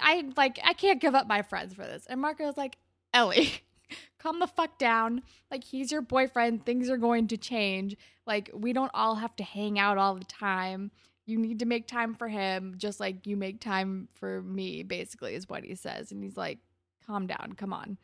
I 0.00 0.24
like 0.36 0.58
I 0.64 0.72
can't 0.72 1.00
give 1.00 1.14
up 1.14 1.26
my 1.26 1.42
friends 1.42 1.74
for 1.74 1.82
this. 1.82 2.06
And 2.08 2.20
Marco's 2.20 2.56
like, 2.56 2.76
Ellie, 3.12 3.52
calm 4.18 4.38
the 4.38 4.46
fuck 4.46 4.78
down. 4.78 5.22
Like, 5.50 5.64
he's 5.64 5.92
your 5.92 6.02
boyfriend. 6.02 6.64
Things 6.64 6.88
are 6.88 6.96
going 6.96 7.28
to 7.28 7.36
change. 7.36 7.96
Like, 8.26 8.50
we 8.54 8.72
don't 8.72 8.90
all 8.94 9.16
have 9.16 9.34
to 9.36 9.44
hang 9.44 9.78
out 9.78 9.98
all 9.98 10.14
the 10.14 10.24
time 10.24 10.90
you 11.28 11.36
need 11.36 11.58
to 11.58 11.66
make 11.66 11.86
time 11.86 12.14
for 12.14 12.26
him 12.26 12.74
just 12.78 12.98
like 12.98 13.26
you 13.26 13.36
make 13.36 13.60
time 13.60 14.08
for 14.14 14.40
me 14.42 14.82
basically 14.82 15.34
is 15.34 15.46
what 15.46 15.62
he 15.62 15.74
says 15.74 16.10
and 16.10 16.24
he's 16.24 16.38
like 16.38 16.58
calm 17.06 17.26
down 17.26 17.52
come 17.54 17.72
on 17.72 17.98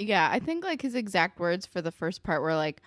yeah 0.00 0.28
i 0.32 0.40
think 0.40 0.64
like 0.64 0.82
his 0.82 0.96
exact 0.96 1.38
words 1.38 1.64
for 1.64 1.80
the 1.80 1.92
first 1.92 2.24
part 2.24 2.42
were 2.42 2.56
like 2.56 2.82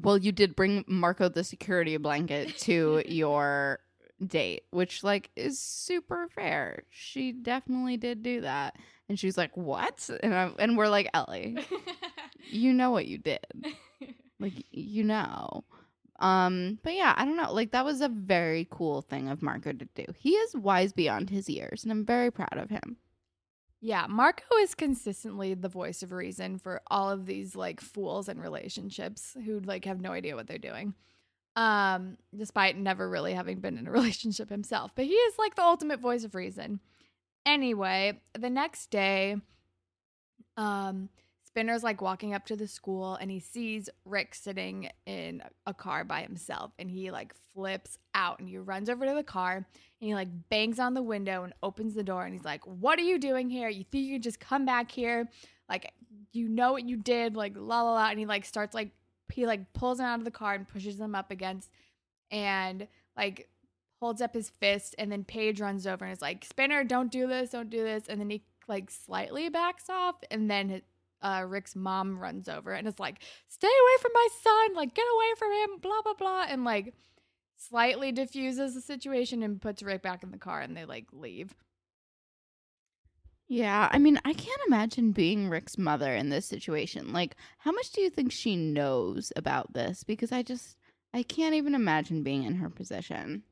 well 0.00 0.18
you 0.18 0.32
did 0.32 0.56
bring 0.56 0.84
marco 0.88 1.28
the 1.28 1.44
security 1.44 1.96
blanket 1.96 2.56
to 2.58 3.02
your 3.08 3.78
date 4.26 4.64
which 4.70 5.02
like 5.04 5.30
is 5.36 5.58
super 5.58 6.28
fair 6.34 6.84
she 6.90 7.32
definitely 7.32 7.96
did 7.96 8.22
do 8.22 8.40
that 8.40 8.76
and 9.08 9.18
she's 9.18 9.36
like 9.36 9.54
what 9.56 10.08
and, 10.22 10.34
I, 10.34 10.50
and 10.58 10.76
we're 10.76 10.88
like 10.88 11.10
ellie 11.14 11.58
you 12.50 12.72
know 12.72 12.90
what 12.90 13.06
you 13.06 13.18
did 13.18 13.46
like 14.40 14.54
you 14.70 15.04
know 15.04 15.64
Um, 16.20 16.78
but 16.84 16.94
yeah, 16.94 17.14
I 17.16 17.24
don't 17.24 17.36
know. 17.36 17.52
Like 17.52 17.72
that 17.72 17.84
was 17.84 18.00
a 18.00 18.08
very 18.08 18.66
cool 18.70 19.02
thing 19.02 19.28
of 19.28 19.42
Marco 19.42 19.72
to 19.72 19.88
do. 19.96 20.06
He 20.16 20.30
is 20.30 20.54
wise 20.56 20.92
beyond 20.92 21.28
his 21.30 21.48
years, 21.48 21.82
and 21.82 21.92
I'm 21.92 22.06
very 22.06 22.30
proud 22.30 22.56
of 22.56 22.70
him. 22.70 22.96
Yeah, 23.84 24.06
Marco 24.08 24.56
is 24.62 24.74
consistently 24.74 25.52
the 25.52 25.68
voice 25.68 26.02
of 26.02 26.10
reason 26.10 26.58
for 26.58 26.80
all 26.90 27.10
of 27.10 27.26
these 27.26 27.54
like 27.54 27.82
fools 27.82 28.30
in 28.30 28.40
relationships 28.40 29.36
who 29.44 29.60
like 29.60 29.84
have 29.84 30.00
no 30.00 30.12
idea 30.12 30.36
what 30.36 30.46
they're 30.46 30.56
doing. 30.56 30.94
Um, 31.54 32.16
despite 32.34 32.78
never 32.78 33.06
really 33.06 33.34
having 33.34 33.60
been 33.60 33.76
in 33.76 33.86
a 33.86 33.90
relationship 33.92 34.48
himself, 34.48 34.92
but 34.94 35.04
he 35.04 35.12
is 35.12 35.34
like 35.38 35.54
the 35.54 35.64
ultimate 35.64 36.00
voice 36.00 36.24
of 36.24 36.34
reason. 36.34 36.80
Anyway, 37.44 38.22
the 38.32 38.48
next 38.48 38.90
day, 38.90 39.36
um, 40.56 41.10
Spinner's 41.46 41.84
like 41.84 42.00
walking 42.00 42.32
up 42.32 42.46
to 42.46 42.56
the 42.56 42.66
school 42.66 43.16
and 43.16 43.30
he 43.30 43.38
sees 43.38 43.90
Rick 44.06 44.34
sitting 44.34 44.88
in 45.04 45.42
a 45.66 45.74
car 45.74 46.04
by 46.04 46.22
himself 46.22 46.72
and 46.78 46.90
he 46.90 47.10
like 47.10 47.34
flips 47.52 47.98
out 48.14 48.38
and 48.40 48.48
he 48.48 48.56
runs 48.56 48.88
over 48.88 49.04
to 49.04 49.14
the 49.14 49.22
car 49.22 49.66
and 50.04 50.10
he 50.10 50.14
like 50.14 50.28
bangs 50.50 50.78
on 50.78 50.92
the 50.92 51.00
window 51.00 51.44
and 51.44 51.54
opens 51.62 51.94
the 51.94 52.02
door 52.02 52.26
and 52.26 52.34
he's 52.34 52.44
like, 52.44 52.62
What 52.66 52.98
are 52.98 53.02
you 53.02 53.18
doing 53.18 53.48
here? 53.48 53.70
You 53.70 53.84
think 53.90 54.04
you 54.04 54.16
can 54.16 54.22
just 54.22 54.38
come 54.38 54.66
back 54.66 54.90
here? 54.90 55.30
Like, 55.66 55.90
you 56.32 56.46
know 56.46 56.72
what 56.72 56.86
you 56.86 56.98
did, 56.98 57.36
like 57.36 57.54
la 57.56 57.80
la 57.80 57.94
la. 57.94 58.10
And 58.10 58.18
he 58.18 58.26
like 58.26 58.44
starts 58.44 58.74
like, 58.74 58.90
he 59.32 59.46
like 59.46 59.72
pulls 59.72 60.00
him 60.00 60.04
out 60.04 60.18
of 60.18 60.26
the 60.26 60.30
car 60.30 60.52
and 60.52 60.68
pushes 60.68 61.00
him 61.00 61.14
up 61.14 61.30
against 61.30 61.70
and 62.30 62.86
like 63.16 63.48
holds 63.98 64.20
up 64.20 64.34
his 64.34 64.50
fist 64.50 64.94
and 64.98 65.10
then 65.10 65.24
Paige 65.24 65.62
runs 65.62 65.86
over 65.86 66.04
and 66.04 66.12
is 66.12 66.20
like, 66.20 66.44
Spinner, 66.44 66.84
don't 66.84 67.10
do 67.10 67.26
this, 67.26 67.50
don't 67.50 67.70
do 67.70 67.82
this. 67.82 68.04
And 68.06 68.20
then 68.20 68.28
he 68.28 68.44
like 68.68 68.90
slightly 68.90 69.48
backs 69.48 69.88
off 69.88 70.16
and 70.30 70.50
then 70.50 70.82
uh, 71.22 71.46
Rick's 71.48 71.74
mom 71.74 72.18
runs 72.18 72.46
over 72.46 72.74
and 72.74 72.86
is 72.86 73.00
like, 73.00 73.22
"Stay 73.48 73.66
away 73.66 74.02
from 74.02 74.10
my 74.12 74.28
son! 74.42 74.74
Like, 74.74 74.94
get 74.94 75.06
away 75.10 75.32
from 75.38 75.52
him!" 75.52 75.78
Blah 75.80 76.02
blah 76.02 76.12
blah, 76.12 76.44
and 76.46 76.64
like 76.64 76.92
slightly 77.68 78.12
diffuses 78.12 78.74
the 78.74 78.80
situation 78.80 79.42
and 79.42 79.60
puts 79.60 79.82
Rick 79.82 80.02
back 80.02 80.22
in 80.22 80.30
the 80.30 80.38
car, 80.38 80.60
and 80.60 80.76
they 80.76 80.84
like 80.84 81.06
leave. 81.12 81.54
Yeah, 83.46 83.88
I 83.92 83.98
mean, 83.98 84.18
I 84.24 84.32
can't 84.32 84.60
imagine 84.66 85.12
being 85.12 85.50
Rick's 85.50 85.76
mother 85.76 86.14
in 86.14 86.30
this 86.30 86.46
situation. 86.46 87.12
Like, 87.12 87.36
how 87.58 87.72
much 87.72 87.90
do 87.90 88.00
you 88.00 88.08
think 88.08 88.32
she 88.32 88.56
knows 88.56 89.32
about 89.36 89.74
this? 89.74 90.02
Because 90.02 90.32
I 90.32 90.42
just, 90.42 90.76
I 91.12 91.22
can't 91.22 91.54
even 91.54 91.74
imagine 91.74 92.22
being 92.22 92.44
in 92.44 92.54
her 92.56 92.70
position. 92.70 93.42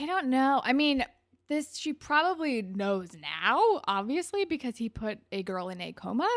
I 0.00 0.06
don't 0.06 0.28
know. 0.28 0.62
I 0.64 0.72
mean, 0.72 1.04
this 1.48 1.76
she 1.76 1.92
probably 1.92 2.62
knows 2.62 3.10
now, 3.14 3.82
obviously, 3.86 4.44
because 4.44 4.76
he 4.76 4.88
put 4.88 5.18
a 5.32 5.42
girl 5.42 5.68
in 5.68 5.80
a 5.80 5.92
coma. 5.92 6.28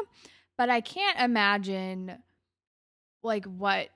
But 0.58 0.70
I 0.70 0.82
can't 0.82 1.20
imagine 1.20 2.18
like 3.24 3.46
what 3.46 3.90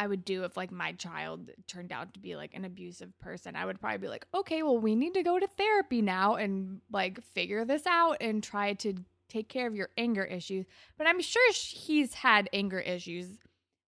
I 0.00 0.06
would 0.06 0.24
do 0.24 0.44
if 0.44 0.56
like 0.56 0.72
my 0.72 0.92
child 0.92 1.50
turned 1.66 1.92
out 1.92 2.14
to 2.14 2.20
be 2.20 2.34
like 2.34 2.54
an 2.54 2.64
abusive 2.64 3.12
person. 3.18 3.54
I 3.54 3.66
would 3.66 3.78
probably 3.82 3.98
be 3.98 4.08
like, 4.08 4.26
okay, 4.32 4.62
well, 4.62 4.78
we 4.78 4.94
need 4.94 5.12
to 5.12 5.22
go 5.22 5.38
to 5.38 5.46
therapy 5.46 6.00
now 6.00 6.36
and 6.36 6.80
like 6.90 7.22
figure 7.22 7.66
this 7.66 7.86
out 7.86 8.16
and 8.18 8.42
try 8.42 8.72
to 8.72 8.94
take 9.28 9.50
care 9.50 9.66
of 9.66 9.74
your 9.74 9.90
anger 9.98 10.24
issues. 10.24 10.64
But 10.96 11.06
I'm 11.06 11.20
sure 11.20 11.52
he's 11.52 12.14
had 12.14 12.48
anger 12.54 12.80
issues 12.80 13.26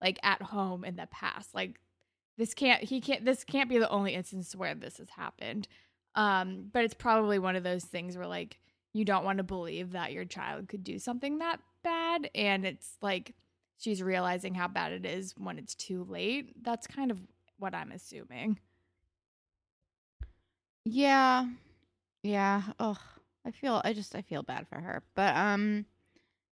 like 0.03 0.19
at 0.23 0.43
home 0.43 0.85
in 0.85 0.97
the 0.97 1.07
past. 1.07 1.55
Like 1.55 1.81
this 2.37 2.53
can't 2.53 2.85
he 2.85 3.01
can't 3.01 3.25
this 3.25 3.43
can't 3.43 3.71
be 3.71 3.79
the 3.79 3.89
only 3.89 4.13
instance 4.13 4.55
where 4.55 4.75
this 4.75 4.99
has 4.99 5.09
happened. 5.09 5.67
Um, 6.15 6.69
but 6.71 6.85
it's 6.85 6.93
probably 6.93 7.39
one 7.39 7.57
of 7.57 7.63
those 7.63 7.85
things 7.85 8.19
where 8.19 8.27
like 8.27 8.59
you 8.93 9.07
don't 9.07 9.25
want 9.25 9.39
to 9.39 9.45
believe 9.45 9.93
that 9.93 10.13
your 10.13 10.27
child 10.27 10.69
could 10.69 10.85
do 10.85 10.99
something 10.99 11.39
that 11.39 11.59
bad 11.83 12.29
and 12.35 12.67
it's 12.67 12.99
like 13.01 13.35
she's 13.83 14.03
realizing 14.03 14.55
how 14.55 14.69
bad 14.69 14.93
it 14.93 15.05
is 15.05 15.35
when 15.37 15.59
it's 15.59 15.75
too 15.75 16.05
late. 16.05 16.55
That's 16.63 16.87
kind 16.87 17.11
of 17.11 17.19
what 17.59 17.75
I'm 17.75 17.91
assuming. 17.91 18.61
Yeah. 20.85 21.47
Yeah. 22.23 22.63
Oh, 22.79 22.99
I 23.45 23.51
feel 23.51 23.81
I 23.85 23.93
just 23.93 24.15
I 24.15 24.23
feel 24.23 24.43
bad 24.43 24.69
for 24.69 24.81
her. 24.81 25.03
But 25.15 25.35
um 25.37 25.87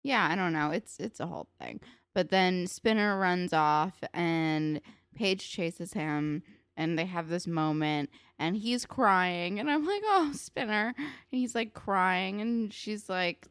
yeah, 0.03 0.29
I 0.31 0.37
don't 0.37 0.53
know. 0.53 0.71
It's 0.71 0.99
it's 0.99 1.21
a 1.21 1.27
whole 1.27 1.49
thing. 1.59 1.81
But 2.15 2.29
then 2.29 2.67
Spinner 2.67 3.19
runs 3.19 3.53
off 3.53 4.05
and 4.13 4.81
Paige 5.15 5.49
chases 5.51 5.95
him 5.95 6.43
and 6.77 6.99
they 6.99 7.07
have 7.07 7.29
this 7.29 7.47
moment 7.47 8.11
and 8.39 8.57
he's 8.57 8.85
crying 8.85 9.59
and 9.59 9.71
I'm 9.71 9.87
like, 9.87 10.03
"Oh, 10.05 10.33
Spinner." 10.35 10.95
And 10.99 11.07
he's 11.31 11.55
like 11.55 11.73
crying 11.73 12.41
and 12.41 12.73
she's 12.73 13.09
like 13.09 13.49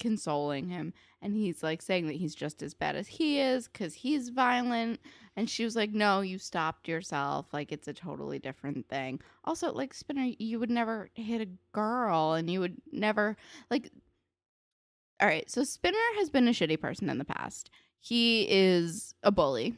consoling 0.00 0.68
him 0.68 0.92
and 1.20 1.34
he's 1.36 1.62
like 1.62 1.82
saying 1.82 2.06
that 2.06 2.16
he's 2.16 2.34
just 2.34 2.62
as 2.62 2.74
bad 2.74 2.96
as 2.96 3.06
he 3.08 3.40
is 3.40 3.68
cuz 3.68 3.94
he's 3.94 4.28
violent 4.30 5.00
and 5.36 5.48
she 5.48 5.64
was 5.64 5.76
like, 5.76 5.92
"No, 5.92 6.20
you 6.20 6.38
stopped 6.38 6.88
yourself. 6.88 7.52
Like 7.52 7.70
it's 7.72 7.88
a 7.88 7.92
totally 7.92 8.38
different 8.38 8.88
thing." 8.88 9.20
Also, 9.44 9.72
like 9.72 9.94
Spinner, 9.94 10.32
you 10.38 10.58
would 10.58 10.70
never 10.70 11.10
hit 11.14 11.40
a 11.40 11.48
girl 11.72 12.32
and 12.34 12.50
you 12.50 12.60
would 12.60 12.76
never 12.92 13.36
like 13.70 13.90
All 15.20 15.28
right, 15.28 15.50
so 15.50 15.64
Spinner 15.64 15.98
has 16.18 16.30
been 16.30 16.46
a 16.48 16.52
shitty 16.52 16.80
person 16.80 17.08
in 17.10 17.18
the 17.18 17.24
past. 17.24 17.70
He 18.00 18.46
is 18.48 19.14
a 19.22 19.32
bully 19.32 19.76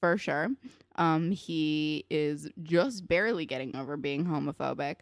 for 0.00 0.18
sure. 0.18 0.48
Um, 0.96 1.30
he 1.30 2.04
is 2.10 2.48
just 2.62 3.06
barely 3.08 3.46
getting 3.46 3.74
over 3.76 3.96
being 3.96 4.26
homophobic, 4.26 4.96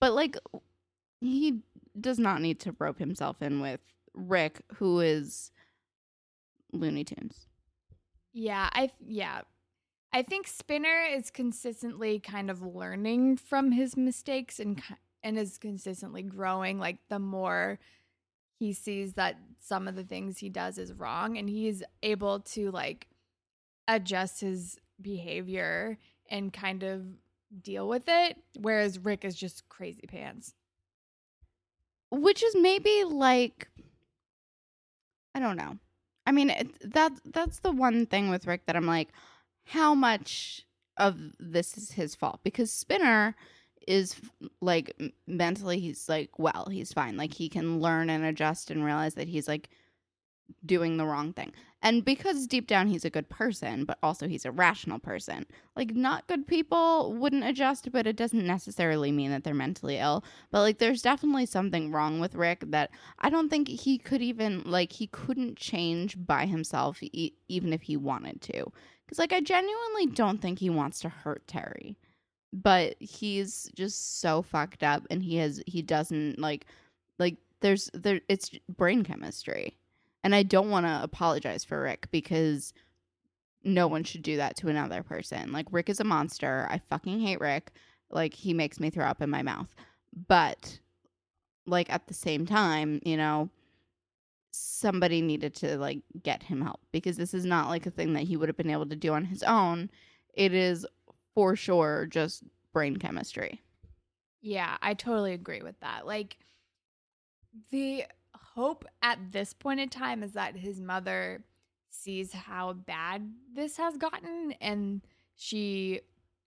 but 0.00 0.12
like 0.12 0.36
he 1.20 1.60
does 1.98 2.18
not 2.18 2.40
need 2.40 2.60
to 2.60 2.74
rope 2.78 2.98
himself 2.98 3.40
in 3.42 3.60
with 3.60 3.80
Rick, 4.14 4.62
who 4.76 5.00
is 5.00 5.50
Looney 6.72 7.04
Tunes. 7.04 7.46
Yeah, 8.32 8.68
I 8.72 8.90
yeah. 9.04 9.42
I 10.12 10.22
think 10.22 10.48
Spinner 10.48 11.04
is 11.08 11.30
consistently 11.30 12.18
kind 12.18 12.50
of 12.50 12.62
learning 12.62 13.36
from 13.36 13.72
his 13.72 13.96
mistakes 13.96 14.58
and 14.58 14.82
and 15.22 15.38
is 15.38 15.58
consistently 15.58 16.22
growing 16.22 16.78
like 16.78 16.98
the 17.08 17.18
more 17.18 17.78
he 18.58 18.72
sees 18.72 19.14
that 19.14 19.36
some 19.58 19.88
of 19.88 19.96
the 19.96 20.04
things 20.04 20.38
he 20.38 20.48
does 20.48 20.78
is 20.78 20.92
wrong 20.92 21.36
and 21.38 21.48
he's 21.48 21.82
able 22.02 22.40
to 22.40 22.70
like 22.70 23.08
adjust 23.88 24.40
his 24.40 24.78
behavior 25.00 25.98
and 26.30 26.52
kind 26.52 26.82
of 26.82 27.02
deal 27.62 27.88
with 27.88 28.04
it 28.06 28.36
whereas 28.60 28.98
Rick 28.98 29.24
is 29.24 29.34
just 29.34 29.68
crazy 29.68 30.06
pants. 30.06 30.54
Which 32.10 32.42
is 32.42 32.56
maybe 32.56 33.04
like 33.04 33.68
I 35.34 35.40
don't 35.40 35.56
know. 35.56 35.78
I 36.26 36.32
mean, 36.32 36.50
it, 36.50 36.92
that 36.92 37.12
that's 37.24 37.60
the 37.60 37.72
one 37.72 38.06
thing 38.06 38.30
with 38.30 38.46
Rick 38.46 38.66
that 38.66 38.76
I'm 38.76 38.86
like 38.86 39.08
how 39.64 39.94
much 39.94 40.66
of 40.96 41.18
this 41.38 41.78
is 41.78 41.92
his 41.92 42.14
fault 42.14 42.40
because 42.42 42.72
Spinner 42.72 43.36
is 43.86 44.16
like 44.60 44.94
mentally 45.26 45.80
he's 45.80 46.08
like 46.08 46.38
well 46.38 46.68
he's 46.70 46.92
fine 46.92 47.16
like 47.16 47.32
he 47.32 47.48
can 47.48 47.80
learn 47.80 48.10
and 48.10 48.24
adjust 48.24 48.70
and 48.70 48.84
realize 48.84 49.14
that 49.14 49.26
he's 49.26 49.48
like 49.48 49.70
doing 50.64 50.96
the 50.96 51.06
wrong 51.06 51.32
thing. 51.32 51.52
And 51.82 52.04
because 52.04 52.46
deep 52.46 52.66
down 52.66 52.88
he's 52.88 53.06
a 53.06 53.10
good 53.10 53.30
person, 53.30 53.84
but 53.84 53.98
also 54.02 54.28
he's 54.28 54.44
a 54.44 54.52
rational 54.52 54.98
person. 54.98 55.46
Like 55.74 55.94
not 55.94 56.26
good 56.26 56.46
people 56.46 57.14
wouldn't 57.14 57.44
adjust, 57.44 57.90
but 57.90 58.06
it 58.06 58.16
doesn't 58.16 58.46
necessarily 58.46 59.10
mean 59.10 59.30
that 59.30 59.44
they're 59.44 59.54
mentally 59.54 59.96
ill. 59.96 60.22
But 60.50 60.60
like 60.60 60.78
there's 60.78 61.00
definitely 61.00 61.46
something 61.46 61.90
wrong 61.90 62.20
with 62.20 62.34
Rick 62.34 62.64
that 62.68 62.90
I 63.18 63.30
don't 63.30 63.48
think 63.48 63.68
he 63.68 63.96
could 63.96 64.20
even 64.20 64.62
like 64.64 64.92
he 64.92 65.06
couldn't 65.06 65.56
change 65.56 66.16
by 66.26 66.44
himself 66.44 67.02
e- 67.02 67.32
even 67.48 67.72
if 67.72 67.82
he 67.82 67.96
wanted 67.96 68.42
to. 68.42 68.70
Cuz 69.08 69.18
like 69.18 69.32
I 69.32 69.40
genuinely 69.40 70.06
don't 70.06 70.38
think 70.38 70.58
he 70.58 70.70
wants 70.70 71.00
to 71.00 71.08
hurt 71.08 71.46
Terry. 71.48 71.96
But 72.52 72.96
he's 73.00 73.70
just 73.74 74.20
so 74.20 74.42
fucked 74.42 74.82
up 74.82 75.06
and 75.10 75.22
he 75.22 75.36
has 75.36 75.62
he 75.66 75.80
doesn't 75.80 76.38
like 76.38 76.66
like 77.18 77.36
there's 77.60 77.90
there 77.94 78.20
it's 78.28 78.50
brain 78.68 79.02
chemistry 79.04 79.78
and 80.22 80.34
I 80.34 80.42
don't 80.42 80.70
want 80.70 80.86
to 80.86 81.00
apologize 81.02 81.64
for 81.64 81.82
Rick 81.82 82.08
because 82.10 82.72
no 83.62 83.86
one 83.86 84.04
should 84.04 84.22
do 84.22 84.36
that 84.38 84.56
to 84.56 84.68
another 84.68 85.02
person. 85.02 85.52
Like, 85.52 85.66
Rick 85.70 85.88
is 85.88 86.00
a 86.00 86.04
monster. 86.04 86.66
I 86.70 86.80
fucking 86.88 87.20
hate 87.20 87.40
Rick. 87.40 87.72
Like, 88.10 88.34
he 88.34 88.54
makes 88.54 88.80
me 88.80 88.90
throw 88.90 89.06
up 89.06 89.22
in 89.22 89.30
my 89.30 89.42
mouth. 89.42 89.68
But, 90.28 90.80
like, 91.66 91.90
at 91.90 92.06
the 92.06 92.14
same 92.14 92.46
time, 92.46 93.00
you 93.04 93.16
know, 93.16 93.50
somebody 94.50 95.20
needed 95.20 95.54
to, 95.56 95.76
like, 95.78 96.00
get 96.22 96.42
him 96.42 96.62
help 96.62 96.80
because 96.90 97.16
this 97.16 97.34
is 97.34 97.44
not, 97.44 97.68
like, 97.68 97.86
a 97.86 97.90
thing 97.90 98.14
that 98.14 98.24
he 98.24 98.36
would 98.36 98.48
have 98.48 98.56
been 98.56 98.70
able 98.70 98.86
to 98.86 98.96
do 98.96 99.12
on 99.12 99.24
his 99.24 99.42
own. 99.42 99.90
It 100.34 100.54
is 100.54 100.86
for 101.34 101.54
sure 101.54 102.06
just 102.06 102.42
brain 102.72 102.96
chemistry. 102.96 103.60
Yeah, 104.40 104.76
I 104.80 104.94
totally 104.94 105.34
agree 105.34 105.62
with 105.62 105.78
that. 105.80 106.06
Like, 106.06 106.38
the 107.70 108.04
hope 108.60 108.84
at 109.02 109.18
this 109.32 109.52
point 109.52 109.80
in 109.80 109.88
time 109.88 110.22
is 110.22 110.32
that 110.32 110.54
his 110.56 110.80
mother 110.80 111.42
sees 111.88 112.32
how 112.32 112.72
bad 112.72 113.32
this 113.54 113.76
has 113.76 113.96
gotten 113.96 114.54
and 114.60 115.00
she 115.34 116.00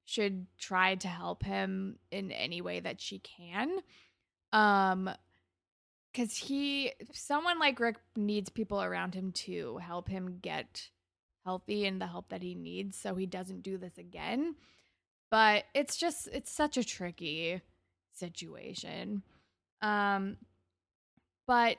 should 0.06 0.46
try 0.60 0.96
to 0.96 1.08
help 1.08 1.44
him 1.44 1.98
in 2.12 2.32
any 2.32 2.62
way 2.62 2.80
that 2.80 3.02
she 3.02 3.20
can. 3.20 3.80
Um 4.52 5.10
cuz 6.14 6.38
he 6.38 6.92
someone 7.12 7.58
like 7.58 7.80
Rick 7.80 7.98
needs 8.16 8.50
people 8.50 8.82
around 8.82 9.16
him 9.16 9.32
to 9.32 9.78
help 9.78 10.08
him 10.08 10.38
get 10.40 10.90
healthy 11.44 11.86
and 11.88 12.00
the 12.00 12.08
help 12.08 12.30
that 12.30 12.44
he 12.44 12.54
needs 12.54 12.96
so 12.98 13.16
he 13.16 13.26
doesn't 13.26 13.64
do 13.64 13.78
this 13.78 13.98
again. 13.98 14.56
But 15.32 15.66
it's 15.74 15.98
just 15.98 16.28
it's 16.32 16.52
such 16.52 16.78
a 16.78 16.84
tricky 16.84 17.62
situation. 18.14 19.24
Um 19.82 20.38
but 21.48 21.78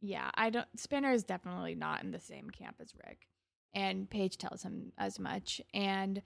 yeah, 0.00 0.30
I 0.34 0.50
don't 0.50 0.66
Spinner 0.76 1.12
is 1.12 1.24
definitely 1.24 1.74
not 1.74 2.02
in 2.02 2.10
the 2.10 2.20
same 2.20 2.50
camp 2.50 2.76
as 2.80 2.92
Rick. 3.06 3.28
And 3.74 4.08
Paige 4.08 4.38
tells 4.38 4.62
him 4.62 4.92
as 4.96 5.18
much. 5.18 5.60
And 5.74 6.22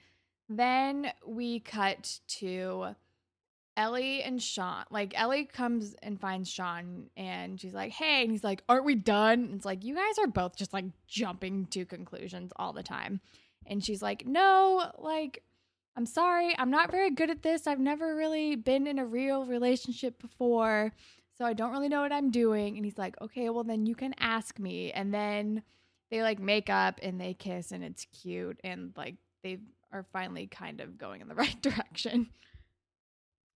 then 0.49 1.13
we 1.27 1.61
cut 1.61 2.21
to 2.39 2.95
Ellie 3.77 4.23
and 4.23 4.43
Sean. 4.43 4.85
Like 4.91 5.19
Ellie 5.19 5.47
comes 5.47 5.95
and 6.03 6.21
finds 6.21 6.51
Sean 6.51 7.09
and 7.17 7.61
she's 7.61 7.73
like, 7.73 7.93
"Hey." 7.93 8.23
And 8.23 8.31
he's 8.31 8.45
like, 8.45 8.63
"Aren't 8.69 8.85
we 8.85 8.95
done?" 8.95 9.45
And 9.45 9.55
it's 9.55 9.65
like, 9.65 9.85
"You 9.85 9.95
guys 9.95 10.19
are 10.19 10.27
both 10.27 10.57
just 10.57 10.73
like 10.73 10.85
jumping 11.07 11.67
to 11.67 11.85
conclusions 11.87 12.53
all 12.57 12.73
the 12.73 12.83
time." 12.83 13.21
And 13.67 13.83
she's 13.83 14.03
like, 14.03 14.27
"No, 14.27 14.91
like 14.99 15.43
I'm 15.97 16.07
sorry. 16.07 16.57
I'm 16.59 16.71
not 16.71 16.91
very 16.91 17.11
good 17.11 17.31
at 17.31 17.43
this. 17.43 17.67
I've 17.67 17.81
never 17.81 18.15
really 18.15 18.57
been 18.57 18.87
in 18.87 18.99
a 18.99 19.07
real 19.07 19.47
relationship 19.47 20.21
before." 20.21 20.93
So 21.39 21.45
I 21.45 21.53
don't 21.53 21.73
really 21.73 21.89
know 21.89 22.03
what 22.03 22.13
I'm 22.13 22.31
doing. 22.31 22.77
And 22.77 22.85
he's 22.85 22.99
like, 22.99 23.21
okay, 23.21 23.49
well, 23.51 23.65
then 23.65 23.87
you 23.87 23.95
can 23.95 24.15
ask 24.19 24.59
me. 24.59 24.93
And 24.93 25.13
then 25.13 25.63
they 26.11 26.23
like 26.23 26.39
make 26.39 26.69
up 26.69 27.01
and 27.03 27.21
they 27.21 27.35
kiss 27.35 27.73
and 27.73 27.83
it's 27.83 28.07
cute. 28.23 28.61
And 28.63 28.93
like 28.97 29.17
they 29.43 29.59
are 29.93 30.07
finally 30.13 30.47
kind 30.47 30.81
of 30.81 30.99
going 30.99 31.21
in 31.21 31.29
the 31.29 31.35
right 31.37 31.61
direction. 31.63 32.29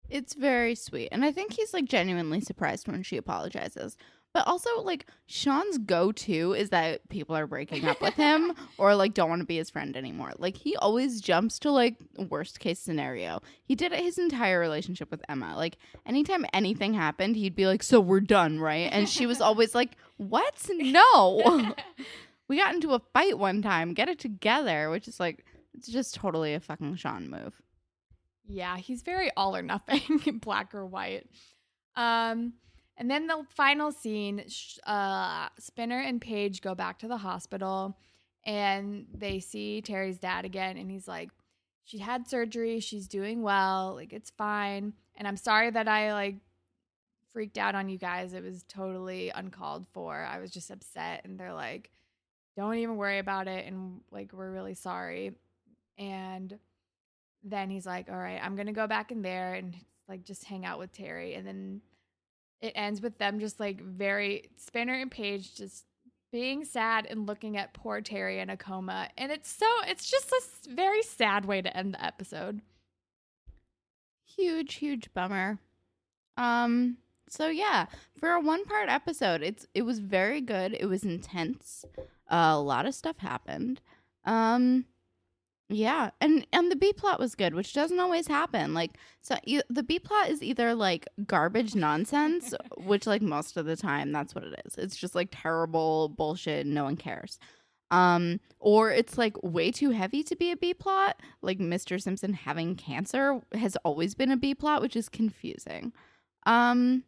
It's 0.10 0.34
very 0.34 0.76
sweet. 0.76 1.10
And 1.12 1.24
I 1.26 1.32
think 1.32 1.54
he's 1.54 1.74
like 1.74 1.86
genuinely 1.86 2.42
surprised 2.42 2.88
when 2.88 3.04
she 3.04 3.18
apologizes. 3.18 3.98
But 4.34 4.48
also, 4.48 4.82
like, 4.82 5.06
Sean's 5.28 5.78
go 5.78 6.12
to 6.12 6.54
is 6.54 6.72
that 6.72 7.08
people 7.10 7.36
are 7.36 7.46
breaking 7.46 7.86
up 7.86 8.02
with 8.02 8.16
him 8.16 8.54
or 8.80 8.96
like 8.96 9.14
don't 9.14 9.30
want 9.30 9.42
to 9.42 9.46
be 9.46 9.58
his 9.58 9.70
friend 9.70 9.96
anymore. 9.96 10.32
Like, 10.40 10.58
he 10.58 10.76
always 10.76 11.22
jumps 11.22 11.60
to 11.60 11.72
like 11.72 11.98
worst 12.18 12.60
case 12.60 12.80
scenario. 12.80 13.42
He 13.64 13.76
did 13.76 13.92
it 13.92 14.00
his 14.00 14.18
entire 14.18 14.60
relationship 14.60 15.12
with 15.12 15.22
Emma. 15.30 15.56
Like, 15.56 15.78
anytime 16.06 16.48
anything 16.52 16.96
happened, 16.96 17.36
he'd 17.36 17.56
be 17.56 17.68
like, 17.68 17.84
So 17.84 18.00
we're 18.00 18.22
done, 18.22 18.60
right? 18.60 18.90
And 18.92 19.08
she 19.08 19.28
was 19.28 19.40
always 19.40 19.76
like, 19.76 19.92
What? 20.18 20.68
No. 20.72 21.76
we 22.48 22.58
got 22.58 22.74
into 22.74 22.94
a 22.94 23.02
fight 23.14 23.38
one 23.38 23.62
time. 23.62 23.94
Get 23.94 24.10
it 24.10 24.18
together, 24.18 24.90
which 24.90 25.08
is 25.08 25.20
like, 25.20 25.46
it's 25.76 25.88
just 25.88 26.16
totally 26.16 26.56
a 26.56 26.60
fucking 26.60 26.96
Sean 26.96 27.30
move. 27.30 27.62
Yeah, 28.48 28.78
he's 28.78 29.04
very 29.04 29.30
all 29.38 29.56
or 29.56 29.62
nothing, 29.62 30.40
black 30.42 30.74
or 30.74 30.86
white. 30.86 31.28
Um, 31.96 32.54
and 32.98 33.10
then 33.10 33.28
the 33.28 33.44
final 33.56 33.92
scene, 33.92 34.44
uh, 34.86 35.50
Spinner 35.60 36.00
and 36.00 36.22
Paige 36.22 36.62
go 36.62 36.76
back 36.76 37.00
to 37.00 37.08
the 37.08 37.18
hospital 37.18 37.98
and 38.46 39.08
they 39.14 39.40
see 39.40 39.82
Terry's 39.82 40.20
dad 40.20 40.46
again. 40.46 40.78
And 40.78 40.92
he's 40.92 41.08
like, 41.08 41.30
she 41.86 41.98
had 41.98 42.28
surgery. 42.28 42.80
She's 42.80 43.08
doing 43.08 43.42
well. 43.42 43.94
Like, 43.96 44.14
it's 44.14 44.32
fine. 44.38 44.94
And 45.16 45.28
I'm 45.28 45.38
sorry 45.38 45.72
that 45.72 45.88
I 45.88 46.14
like 46.14 46.36
freaked 47.32 47.58
out 47.58 47.74
on 47.74 47.90
you 47.90 47.98
guys. 47.98 48.34
It 48.34 48.44
was 48.44 48.64
totally 48.68 49.32
uncalled 49.34 49.88
for. 49.94 50.24
I 50.24 50.40
was 50.40 50.52
just 50.52 50.70
upset. 50.70 51.22
And 51.24 51.40
they're 51.40 51.54
like, 51.54 51.90
don't 52.56 52.76
even 52.76 52.98
worry 52.98 53.18
about 53.18 53.48
it. 53.48 53.66
And 53.66 54.02
like, 54.12 54.34
we're 54.34 54.52
really 54.52 54.76
sorry. 54.76 55.32
And 55.98 56.58
then 57.44 57.70
he's 57.72 57.88
like, 57.88 58.10
all 58.10 58.18
right, 58.18 58.40
I'm 58.42 58.56
going 58.56 58.68
to 58.68 58.74
go 58.74 58.88
back 58.88 59.12
in 59.12 59.24
there 59.24 59.56
and 59.56 59.76
like 60.08 60.24
just 60.24 60.44
hang 60.46 60.64
out 60.64 60.80
with 60.80 60.92
Terry. 60.92 61.34
And 61.34 61.46
then 61.46 61.82
it 62.64 62.72
ends 62.76 63.02
with 63.02 63.18
them 63.18 63.40
just 63.40 63.60
like 63.60 63.82
very 63.82 64.50
Spinner 64.56 64.94
and 64.94 65.12
Paige 65.12 65.54
just 65.54 65.84
being 66.32 66.64
sad 66.64 67.06
and 67.06 67.28
looking 67.28 67.58
at 67.58 67.74
poor 67.74 68.02
Terry 68.02 68.40
in 68.40 68.50
a 68.50 68.58
coma. 68.58 69.10
And 69.18 69.32
it's 69.32 69.52
so 69.52 69.68
it's 69.86 70.10
just 70.10 70.32
a 70.32 70.74
very 70.74 71.04
sad 71.04 71.46
way 71.46 71.62
to 71.62 71.78
end 71.78 71.94
the 71.94 72.04
episode. 72.04 72.62
Huge, 74.26 74.76
huge 74.76 75.14
bummer. 75.14 75.60
Um 76.38 76.98
so 77.30 77.50
yeah, 77.50 77.88
for 78.18 78.30
a 78.30 78.40
one 78.40 78.64
part 78.64 78.88
episode, 78.88 79.44
it's 79.44 79.68
it 79.76 79.82
was 79.82 80.00
very 80.00 80.40
good. 80.40 80.76
It 80.80 80.86
was 80.86 81.04
intense. 81.04 81.84
Uh, 82.32 82.54
a 82.54 82.62
lot 82.62 82.86
of 82.86 82.96
stuff 82.96 83.18
happened. 83.18 83.82
Um 84.24 84.86
yeah, 85.74 86.12
and 86.22 86.46
and 86.54 86.72
the 86.72 86.76
B 86.76 86.94
plot 86.94 87.20
was 87.20 87.36
good, 87.36 87.54
which 87.56 87.74
doesn't 87.74 88.00
always 88.00 88.28
happen. 88.28 88.74
Like, 88.74 88.98
so 89.22 89.36
you, 89.46 89.62
the 89.70 89.84
B 89.84 90.00
plot 90.00 90.30
is 90.30 90.44
either 90.44 90.76
like 90.76 91.08
garbage 91.26 91.76
nonsense, 91.76 92.54
which 92.78 93.08
like 93.08 93.22
most 93.22 93.58
of 93.58 93.66
the 93.66 93.76
time 93.76 94.12
that's 94.12 94.36
what 94.36 94.44
it 94.44 94.60
is. 94.66 94.76
It's 94.76 94.96
just 94.96 95.16
like 95.16 95.30
terrible 95.32 96.10
bullshit. 96.10 96.66
No 96.66 96.84
one 96.84 96.98
cares. 96.98 97.40
Um, 97.92 98.40
or 98.60 98.92
it's 98.92 99.18
like 99.18 99.42
way 99.44 99.72
too 99.72 99.92
heavy 99.92 100.24
to 100.24 100.36
be 100.36 100.52
a 100.52 100.58
B 100.58 100.74
plot. 100.74 101.20
Like 101.42 101.60
Mr. 101.60 102.02
Simpson 102.02 102.34
having 102.34 102.76
cancer 102.76 103.42
has 103.54 103.76
always 103.84 104.16
been 104.16 104.32
a 104.32 104.38
B 104.38 104.56
plot, 104.56 104.82
which 104.82 104.96
is 104.96 105.10
confusing. 105.10 105.94
Um, 106.46 107.04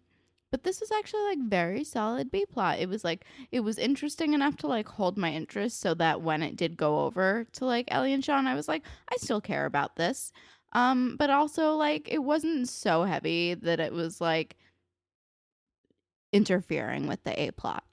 but 0.51 0.63
this 0.63 0.79
was 0.79 0.91
actually 0.91 1.23
like 1.23 1.39
very 1.49 1.83
solid 1.83 2.31
B 2.31 2.45
plot. 2.45 2.79
It 2.79 2.89
was 2.89 3.03
like 3.03 3.25
it 3.51 3.61
was 3.61 3.77
interesting 3.77 4.33
enough 4.33 4.55
to 4.57 4.67
like 4.67 4.87
hold 4.87 5.17
my 5.17 5.31
interest 5.31 5.79
so 5.79 5.93
that 5.95 6.21
when 6.21 6.41
it 6.41 6.55
did 6.55 6.77
go 6.77 7.01
over 7.01 7.45
to 7.53 7.65
like 7.65 7.85
Ellie 7.89 8.13
and 8.13 8.23
Sean, 8.23 8.47
I 8.47 8.55
was 8.55 8.67
like, 8.67 8.83
I 9.09 9.17
still 9.17 9.41
care 9.41 9.65
about 9.65 9.95
this. 9.95 10.31
Um, 10.73 11.15
but 11.17 11.29
also 11.29 11.75
like 11.75 12.07
it 12.11 12.19
wasn't 12.23 12.69
so 12.69 13.03
heavy 13.03 13.53
that 13.53 13.79
it 13.79 13.93
was 13.93 14.21
like 14.21 14.55
interfering 16.31 17.07
with 17.07 17.23
the 17.23 17.39
A 17.41 17.51
plot. 17.51 17.83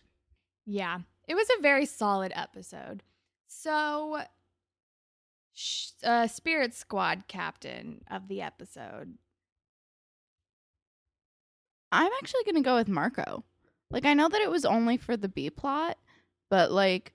Yeah. 0.67 0.99
It 1.29 1.35
was 1.35 1.49
a 1.59 1.63
very 1.63 1.87
solid 1.87 2.33
episode. 2.35 3.03
So 3.47 4.23
uh, 6.05 6.27
Spirit 6.27 6.75
Squad 6.75 7.25
captain 7.29 8.03
of 8.11 8.29
the 8.29 8.43
episode 8.43 9.17
I'm 11.93 12.11
actually 12.21 12.45
going 12.45 12.57
to 12.57 12.63
go 12.63 12.77
with 12.77 12.89
Marco. 12.89 13.45
Like 13.91 14.07
I 14.07 14.15
know 14.15 14.29
that 14.29 14.41
it 14.41 14.51
was 14.51 14.65
only 14.65 14.97
for 14.97 15.17
the 15.17 15.29
B 15.29 15.51
plot, 15.51 15.99
but 16.49 16.73
like 16.73 17.13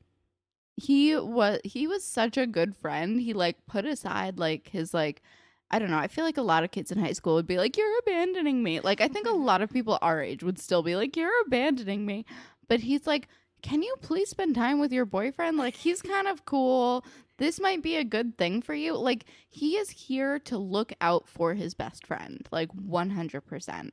he 0.75 1.15
was 1.15 1.59
he 1.63 1.87
was 1.87 2.03
such 2.03 2.37
a 2.37 2.45
good 2.45 2.75
friend. 2.75 3.19
He 3.19 3.33
like 3.33 3.65
put 3.65 3.85
aside 3.85 4.37
like 4.37 4.69
his 4.69 4.93
like 4.93 5.23
I 5.71 5.79
don't 5.79 5.89
know. 5.89 5.97
I 5.97 6.07
feel 6.07 6.23
like 6.23 6.37
a 6.37 6.43
lot 6.43 6.63
of 6.63 6.71
kids 6.71 6.91
in 6.91 6.99
high 6.99 7.13
school 7.13 7.33
would 7.33 7.47
be 7.47 7.57
like 7.57 7.75
you're 7.75 7.99
abandoning 7.99 8.63
me. 8.63 8.79
Like 8.79 9.01
I 9.01 9.07
think 9.07 9.25
a 9.25 9.31
mm-hmm. 9.31 9.43
lot 9.43 9.61
of 9.63 9.73
people 9.73 9.97
our 10.01 10.21
age 10.21 10.43
would 10.43 10.59
still 10.59 10.83
be 10.83 10.95
like 10.95 11.17
you're 11.17 11.41
abandoning 11.47 12.05
me. 12.05 12.25
But 12.69 12.81
he's 12.81 13.07
like 13.07 13.27
can 13.63 13.81
you 13.81 13.95
please 14.01 14.29
spend 14.29 14.53
time 14.53 14.79
with 14.79 14.93
your 14.93 15.05
boyfriend? 15.05 15.57
Like 15.57 15.75
he's 15.75 16.03
kind 16.03 16.27
of 16.27 16.45
cool. 16.45 17.03
This 17.39 17.59
might 17.59 17.81
be 17.81 17.95
a 17.95 18.03
good 18.03 18.37
thing 18.37 18.61
for 18.61 18.75
you. 18.75 18.95
Like 18.95 19.25
he 19.49 19.77
is 19.77 19.89
here 19.89 20.37
to 20.39 20.59
look 20.59 20.93
out 21.01 21.27
for 21.27 21.55
his 21.55 21.73
best 21.73 22.05
friend. 22.05 22.47
Like 22.51 22.69
100% 22.69 23.89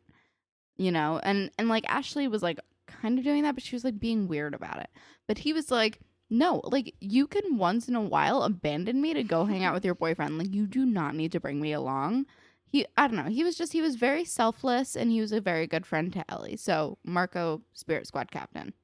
you 0.76 0.90
know 0.90 1.20
and 1.22 1.50
and 1.58 1.68
like 1.68 1.84
ashley 1.88 2.28
was 2.28 2.42
like 2.42 2.58
kind 2.86 3.18
of 3.18 3.24
doing 3.24 3.42
that 3.42 3.54
but 3.54 3.64
she 3.64 3.76
was 3.76 3.84
like 3.84 3.98
being 3.98 4.28
weird 4.28 4.54
about 4.54 4.80
it. 4.80 4.90
But 5.26 5.38
he 5.38 5.52
was 5.52 5.70
like 5.70 6.00
no 6.30 6.60
like 6.64 6.94
you 7.00 7.26
can 7.26 7.56
once 7.58 7.88
in 7.88 7.94
a 7.94 8.00
while 8.00 8.42
abandon 8.42 9.00
me 9.00 9.14
to 9.14 9.22
go 9.22 9.44
hang 9.44 9.64
out 9.64 9.74
with 9.74 9.84
your 9.84 9.94
boyfriend. 9.94 10.38
Like 10.38 10.52
you 10.52 10.66
do 10.66 10.84
not 10.84 11.14
need 11.14 11.32
to 11.32 11.40
bring 11.40 11.60
me 11.60 11.72
along. 11.72 12.26
He 12.66 12.86
i 12.96 13.06
don't 13.06 13.16
know 13.16 13.30
he 13.30 13.44
was 13.44 13.56
just 13.56 13.72
he 13.72 13.80
was 13.80 13.96
very 13.96 14.24
selfless 14.24 14.96
and 14.96 15.10
he 15.10 15.20
was 15.20 15.32
a 15.32 15.40
very 15.40 15.66
good 15.66 15.86
friend 15.86 16.12
to 16.12 16.24
ellie. 16.30 16.56
So 16.56 16.98
marco 17.04 17.62
spirit 17.72 18.06
squad 18.06 18.30
captain. 18.30 18.74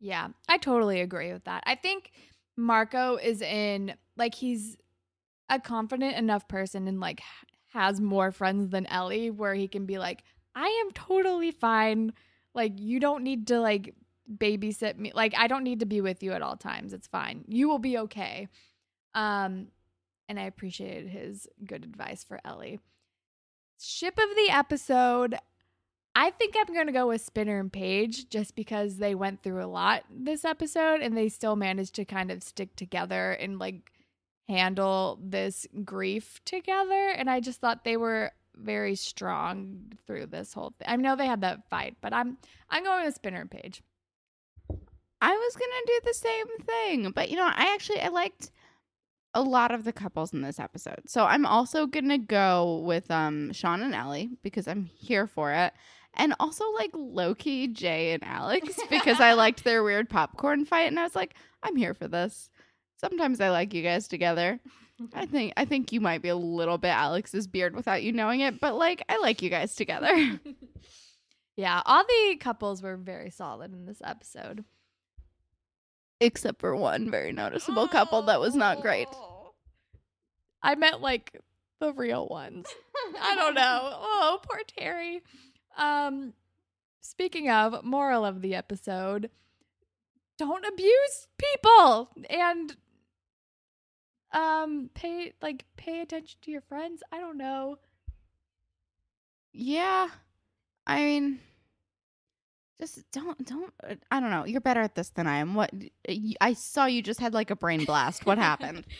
Yeah 0.00 0.28
i 0.48 0.58
totally 0.58 1.00
agree 1.00 1.32
with 1.32 1.44
that. 1.44 1.62
I 1.66 1.74
think 1.74 2.12
marco 2.56 3.16
is 3.16 3.40
in 3.40 3.94
like 4.16 4.34
he's 4.34 4.76
a 5.48 5.60
confident 5.60 6.16
enough 6.16 6.48
person 6.48 6.88
and 6.88 7.00
like 7.00 7.22
has 7.72 8.00
more 8.00 8.32
friends 8.32 8.68
than 8.70 8.86
ellie 8.86 9.30
where 9.30 9.54
he 9.54 9.68
can 9.68 9.86
be 9.86 9.98
like 9.98 10.24
I 10.58 10.82
am 10.84 10.90
totally 10.92 11.52
fine. 11.52 12.12
Like, 12.52 12.72
you 12.80 12.98
don't 12.98 13.22
need 13.22 13.46
to 13.46 13.60
like 13.60 13.94
babysit 14.28 14.98
me. 14.98 15.12
Like, 15.14 15.34
I 15.36 15.46
don't 15.46 15.62
need 15.62 15.80
to 15.80 15.86
be 15.86 16.00
with 16.00 16.20
you 16.22 16.32
at 16.32 16.42
all 16.42 16.56
times. 16.56 16.92
It's 16.92 17.06
fine. 17.06 17.44
You 17.46 17.68
will 17.68 17.78
be 17.78 17.96
okay. 17.98 18.48
Um, 19.14 19.68
and 20.28 20.38
I 20.38 20.42
appreciated 20.42 21.08
his 21.08 21.46
good 21.64 21.84
advice 21.84 22.24
for 22.24 22.40
Ellie. 22.44 22.80
Ship 23.80 24.18
of 24.18 24.36
the 24.36 24.50
episode. 24.50 25.36
I 26.16 26.30
think 26.30 26.56
I'm 26.58 26.74
going 26.74 26.88
to 26.88 26.92
go 26.92 27.06
with 27.06 27.20
Spinner 27.20 27.60
and 27.60 27.72
Paige 27.72 28.28
just 28.28 28.56
because 28.56 28.96
they 28.96 29.14
went 29.14 29.44
through 29.44 29.64
a 29.64 29.66
lot 29.66 30.02
this 30.10 30.44
episode 30.44 31.00
and 31.00 31.16
they 31.16 31.28
still 31.28 31.54
managed 31.54 31.94
to 31.94 32.04
kind 32.04 32.32
of 32.32 32.42
stick 32.42 32.74
together 32.74 33.30
and 33.30 33.60
like 33.60 33.92
handle 34.48 35.20
this 35.22 35.68
grief 35.84 36.40
together. 36.44 37.10
And 37.10 37.30
I 37.30 37.38
just 37.38 37.60
thought 37.60 37.84
they 37.84 37.96
were 37.96 38.32
very 38.58 38.94
strong 38.94 39.92
through 40.06 40.26
this 40.26 40.52
whole 40.52 40.74
thing. 40.78 40.88
I 40.88 40.96
know 40.96 41.16
they 41.16 41.26
had 41.26 41.40
that 41.42 41.68
fight, 41.68 41.96
but 42.00 42.12
I'm 42.12 42.38
I'm 42.70 42.84
going 42.84 43.04
with 43.04 43.14
Spinner 43.14 43.40
and 43.40 43.50
Paige. 43.50 43.82
I 45.20 45.32
was 45.32 45.56
gonna 45.56 45.86
do 45.86 46.00
the 46.04 46.14
same 46.14 46.46
thing, 46.64 47.10
but 47.10 47.30
you 47.30 47.36
know, 47.36 47.46
I 47.46 47.72
actually 47.74 48.00
I 48.00 48.08
liked 48.08 48.50
a 49.34 49.42
lot 49.42 49.72
of 49.72 49.84
the 49.84 49.92
couples 49.92 50.32
in 50.32 50.42
this 50.42 50.58
episode. 50.58 51.02
So 51.06 51.24
I'm 51.24 51.46
also 51.46 51.86
gonna 51.86 52.18
go 52.18 52.82
with 52.84 53.10
um 53.10 53.52
Sean 53.52 53.82
and 53.82 53.94
Ellie 53.94 54.30
because 54.42 54.68
I'm 54.68 54.84
here 54.84 55.26
for 55.26 55.52
it. 55.52 55.72
And 56.14 56.34
also 56.40 56.64
like 56.72 56.90
Loki, 56.94 57.68
Jay, 57.68 58.12
and 58.12 58.24
Alex 58.24 58.78
because 58.90 59.20
I 59.20 59.32
liked 59.34 59.64
their 59.64 59.82
weird 59.82 60.08
popcorn 60.08 60.64
fight 60.64 60.88
and 60.88 60.98
I 60.98 61.04
was 61.04 61.14
like, 61.14 61.34
I'm 61.62 61.76
here 61.76 61.94
for 61.94 62.08
this. 62.08 62.50
Sometimes 62.98 63.40
I 63.40 63.50
like 63.50 63.72
you 63.74 63.82
guys 63.82 64.08
together. 64.08 64.60
I 65.14 65.26
think 65.26 65.52
I 65.56 65.64
think 65.64 65.92
you 65.92 66.00
might 66.00 66.22
be 66.22 66.28
a 66.28 66.36
little 66.36 66.78
bit 66.78 66.88
Alex's 66.88 67.46
beard 67.46 67.74
without 67.74 68.02
you 68.02 68.12
knowing 68.12 68.40
it, 68.40 68.60
but 68.60 68.74
like 68.74 69.02
I 69.08 69.18
like 69.18 69.40
you 69.42 69.50
guys 69.50 69.74
together. 69.74 70.40
yeah, 71.56 71.82
all 71.86 72.04
the 72.04 72.36
couples 72.40 72.82
were 72.82 72.96
very 72.96 73.30
solid 73.30 73.72
in 73.72 73.86
this 73.86 74.02
episode. 74.04 74.64
Except 76.20 76.60
for 76.60 76.74
one 76.74 77.10
very 77.10 77.32
noticeable 77.32 77.86
couple 77.86 78.22
that 78.22 78.40
was 78.40 78.56
not 78.56 78.82
great. 78.82 79.08
I 80.62 80.74
meant 80.74 81.00
like 81.00 81.40
the 81.78 81.92
real 81.92 82.26
ones. 82.26 82.66
I 83.20 83.36
don't 83.36 83.54
know. 83.54 83.94
Oh, 84.20 84.40
poor 84.42 84.60
Terry. 84.66 85.22
Um 85.76 86.32
speaking 87.00 87.48
of 87.48 87.84
moral 87.84 88.24
of 88.24 88.42
the 88.42 88.56
episode, 88.56 89.30
don't 90.36 90.66
abuse 90.66 91.28
people 91.38 92.10
and 92.28 92.76
um 94.32 94.90
pay 94.94 95.32
like 95.40 95.64
pay 95.76 96.00
attention 96.00 96.38
to 96.42 96.50
your 96.50 96.60
friends. 96.60 97.02
I 97.12 97.18
don't 97.18 97.38
know. 97.38 97.78
Yeah. 99.52 100.08
I 100.86 101.04
mean 101.04 101.40
just 102.80 103.10
don't 103.10 103.44
don't 103.44 103.72
uh, 103.82 103.94
I 104.10 104.20
don't 104.20 104.30
know. 104.30 104.44
You're 104.44 104.60
better 104.60 104.80
at 104.80 104.94
this 104.94 105.10
than 105.10 105.26
I 105.26 105.38
am. 105.38 105.54
What 105.54 105.72
I 106.40 106.52
saw 106.52 106.86
you 106.86 107.02
just 107.02 107.20
had 107.20 107.34
like 107.34 107.50
a 107.50 107.56
brain 107.56 107.84
blast. 107.84 108.26
What 108.26 108.38
happened? 108.38 108.86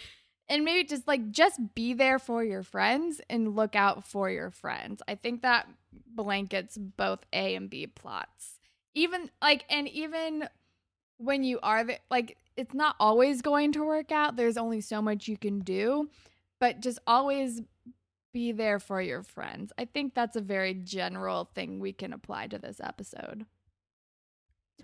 and 0.49 0.65
maybe 0.65 0.87
just 0.87 1.07
like 1.07 1.31
just 1.31 1.61
be 1.75 1.95
there 1.95 2.19
for 2.19 2.43
your 2.43 2.63
friends 2.63 3.21
and 3.29 3.55
look 3.55 3.77
out 3.77 4.07
for 4.07 4.31
your 4.31 4.51
friends. 4.51 5.03
I 5.07 5.15
think 5.15 5.43
that 5.43 5.69
blankets 6.15 6.77
both 6.77 7.21
A 7.33 7.55
and 7.55 7.71
B 7.71 7.87
plots. 7.87 8.59
Even 8.95 9.31
like 9.41 9.65
and 9.71 9.89
even 9.89 10.49
when 11.19 11.45
you 11.45 11.61
are 11.63 11.85
the, 11.85 11.99
like 12.11 12.37
it's 12.59 12.75
not 12.75 12.97
always 12.99 13.41
going 13.41 13.71
to 13.73 13.85
work 13.85 14.11
out. 14.11 14.35
There's 14.35 14.57
only 14.57 14.81
so 14.81 15.01
much 15.01 15.29
you 15.29 15.39
can 15.39 15.61
do, 15.61 16.11
but 16.59 16.81
just 16.81 16.99
always 17.07 17.63
be 18.33 18.51
there 18.51 18.81
for 18.81 19.01
your 19.01 19.23
friends. 19.23 19.73
I 19.79 19.85
think 19.85 20.15
that's 20.15 20.35
a 20.35 20.41
very 20.41 20.75
general 20.75 21.49
thing 21.55 21.79
we 21.79 21.93
can 21.93 22.13
apply 22.13 22.49
to 22.49 22.59
this 22.59 22.81
episode. 22.83 23.47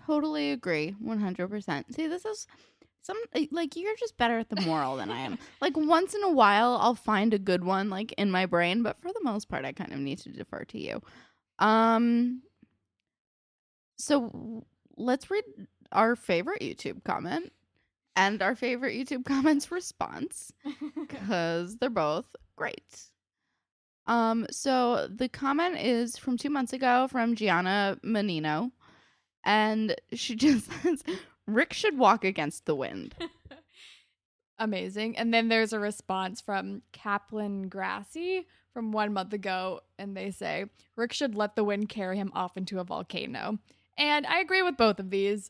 Totally 0.05 0.51
agree. 0.51 0.95
100%. 1.03 1.93
See, 1.93 2.07
this 2.07 2.25
is 2.25 2.47
some 3.01 3.17
like 3.51 3.75
you're 3.75 3.95
just 3.97 4.17
better 4.17 4.39
at 4.39 4.49
the 4.49 4.61
moral 4.61 4.95
than 4.95 5.11
I 5.11 5.19
am. 5.19 5.37
Like 5.61 5.77
once 5.77 6.15
in 6.15 6.23
a 6.23 6.31
while 6.31 6.77
I'll 6.81 6.95
find 6.95 7.33
a 7.33 7.39
good 7.39 7.63
one 7.63 7.89
like 7.89 8.13
in 8.13 8.31
my 8.31 8.45
brain, 8.45 8.83
but 8.83 8.99
for 9.01 9.09
the 9.09 9.21
most 9.21 9.47
part 9.47 9.65
I 9.65 9.73
kind 9.73 9.91
of 9.91 9.99
need 9.99 10.19
to 10.19 10.29
defer 10.29 10.63
to 10.65 10.79
you. 10.79 11.01
Um 11.59 12.41
so 13.97 14.65
let's 14.97 15.29
read 15.29 15.43
our 15.91 16.15
favorite 16.15 16.61
YouTube 16.61 17.03
comment 17.03 17.51
and 18.15 18.41
our 18.41 18.55
favorite 18.55 18.95
YouTube 18.95 19.25
comments 19.33 19.71
response 19.71 20.51
cuz 21.07 21.77
they're 21.77 21.89
both 21.89 22.35
great. 22.55 23.09
Um 24.07 24.45
so 24.51 25.07
the 25.07 25.29
comment 25.29 25.77
is 25.77 26.17
from 26.17 26.37
2 26.37 26.49
months 26.49 26.73
ago 26.73 27.07
from 27.07 27.35
Gianna 27.35 27.97
Menino 28.03 28.71
and 29.43 29.95
she 30.13 30.35
just 30.45 30.71
says 30.81 31.03
Rick 31.47 31.73
should 31.73 31.97
walk 31.97 32.23
against 32.23 32.65
the 32.65 32.75
wind. 32.75 33.15
Amazing. 34.57 35.17
And 35.17 35.33
then 35.33 35.49
there's 35.49 35.73
a 35.73 35.79
response 35.79 36.39
from 36.39 36.81
Kaplan 36.93 37.67
Grassy 37.67 38.47
from 38.73 38.91
one 38.91 39.13
month 39.13 39.33
ago, 39.33 39.81
and 39.97 40.15
they 40.15 40.31
say 40.31 40.65
Rick 40.95 41.13
should 41.13 41.35
let 41.35 41.55
the 41.55 41.63
wind 41.63 41.89
carry 41.89 42.17
him 42.17 42.31
off 42.33 42.57
into 42.57 42.79
a 42.79 42.83
volcano. 42.83 43.59
And 43.97 44.25
I 44.25 44.39
agree 44.39 44.61
with 44.61 44.77
both 44.77 44.99
of 44.99 45.09
these. 45.09 45.49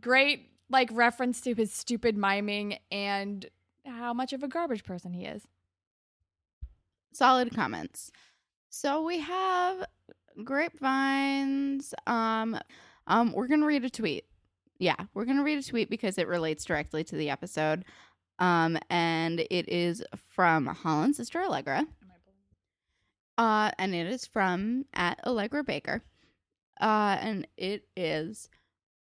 Great, 0.00 0.50
like, 0.74 0.90
reference 0.92 1.40
to 1.42 1.54
his 1.54 1.72
stupid 1.72 2.16
miming 2.16 2.78
and 2.90 3.46
how 3.86 4.12
much 4.12 4.32
of 4.32 4.42
a 4.42 4.48
garbage 4.48 4.84
person 4.84 5.12
he 5.12 5.24
is. 5.24 5.46
Solid 7.12 7.54
comments. 7.54 8.12
So 8.68 9.02
we 9.02 9.20
have 9.20 9.86
grapevines. 10.42 11.94
Um, 12.06 12.58
um, 13.06 13.32
we're 13.32 13.46
gonna 13.46 13.66
read 13.66 13.84
a 13.84 13.90
tweet 13.90 14.24
yeah, 14.78 14.96
we're 15.14 15.24
going 15.24 15.36
to 15.36 15.42
read 15.42 15.58
a 15.58 15.62
tweet 15.62 15.88
because 15.88 16.18
it 16.18 16.28
relates 16.28 16.64
directly 16.64 17.04
to 17.04 17.16
the 17.16 17.30
episode. 17.30 17.84
Um, 18.38 18.78
and 18.90 19.40
it 19.40 19.68
is 19.68 20.02
from 20.28 20.66
Holland's 20.66 21.16
sister 21.16 21.40
Allegra. 21.40 21.86
Uh, 23.36 23.70
and 23.78 23.94
it 23.94 24.06
is 24.06 24.26
from 24.26 24.84
at 24.94 25.20
Allegra 25.26 25.64
Baker. 25.64 26.02
Uh, 26.80 27.16
and 27.20 27.46
it 27.56 27.86
is 27.96 28.48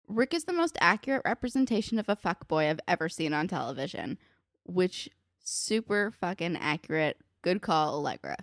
Rick 0.07 0.33
is 0.33 0.45
the 0.45 0.53
most 0.53 0.77
accurate 0.81 1.23
representation 1.25 1.99
of 1.99 2.09
a 2.09 2.15
fuckboy 2.15 2.69
I've 2.69 2.79
ever 2.87 3.09
seen 3.09 3.33
on 3.33 3.47
television. 3.47 4.17
Which 4.65 5.09
super 5.43 6.11
fucking 6.11 6.57
accurate. 6.57 7.17
Good 7.41 7.61
call, 7.61 7.95
Allegra. 7.95 8.37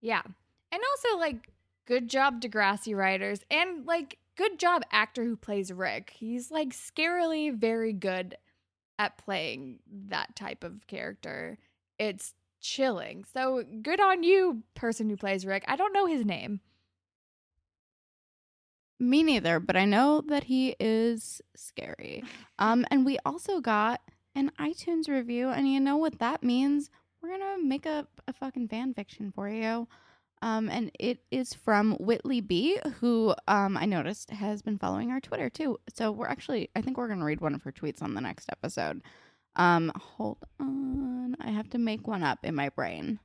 Yeah. 0.00 0.22
And 0.70 0.82
also 0.90 1.18
like 1.18 1.52
good 1.86 2.08
job 2.08 2.40
Degrassi 2.40 2.94
writers 2.94 3.40
and 3.50 3.86
like 3.86 4.18
good 4.36 4.58
job 4.58 4.82
actor 4.90 5.24
who 5.24 5.36
plays 5.36 5.72
Rick. 5.72 6.12
He's 6.14 6.50
like 6.50 6.70
scarily 6.70 7.54
very 7.54 7.92
good 7.92 8.36
at 8.98 9.18
playing 9.18 9.78
that 10.08 10.36
type 10.36 10.64
of 10.64 10.86
character. 10.86 11.58
It's 11.98 12.34
chilling. 12.60 13.24
So 13.32 13.64
good 13.82 14.00
on 14.00 14.22
you, 14.22 14.62
person 14.74 15.08
who 15.08 15.16
plays 15.16 15.46
Rick. 15.46 15.64
I 15.68 15.76
don't 15.76 15.92
know 15.92 16.06
his 16.06 16.24
name. 16.24 16.60
Me 19.00 19.22
neither, 19.22 19.60
but 19.60 19.76
I 19.76 19.84
know 19.84 20.22
that 20.28 20.44
he 20.44 20.76
is 20.78 21.40
scary. 21.54 22.22
Um, 22.56 22.86
and 22.88 23.04
we 23.04 23.18
also 23.26 23.60
got 23.60 24.00
an 24.36 24.52
iTunes 24.60 25.08
review, 25.08 25.48
and 25.48 25.68
you 25.68 25.80
know 25.80 25.96
what 25.96 26.20
that 26.20 26.44
means? 26.44 26.88
We're 27.20 27.30
gonna 27.30 27.60
make 27.60 27.84
a, 27.84 28.06
a 28.28 28.32
fucking 28.32 28.68
fan 28.68 28.94
fiction 28.94 29.32
for 29.34 29.48
you. 29.48 29.88
Um, 30.40 30.68
and 30.68 30.90
it 31.00 31.20
is 31.30 31.54
from 31.54 31.94
Whitley 31.94 32.42
B, 32.42 32.78
who 33.00 33.34
um, 33.48 33.76
I 33.78 33.86
noticed 33.86 34.30
has 34.30 34.60
been 34.60 34.76
following 34.76 35.10
our 35.10 35.18
Twitter 35.18 35.48
too. 35.48 35.78
So 35.94 36.12
we're 36.12 36.28
actually, 36.28 36.68
I 36.76 36.82
think 36.82 36.98
we're 36.98 37.08
going 37.08 37.20
to 37.20 37.24
read 37.24 37.40
one 37.40 37.54
of 37.54 37.62
her 37.62 37.72
tweets 37.72 38.02
on 38.02 38.14
the 38.14 38.20
next 38.20 38.50
episode. 38.50 39.00
Um, 39.56 39.90
hold 39.96 40.44
on. 40.60 41.34
I 41.40 41.50
have 41.50 41.70
to 41.70 41.78
make 41.78 42.06
one 42.06 42.22
up 42.22 42.40
in 42.42 42.54
my 42.54 42.68
brain. 42.68 43.20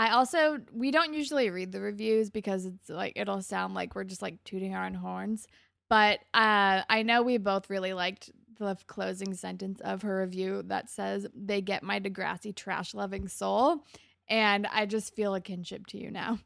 I 0.00 0.12
also, 0.12 0.58
we 0.72 0.90
don't 0.92 1.12
usually 1.12 1.50
read 1.50 1.72
the 1.72 1.80
reviews 1.82 2.30
because 2.30 2.64
it's 2.64 2.88
like, 2.88 3.12
it'll 3.16 3.42
sound 3.42 3.74
like 3.74 3.94
we're 3.94 4.04
just 4.04 4.22
like 4.22 4.42
tooting 4.44 4.74
our 4.74 4.86
own 4.86 4.94
horns. 4.94 5.46
But 5.90 6.20
uh, 6.32 6.80
I 6.88 7.02
know 7.02 7.20
we 7.20 7.36
both 7.36 7.68
really 7.68 7.92
liked 7.92 8.30
the 8.58 8.78
closing 8.86 9.34
sentence 9.34 9.78
of 9.82 10.00
her 10.00 10.22
review 10.22 10.62
that 10.68 10.88
says, 10.88 11.26
they 11.34 11.60
get 11.60 11.82
my 11.82 12.00
Degrassi 12.00 12.56
trash 12.56 12.94
loving 12.94 13.28
soul 13.28 13.84
and 14.26 14.66
I 14.68 14.86
just 14.86 15.14
feel 15.14 15.34
a 15.34 15.40
kinship 15.42 15.86
to 15.88 15.98
you 15.98 16.10
now. 16.10 16.38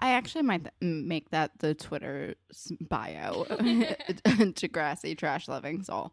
I 0.00 0.14
actually 0.14 0.42
might 0.42 0.64
th- 0.64 0.74
make 0.80 1.30
that 1.30 1.52
the 1.60 1.72
Twitter 1.72 2.34
bio. 2.80 3.44
Degrassi 3.48 5.16
trash 5.16 5.46
loving 5.46 5.84
soul. 5.84 6.12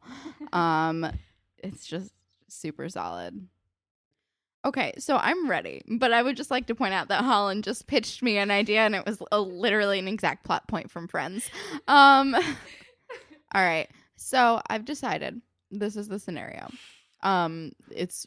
Um, 0.52 1.12
it's 1.58 1.88
just 1.88 2.14
super 2.48 2.90
solid. 2.90 3.48
Okay, 4.66 4.94
so 4.98 5.18
I'm 5.18 5.50
ready, 5.50 5.82
but 5.88 6.14
I 6.14 6.24
would 6.24 6.38
just 6.38 6.52
like 6.52 6.68
to 6.68 6.76
point 6.76 6.94
out 6.94 7.10
that 7.10 7.24
Holland 7.24 7.66
just 7.66 7.86
pitched 7.88 8.24
me 8.24 8.38
an 8.38 8.50
idea, 8.50 8.80
and 8.80 8.96
it 8.96 9.06
was 9.06 9.22
a, 9.32 9.42
literally 9.42 10.00
an 10.00 10.08
exact 10.08 10.46
plot 10.46 10.68
point 10.70 10.90
from 10.90 11.08
Friends. 11.08 11.50
Um, 11.88 12.34
all 13.54 13.62
right, 13.62 13.90
so 14.16 14.62
I've 14.68 14.86
decided 14.86 15.42
this 15.70 15.98
is 15.98 16.08
the 16.08 16.18
scenario. 16.18 16.70
Um, 17.24 17.74
it's 17.92 18.26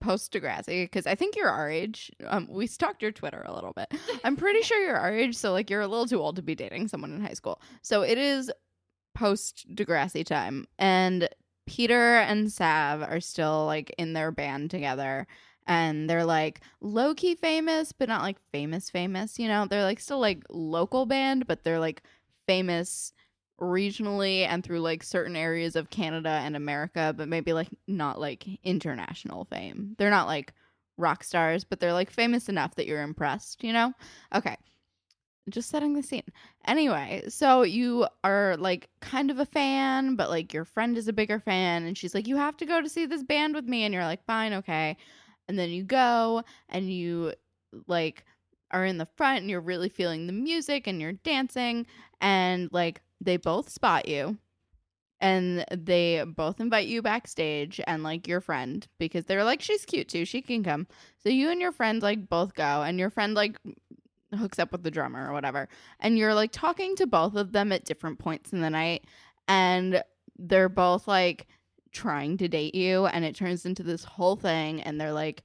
post 0.00 0.32
Degrassi 0.32 0.84
because 0.84 1.06
I 1.06 1.16
think 1.16 1.34
you're 1.34 1.48
our 1.48 1.68
age. 1.68 2.12
Um, 2.26 2.46
we 2.48 2.68
stalked 2.68 3.02
your 3.02 3.12
Twitter 3.12 3.42
a 3.44 3.54
little 3.54 3.72
bit. 3.72 3.92
I'm 4.24 4.36
pretty 4.36 4.62
sure 4.62 4.80
you're 4.80 4.96
our 4.96 5.12
age, 5.12 5.36
so 5.36 5.52
like 5.52 5.68
you're 5.68 5.80
a 5.80 5.88
little 5.88 6.06
too 6.06 6.20
old 6.20 6.36
to 6.36 6.42
be 6.42 6.54
dating 6.54 6.86
someone 6.88 7.12
in 7.12 7.20
high 7.20 7.32
school. 7.32 7.60
So 7.82 8.02
it 8.02 8.18
is 8.18 8.52
post 9.16 9.66
Degrassi 9.74 10.24
time, 10.24 10.66
and 10.78 11.28
Peter 11.66 12.18
and 12.18 12.52
Sav 12.52 13.02
are 13.02 13.20
still 13.20 13.66
like 13.66 13.92
in 13.98 14.12
their 14.12 14.30
band 14.30 14.70
together. 14.70 15.26
And 15.66 16.08
they're 16.08 16.24
like 16.24 16.60
low 16.80 17.14
key 17.14 17.34
famous, 17.34 17.92
but 17.92 18.08
not 18.08 18.22
like 18.22 18.38
famous, 18.52 18.88
famous. 18.90 19.38
You 19.38 19.48
know, 19.48 19.66
they're 19.66 19.82
like 19.82 20.00
still 20.00 20.20
like 20.20 20.44
local 20.48 21.06
band, 21.06 21.46
but 21.46 21.64
they're 21.64 21.80
like 21.80 22.02
famous 22.46 23.12
regionally 23.60 24.46
and 24.46 24.62
through 24.62 24.80
like 24.80 25.02
certain 25.02 25.34
areas 25.36 25.76
of 25.76 25.90
Canada 25.90 26.28
and 26.28 26.56
America, 26.56 27.14
but 27.16 27.28
maybe 27.28 27.52
like 27.52 27.68
not 27.86 28.20
like 28.20 28.46
international 28.62 29.44
fame. 29.46 29.94
They're 29.98 30.10
not 30.10 30.26
like 30.26 30.52
rock 30.98 31.24
stars, 31.24 31.64
but 31.64 31.80
they're 31.80 31.92
like 31.92 32.10
famous 32.10 32.48
enough 32.48 32.74
that 32.76 32.86
you're 32.86 33.02
impressed, 33.02 33.64
you 33.64 33.72
know? 33.72 33.92
Okay. 34.34 34.56
Just 35.48 35.70
setting 35.70 35.94
the 35.94 36.02
scene. 36.02 36.24
Anyway, 36.66 37.22
so 37.28 37.62
you 37.62 38.06
are 38.24 38.56
like 38.58 38.88
kind 39.00 39.30
of 39.30 39.38
a 39.38 39.46
fan, 39.46 40.16
but 40.16 40.28
like 40.28 40.52
your 40.52 40.64
friend 40.64 40.98
is 40.98 41.06
a 41.06 41.12
bigger 41.12 41.38
fan, 41.38 41.84
and 41.84 41.96
she's 41.96 42.14
like, 42.16 42.26
You 42.26 42.36
have 42.36 42.56
to 42.56 42.66
go 42.66 42.82
to 42.82 42.88
see 42.88 43.06
this 43.06 43.22
band 43.22 43.54
with 43.54 43.64
me. 43.64 43.84
And 43.84 43.94
you're 43.94 44.02
like, 44.04 44.24
Fine, 44.24 44.54
okay. 44.54 44.96
And 45.48 45.58
then 45.58 45.70
you 45.70 45.84
go 45.84 46.42
and 46.68 46.90
you 46.90 47.32
like 47.86 48.24
are 48.70 48.84
in 48.84 48.98
the 48.98 49.08
front 49.16 49.40
and 49.40 49.50
you're 49.50 49.60
really 49.60 49.88
feeling 49.88 50.26
the 50.26 50.32
music 50.32 50.86
and 50.86 51.00
you're 51.00 51.12
dancing 51.12 51.86
and 52.20 52.68
like 52.72 53.00
they 53.20 53.36
both 53.36 53.68
spot 53.68 54.08
you 54.08 54.36
and 55.20 55.64
they 55.70 56.22
both 56.26 56.60
invite 56.60 56.88
you 56.88 57.00
backstage 57.00 57.80
and 57.86 58.02
like 58.02 58.28
your 58.28 58.40
friend 58.40 58.86
because 58.98 59.24
they're 59.24 59.44
like 59.44 59.62
she's 59.62 59.84
cute 59.84 60.08
too. 60.08 60.24
She 60.24 60.42
can 60.42 60.62
come. 60.62 60.86
So 61.22 61.28
you 61.28 61.50
and 61.50 61.60
your 61.60 61.72
friend 61.72 62.02
like 62.02 62.28
both 62.28 62.54
go 62.54 62.82
and 62.82 62.98
your 62.98 63.10
friend 63.10 63.34
like 63.34 63.56
hooks 64.36 64.58
up 64.58 64.72
with 64.72 64.82
the 64.82 64.90
drummer 64.90 65.28
or 65.28 65.32
whatever 65.32 65.68
and 66.00 66.18
you're 66.18 66.34
like 66.34 66.50
talking 66.52 66.96
to 66.96 67.06
both 67.06 67.36
of 67.36 67.52
them 67.52 67.70
at 67.72 67.84
different 67.84 68.18
points 68.18 68.52
in 68.52 68.60
the 68.60 68.68
night 68.68 69.04
and 69.46 70.02
they're 70.38 70.68
both 70.68 71.06
like 71.06 71.46
trying 71.92 72.36
to 72.38 72.48
date 72.48 72.74
you 72.74 73.06
and 73.06 73.24
it 73.24 73.34
turns 73.34 73.66
into 73.66 73.82
this 73.82 74.04
whole 74.04 74.36
thing 74.36 74.82
and 74.82 75.00
they're 75.00 75.12
like 75.12 75.42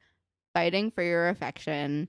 fighting 0.54 0.92
for 0.92 1.04
your 1.04 1.30
affection 1.30 2.08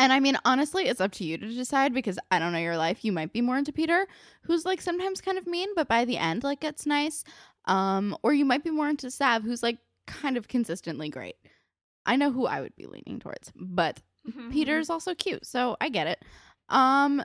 and 0.00 0.12
I 0.12 0.20
mean, 0.20 0.38
honestly, 0.44 0.84
it's 0.84 1.00
up 1.00 1.10
to 1.12 1.24
you 1.24 1.36
to 1.38 1.48
decide 1.48 1.92
because 1.92 2.20
I 2.30 2.38
don't 2.38 2.52
know 2.52 2.60
your 2.60 2.76
life. 2.76 3.04
You 3.04 3.10
might 3.10 3.32
be 3.32 3.40
more 3.40 3.58
into 3.58 3.72
Peter, 3.72 4.06
who's 4.42 4.64
like 4.64 4.80
sometimes 4.80 5.20
kind 5.20 5.36
of 5.36 5.46
mean, 5.48 5.70
but 5.74 5.88
by 5.88 6.04
the 6.04 6.16
end, 6.16 6.44
like 6.44 6.60
gets 6.60 6.86
nice. 6.86 7.24
Um, 7.64 8.16
or 8.22 8.32
you 8.32 8.44
might 8.44 8.62
be 8.62 8.70
more 8.70 8.88
into 8.88 9.10
Sav, 9.10 9.42
who's 9.42 9.62
like 9.62 9.78
kind 10.06 10.36
of 10.36 10.46
consistently 10.46 11.08
great. 11.08 11.34
I 12.06 12.14
know 12.14 12.30
who 12.30 12.46
I 12.46 12.60
would 12.60 12.76
be 12.76 12.86
leaning 12.86 13.18
towards, 13.18 13.52
but 13.56 14.00
Peter's 14.52 14.88
also 14.88 15.14
cute, 15.16 15.44
so 15.44 15.76
I 15.80 15.88
get 15.88 16.06
it. 16.06 16.24
Um, 16.68 17.22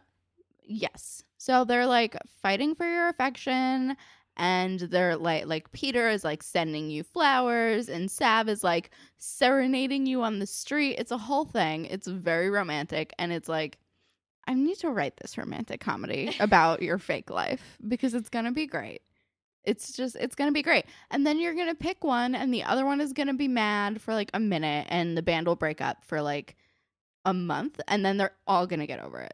yes. 0.63 1.23
So 1.37 1.65
they're 1.65 1.85
like 1.85 2.17
fighting 2.41 2.73
for 2.73 2.85
your 2.85 3.07
affection 3.07 3.95
and 4.37 4.79
they're 4.79 5.15
like 5.15 5.45
like 5.45 5.71
Peter 5.71 6.09
is 6.09 6.23
like 6.23 6.41
sending 6.41 6.89
you 6.89 7.03
flowers 7.03 7.89
and 7.89 8.09
Sav 8.09 8.49
is 8.49 8.63
like 8.63 8.91
serenading 9.17 10.05
you 10.05 10.23
on 10.23 10.39
the 10.39 10.47
street. 10.47 10.95
It's 10.97 11.11
a 11.11 11.17
whole 11.17 11.45
thing. 11.45 11.85
It's 11.85 12.07
very 12.07 12.49
romantic 12.49 13.13
and 13.19 13.31
it's 13.31 13.49
like 13.49 13.77
I 14.47 14.53
need 14.53 14.77
to 14.79 14.89
write 14.89 15.17
this 15.17 15.37
romantic 15.37 15.79
comedy 15.79 16.35
about 16.39 16.81
your 16.81 16.97
fake 16.97 17.29
life 17.29 17.77
because 17.87 18.13
it's 18.13 18.29
going 18.29 18.45
to 18.45 18.51
be 18.51 18.65
great. 18.65 19.01
It's 19.63 19.93
just 19.93 20.15
it's 20.15 20.35
going 20.35 20.49
to 20.49 20.53
be 20.53 20.63
great. 20.63 20.85
And 21.11 21.25
then 21.25 21.39
you're 21.39 21.53
going 21.53 21.69
to 21.69 21.75
pick 21.75 22.03
one 22.03 22.35
and 22.35 22.53
the 22.53 22.63
other 22.63 22.85
one 22.85 22.99
is 23.01 23.13
going 23.13 23.27
to 23.27 23.33
be 23.33 23.47
mad 23.47 24.01
for 24.01 24.13
like 24.13 24.31
a 24.33 24.39
minute 24.39 24.87
and 24.89 25.15
the 25.15 25.21
band 25.21 25.47
will 25.47 25.55
break 25.55 25.79
up 25.79 26.03
for 26.03 26.21
like 26.21 26.55
a 27.25 27.33
month 27.33 27.79
and 27.87 28.03
then 28.03 28.17
they're 28.17 28.35
all 28.47 28.67
going 28.67 28.81
to 28.81 28.87
get 28.87 28.99
over 28.99 29.19
it 29.19 29.33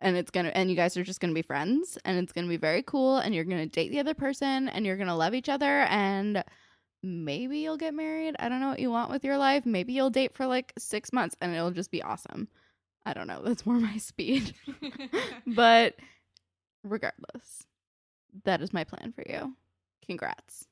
and 0.00 0.16
it's 0.16 0.30
gonna 0.30 0.50
and 0.50 0.70
you 0.70 0.76
guys 0.76 0.96
are 0.96 1.04
just 1.04 1.20
gonna 1.20 1.32
be 1.32 1.42
friends 1.42 1.98
and 2.04 2.18
it's 2.18 2.32
gonna 2.32 2.48
be 2.48 2.56
very 2.56 2.82
cool 2.82 3.18
and 3.18 3.34
you're 3.34 3.44
gonna 3.44 3.66
date 3.66 3.90
the 3.90 4.00
other 4.00 4.14
person 4.14 4.68
and 4.68 4.86
you're 4.86 4.96
gonna 4.96 5.16
love 5.16 5.34
each 5.34 5.48
other 5.48 5.80
and 5.82 6.42
maybe 7.02 7.58
you'll 7.58 7.76
get 7.76 7.94
married. 7.94 8.34
I 8.38 8.48
don't 8.48 8.60
know 8.60 8.68
what 8.68 8.80
you 8.80 8.90
want 8.90 9.10
with 9.10 9.24
your 9.24 9.38
life. 9.38 9.64
Maybe 9.66 9.92
you'll 9.92 10.10
date 10.10 10.34
for 10.34 10.46
like 10.46 10.72
six 10.78 11.12
months 11.12 11.36
and 11.40 11.54
it'll 11.54 11.70
just 11.70 11.90
be 11.90 12.02
awesome. 12.02 12.48
I 13.06 13.14
don't 13.14 13.26
know. 13.26 13.42
That's 13.44 13.66
more 13.66 13.78
my 13.78 13.96
speed. 13.98 14.54
But 15.46 15.94
regardless 16.84 17.66
that 18.44 18.60
is 18.60 18.72
my 18.72 18.84
plan 18.84 19.12
for 19.12 19.24
you. 19.28 19.54
Congrats. 20.06 20.66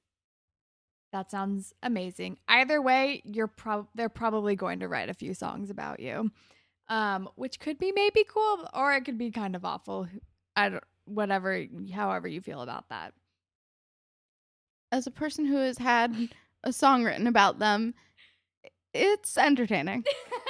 That 1.13 1.31
sounds 1.31 1.73
amazing. 1.83 2.39
Either 2.49 2.81
way, 2.83 3.23
you're 3.25 3.47
prob 3.47 3.89
they're 3.95 4.09
probably 4.09 4.57
going 4.57 4.81
to 4.81 4.89
write 4.89 5.09
a 5.09 5.15
few 5.15 5.35
songs 5.35 5.71
about 5.71 6.01
you. 6.01 6.31
Um, 6.89 7.29
which 7.35 7.59
could 7.59 7.79
be 7.79 7.91
maybe 7.93 8.25
cool 8.29 8.69
or 8.73 8.93
it 8.93 9.05
could 9.05 9.19
be 9.19 9.31
kind 9.31 9.57
of 9.57 9.65
awful. 9.65 10.07
I 10.55 10.69
don't 10.69 10.85
whatever 11.07 11.65
however 11.93 12.27
you 12.29 12.41
feel 12.41 12.63
about 12.63 12.89
that. 12.89 13.13
as 14.93 15.07
a 15.07 15.11
person 15.11 15.45
who 15.45 15.57
has 15.57 15.79
had 15.79 16.15
a 16.65 16.73
song 16.73 17.05
written 17.05 17.27
about 17.27 17.59
them 17.59 17.95
it's 18.95 19.37
entertaining 19.37 20.03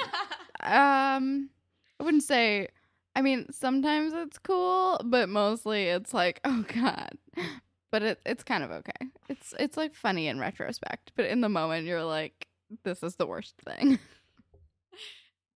um 0.61 1.49
i 1.99 2.03
wouldn't 2.03 2.23
say 2.23 2.67
i 3.15 3.21
mean 3.21 3.45
sometimes 3.51 4.13
it's 4.13 4.37
cool 4.39 4.99
but 5.05 5.29
mostly 5.29 5.85
it's 5.85 6.13
like 6.13 6.39
oh 6.43 6.63
god 6.73 7.17
but 7.91 8.01
it, 8.01 8.19
it's 8.25 8.43
kind 8.43 8.63
of 8.63 8.71
okay 8.71 9.07
it's 9.29 9.53
it's 9.59 9.77
like 9.77 9.93
funny 9.93 10.27
in 10.27 10.39
retrospect 10.39 11.11
but 11.15 11.25
in 11.25 11.41
the 11.41 11.49
moment 11.49 11.85
you're 11.85 12.03
like 12.03 12.47
this 12.83 13.03
is 13.03 13.15
the 13.15 13.27
worst 13.27 13.55
thing 13.65 13.99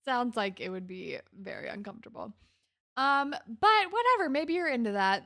Sounds 0.06 0.36
like 0.36 0.60
it 0.60 0.70
would 0.70 0.88
be 0.88 1.18
very 1.40 1.68
uncomfortable. 1.68 2.34
Um, 2.98 3.32
but 3.32 3.92
whatever, 3.92 4.30
maybe 4.30 4.54
you're 4.54 4.68
into 4.68 4.94
that. 4.94 5.24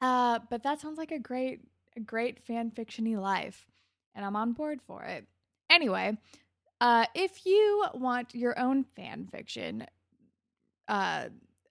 Uh, 0.00 0.40
but 0.50 0.62
that 0.62 0.80
sounds 0.80 0.98
like 0.98 1.12
a 1.12 1.18
great, 1.18 1.60
a 1.96 2.00
great 2.00 2.44
fan 2.44 2.70
fictiony 2.70 3.20
life, 3.20 3.66
and 4.14 4.24
I'm 4.24 4.36
on 4.36 4.52
board 4.52 4.80
for 4.86 5.02
it. 5.02 5.26
Anyway, 5.70 6.18
uh, 6.80 7.06
if 7.14 7.46
you 7.46 7.86
want 7.94 8.34
your 8.34 8.58
own 8.58 8.84
fan 8.84 9.28
fiction, 9.30 9.86
uh, 10.88 11.28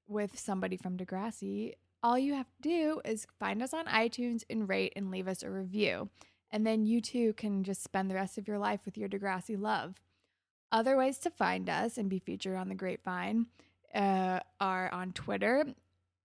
with 0.07 0.37
somebody 0.37 0.77
from 0.77 0.97
Degrassi, 0.97 1.73
all 2.01 2.17
you 2.17 2.33
have 2.33 2.47
to 2.47 2.61
do 2.61 3.01
is 3.05 3.27
find 3.39 3.61
us 3.61 3.73
on 3.73 3.85
iTunes 3.85 4.43
and 4.49 4.67
rate 4.67 4.93
and 4.95 5.11
leave 5.11 5.27
us 5.27 5.43
a 5.43 5.49
review, 5.49 6.09
and 6.51 6.65
then 6.65 6.85
you 6.85 7.01
too 7.01 7.33
can 7.33 7.63
just 7.63 7.83
spend 7.83 8.09
the 8.09 8.15
rest 8.15 8.37
of 8.37 8.47
your 8.47 8.57
life 8.57 8.81
with 8.85 8.97
your 8.97 9.09
Degrassi 9.09 9.59
love. 9.59 9.95
Other 10.73 10.97
ways 10.97 11.19
to 11.19 11.29
find 11.29 11.69
us 11.69 11.99
and 11.99 12.09
be 12.09 12.17
featured 12.17 12.57
on 12.57 12.67
the 12.67 12.73
Grapevine 12.75 13.45
uh, 13.93 14.39
are 14.59 14.91
on 14.91 15.13
Twitter. 15.13 15.65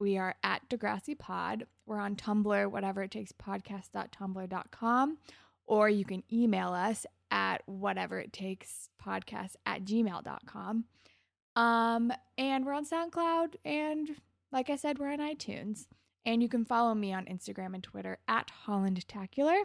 We 0.01 0.17
are 0.17 0.37
at 0.43 0.67
Degrassi 0.71 1.19
Pod. 1.19 1.67
We're 1.85 1.99
on 1.99 2.17
Tumblr, 2.17 2.71
whatever 2.71 3.03
it 3.03 3.11
takes, 3.11 3.31
podcast.tumblr.com. 3.33 5.19
Or 5.67 5.91
you 5.91 6.07
can 6.07 6.23
email 6.33 6.73
us 6.73 7.05
at 7.31 7.63
whatever 7.67 8.19
it 8.19 8.33
takes 8.33 8.89
podcast 9.05 9.53
at 9.67 9.85
gmail.com. 9.85 10.85
Um, 11.55 12.13
and 12.39 12.65
we're 12.65 12.73
on 12.73 12.87
SoundCloud. 12.87 13.57
And 13.67 14.17
like 14.51 14.71
I 14.71 14.77
said, 14.77 14.99
we're 14.99 15.13
on 15.13 15.19
iTunes. 15.19 15.89
And 16.25 16.43
you 16.43 16.49
can 16.49 16.65
follow 16.65 16.95
me 16.95 17.13
on 17.13 17.27
Instagram 17.27 17.75
and 17.75 17.83
Twitter 17.83 18.17
at 18.27 18.51
HollandTacular. 18.67 19.65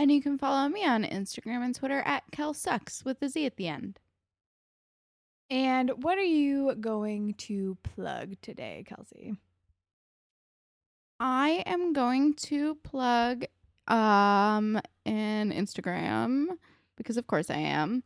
And 0.00 0.10
you 0.10 0.22
can 0.22 0.38
follow 0.38 0.68
me 0.68 0.84
on 0.84 1.04
instagram 1.04 1.64
and 1.64 1.74
twitter 1.74 2.00
at 2.00 2.22
kel 2.32 2.54
sucks 2.54 3.04
with 3.04 3.20
the 3.20 3.28
z 3.28 3.46
at 3.46 3.56
the 3.56 3.68
end 3.68 3.98
And 5.50 5.90
what 6.04 6.16
are 6.16 6.22
you 6.22 6.74
going 6.76 7.34
to 7.34 7.76
plug 7.82 8.36
today, 8.40 8.84
Kelsey? 8.86 9.34
I 11.18 11.62
am 11.66 11.92
going 11.92 12.34
to 12.34 12.76
plug 12.76 13.44
um 13.88 14.80
an 15.06 15.50
Instagram 15.52 16.46
because 16.96 17.16
of 17.16 17.26
course 17.26 17.50
I 17.50 17.56
am. 17.56 18.04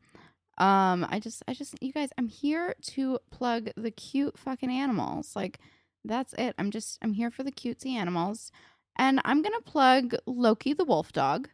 Um 0.59 1.07
I 1.11 1.20
just 1.20 1.42
I 1.47 1.55
just 1.55 1.74
you 1.82 1.92
guys 1.92 2.11
I'm 2.16 2.28
here 2.28 2.74
to 2.95 3.18
plug 3.30 3.70
the 3.76 3.90
cute 3.90 4.38
fucking 4.38 4.70
animals. 4.70 5.36
Like 5.36 5.61
that's 6.05 6.32
it. 6.34 6.55
I'm 6.59 6.70
just 6.70 6.99
I'm 7.03 7.12
here 7.12 7.30
for 7.30 7.42
the 7.42 7.53
cutesy 7.53 7.92
animals. 7.95 8.51
And 8.97 9.20
I'm 9.24 9.42
going 9.42 9.55
to 9.55 9.70
plug 9.70 10.14
Loki 10.26 10.72
the 10.72 10.84
wolf 10.84 11.12
dog. 11.12 11.49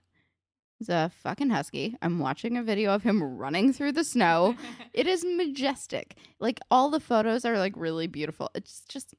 He's 0.81 0.89
a 0.89 1.13
fucking 1.23 1.51
husky. 1.51 1.95
I'm 2.01 2.19
watching 2.21 2.57
a 2.57 2.63
video 2.63 2.95
of 2.95 3.03
him 3.03 3.23
running 3.23 3.71
through 3.75 3.93
the 3.93 4.03
snow. 4.03 4.57
It 4.95 5.07
is 5.07 5.25
majestic. 5.25 6.17
Like 6.41 6.59
all 6.71 6.89
the 6.91 6.99
photos 7.01 7.45
are 7.45 7.59
like 7.59 7.75
really 7.77 8.07
beautiful. 8.07 8.51
It's 8.55 8.83
just 8.89 9.15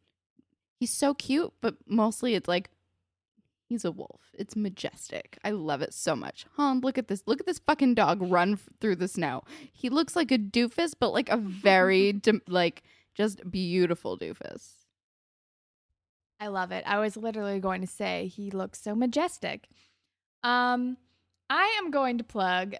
he's 0.79 0.91
so 0.91 1.13
cute, 1.13 1.53
but 1.61 1.75
mostly 1.87 2.33
it's 2.33 2.47
like 2.47 2.71
he's 3.69 3.85
a 3.85 3.91
wolf. 3.91 4.21
It's 4.33 4.55
majestic. 4.55 5.37
I 5.45 5.51
love 5.51 5.81
it 5.83 5.93
so 5.93 6.15
much. 6.15 6.47
Huh, 6.57 6.73
look 6.81 6.97
at 6.97 7.07
this. 7.07 7.21
Look 7.27 7.39
at 7.39 7.45
this 7.45 7.59
fucking 7.59 7.93
dog 7.93 8.19
run 8.23 8.53
f- 8.53 8.67
through 8.81 8.95
the 8.95 9.07
snow. 9.07 9.43
He 9.71 9.89
looks 9.89 10.15
like 10.15 10.31
a 10.31 10.37
doofus, 10.39 10.93
but 10.99 11.13
like 11.13 11.29
a 11.29 11.37
very 11.37 12.11
dim- 12.25 12.41
like 12.47 12.81
just 13.13 13.49
beautiful 13.49 14.17
doofus. 14.17 14.71
I 16.39 16.47
love 16.47 16.71
it. 16.71 16.83
I 16.87 16.97
was 16.99 17.15
literally 17.15 17.59
going 17.59 17.81
to 17.81 17.87
say 17.87 18.27
he 18.27 18.49
looks 18.49 18.81
so 18.81 18.95
majestic. 18.95 19.67
Um, 20.43 20.97
I 21.51 21.75
am 21.79 21.91
going 21.91 22.17
to 22.17 22.23
plug. 22.23 22.75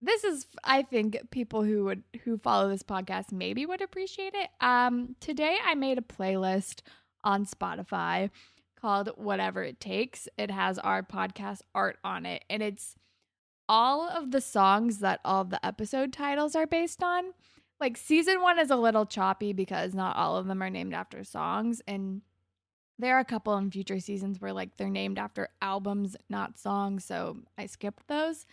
This 0.00 0.24
is, 0.24 0.46
I 0.64 0.80
think, 0.80 1.18
people 1.30 1.62
who 1.62 1.84
would 1.84 2.04
who 2.24 2.38
follow 2.38 2.70
this 2.70 2.82
podcast 2.82 3.32
maybe 3.32 3.66
would 3.66 3.82
appreciate 3.82 4.34
it. 4.34 4.48
Um, 4.62 5.14
today 5.20 5.58
I 5.62 5.74
made 5.74 5.98
a 5.98 6.00
playlist 6.00 6.80
on 7.22 7.44
Spotify 7.44 8.30
called 8.80 9.10
"Whatever 9.16 9.62
It 9.62 9.78
Takes." 9.78 10.26
It 10.38 10.50
has 10.50 10.78
our 10.78 11.02
podcast 11.02 11.60
art 11.74 11.98
on 12.02 12.24
it, 12.24 12.46
and 12.48 12.62
it's 12.62 12.94
all 13.68 14.08
of 14.08 14.30
the 14.30 14.40
songs 14.40 15.00
that 15.00 15.20
all 15.22 15.42
of 15.42 15.50
the 15.50 15.64
episode 15.64 16.10
titles 16.10 16.56
are 16.56 16.66
based 16.66 17.02
on. 17.02 17.24
Like 17.78 17.98
season 17.98 18.40
one 18.40 18.58
is 18.58 18.70
a 18.70 18.76
little 18.76 19.04
choppy 19.04 19.52
because 19.52 19.92
not 19.92 20.16
all 20.16 20.38
of 20.38 20.46
them 20.46 20.62
are 20.62 20.70
named 20.70 20.94
after 20.94 21.24
songs, 21.24 21.82
and 21.86 22.22
there 22.98 23.16
are 23.16 23.20
a 23.20 23.24
couple 23.24 23.56
in 23.56 23.70
future 23.70 24.00
seasons 24.00 24.40
where 24.40 24.52
like 24.52 24.76
they're 24.76 24.88
named 24.88 25.18
after 25.18 25.48
albums, 25.60 26.16
not 26.28 26.58
songs, 26.58 27.04
so 27.04 27.38
I 27.58 27.66
skipped 27.66 28.06
those. 28.06 28.46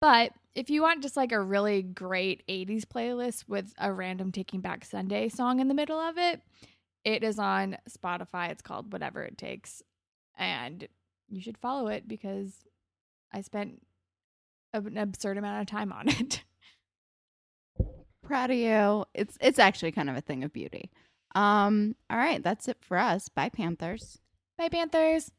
But 0.00 0.32
if 0.54 0.68
you 0.68 0.82
want 0.82 1.02
just 1.02 1.16
like 1.16 1.32
a 1.32 1.40
really 1.40 1.82
great 1.82 2.46
80s 2.48 2.84
playlist 2.84 3.48
with 3.48 3.72
a 3.78 3.92
random 3.92 4.32
Taking 4.32 4.60
Back 4.60 4.84
Sunday 4.84 5.28
song 5.28 5.60
in 5.60 5.68
the 5.68 5.74
middle 5.74 5.98
of 5.98 6.18
it, 6.18 6.40
it 7.04 7.22
is 7.22 7.38
on 7.38 7.78
Spotify. 7.88 8.50
It's 8.50 8.62
called 8.62 8.92
Whatever 8.92 9.22
It 9.22 9.38
Takes. 9.38 9.82
And 10.36 10.88
you 11.28 11.40
should 11.40 11.58
follow 11.58 11.88
it 11.88 12.08
because 12.08 12.64
I 13.32 13.40
spent 13.42 13.82
an 14.72 14.96
absurd 14.96 15.38
amount 15.38 15.60
of 15.60 15.66
time 15.66 15.92
on 15.92 16.08
it. 16.08 16.42
Proud 18.22 18.50
of 18.50 18.56
you. 18.56 19.04
It's 19.14 19.36
it's 19.40 19.58
actually 19.58 19.92
kind 19.92 20.08
of 20.08 20.16
a 20.16 20.20
thing 20.20 20.44
of 20.44 20.52
beauty. 20.52 20.90
Um 21.34 21.96
all 22.10 22.18
right, 22.18 22.42
that's 22.42 22.68
it 22.68 22.78
for 22.80 22.98
us. 22.98 23.28
Bye 23.28 23.48
Panthers. 23.50 24.18
Bye, 24.58 24.68
Panthers. 24.68 25.32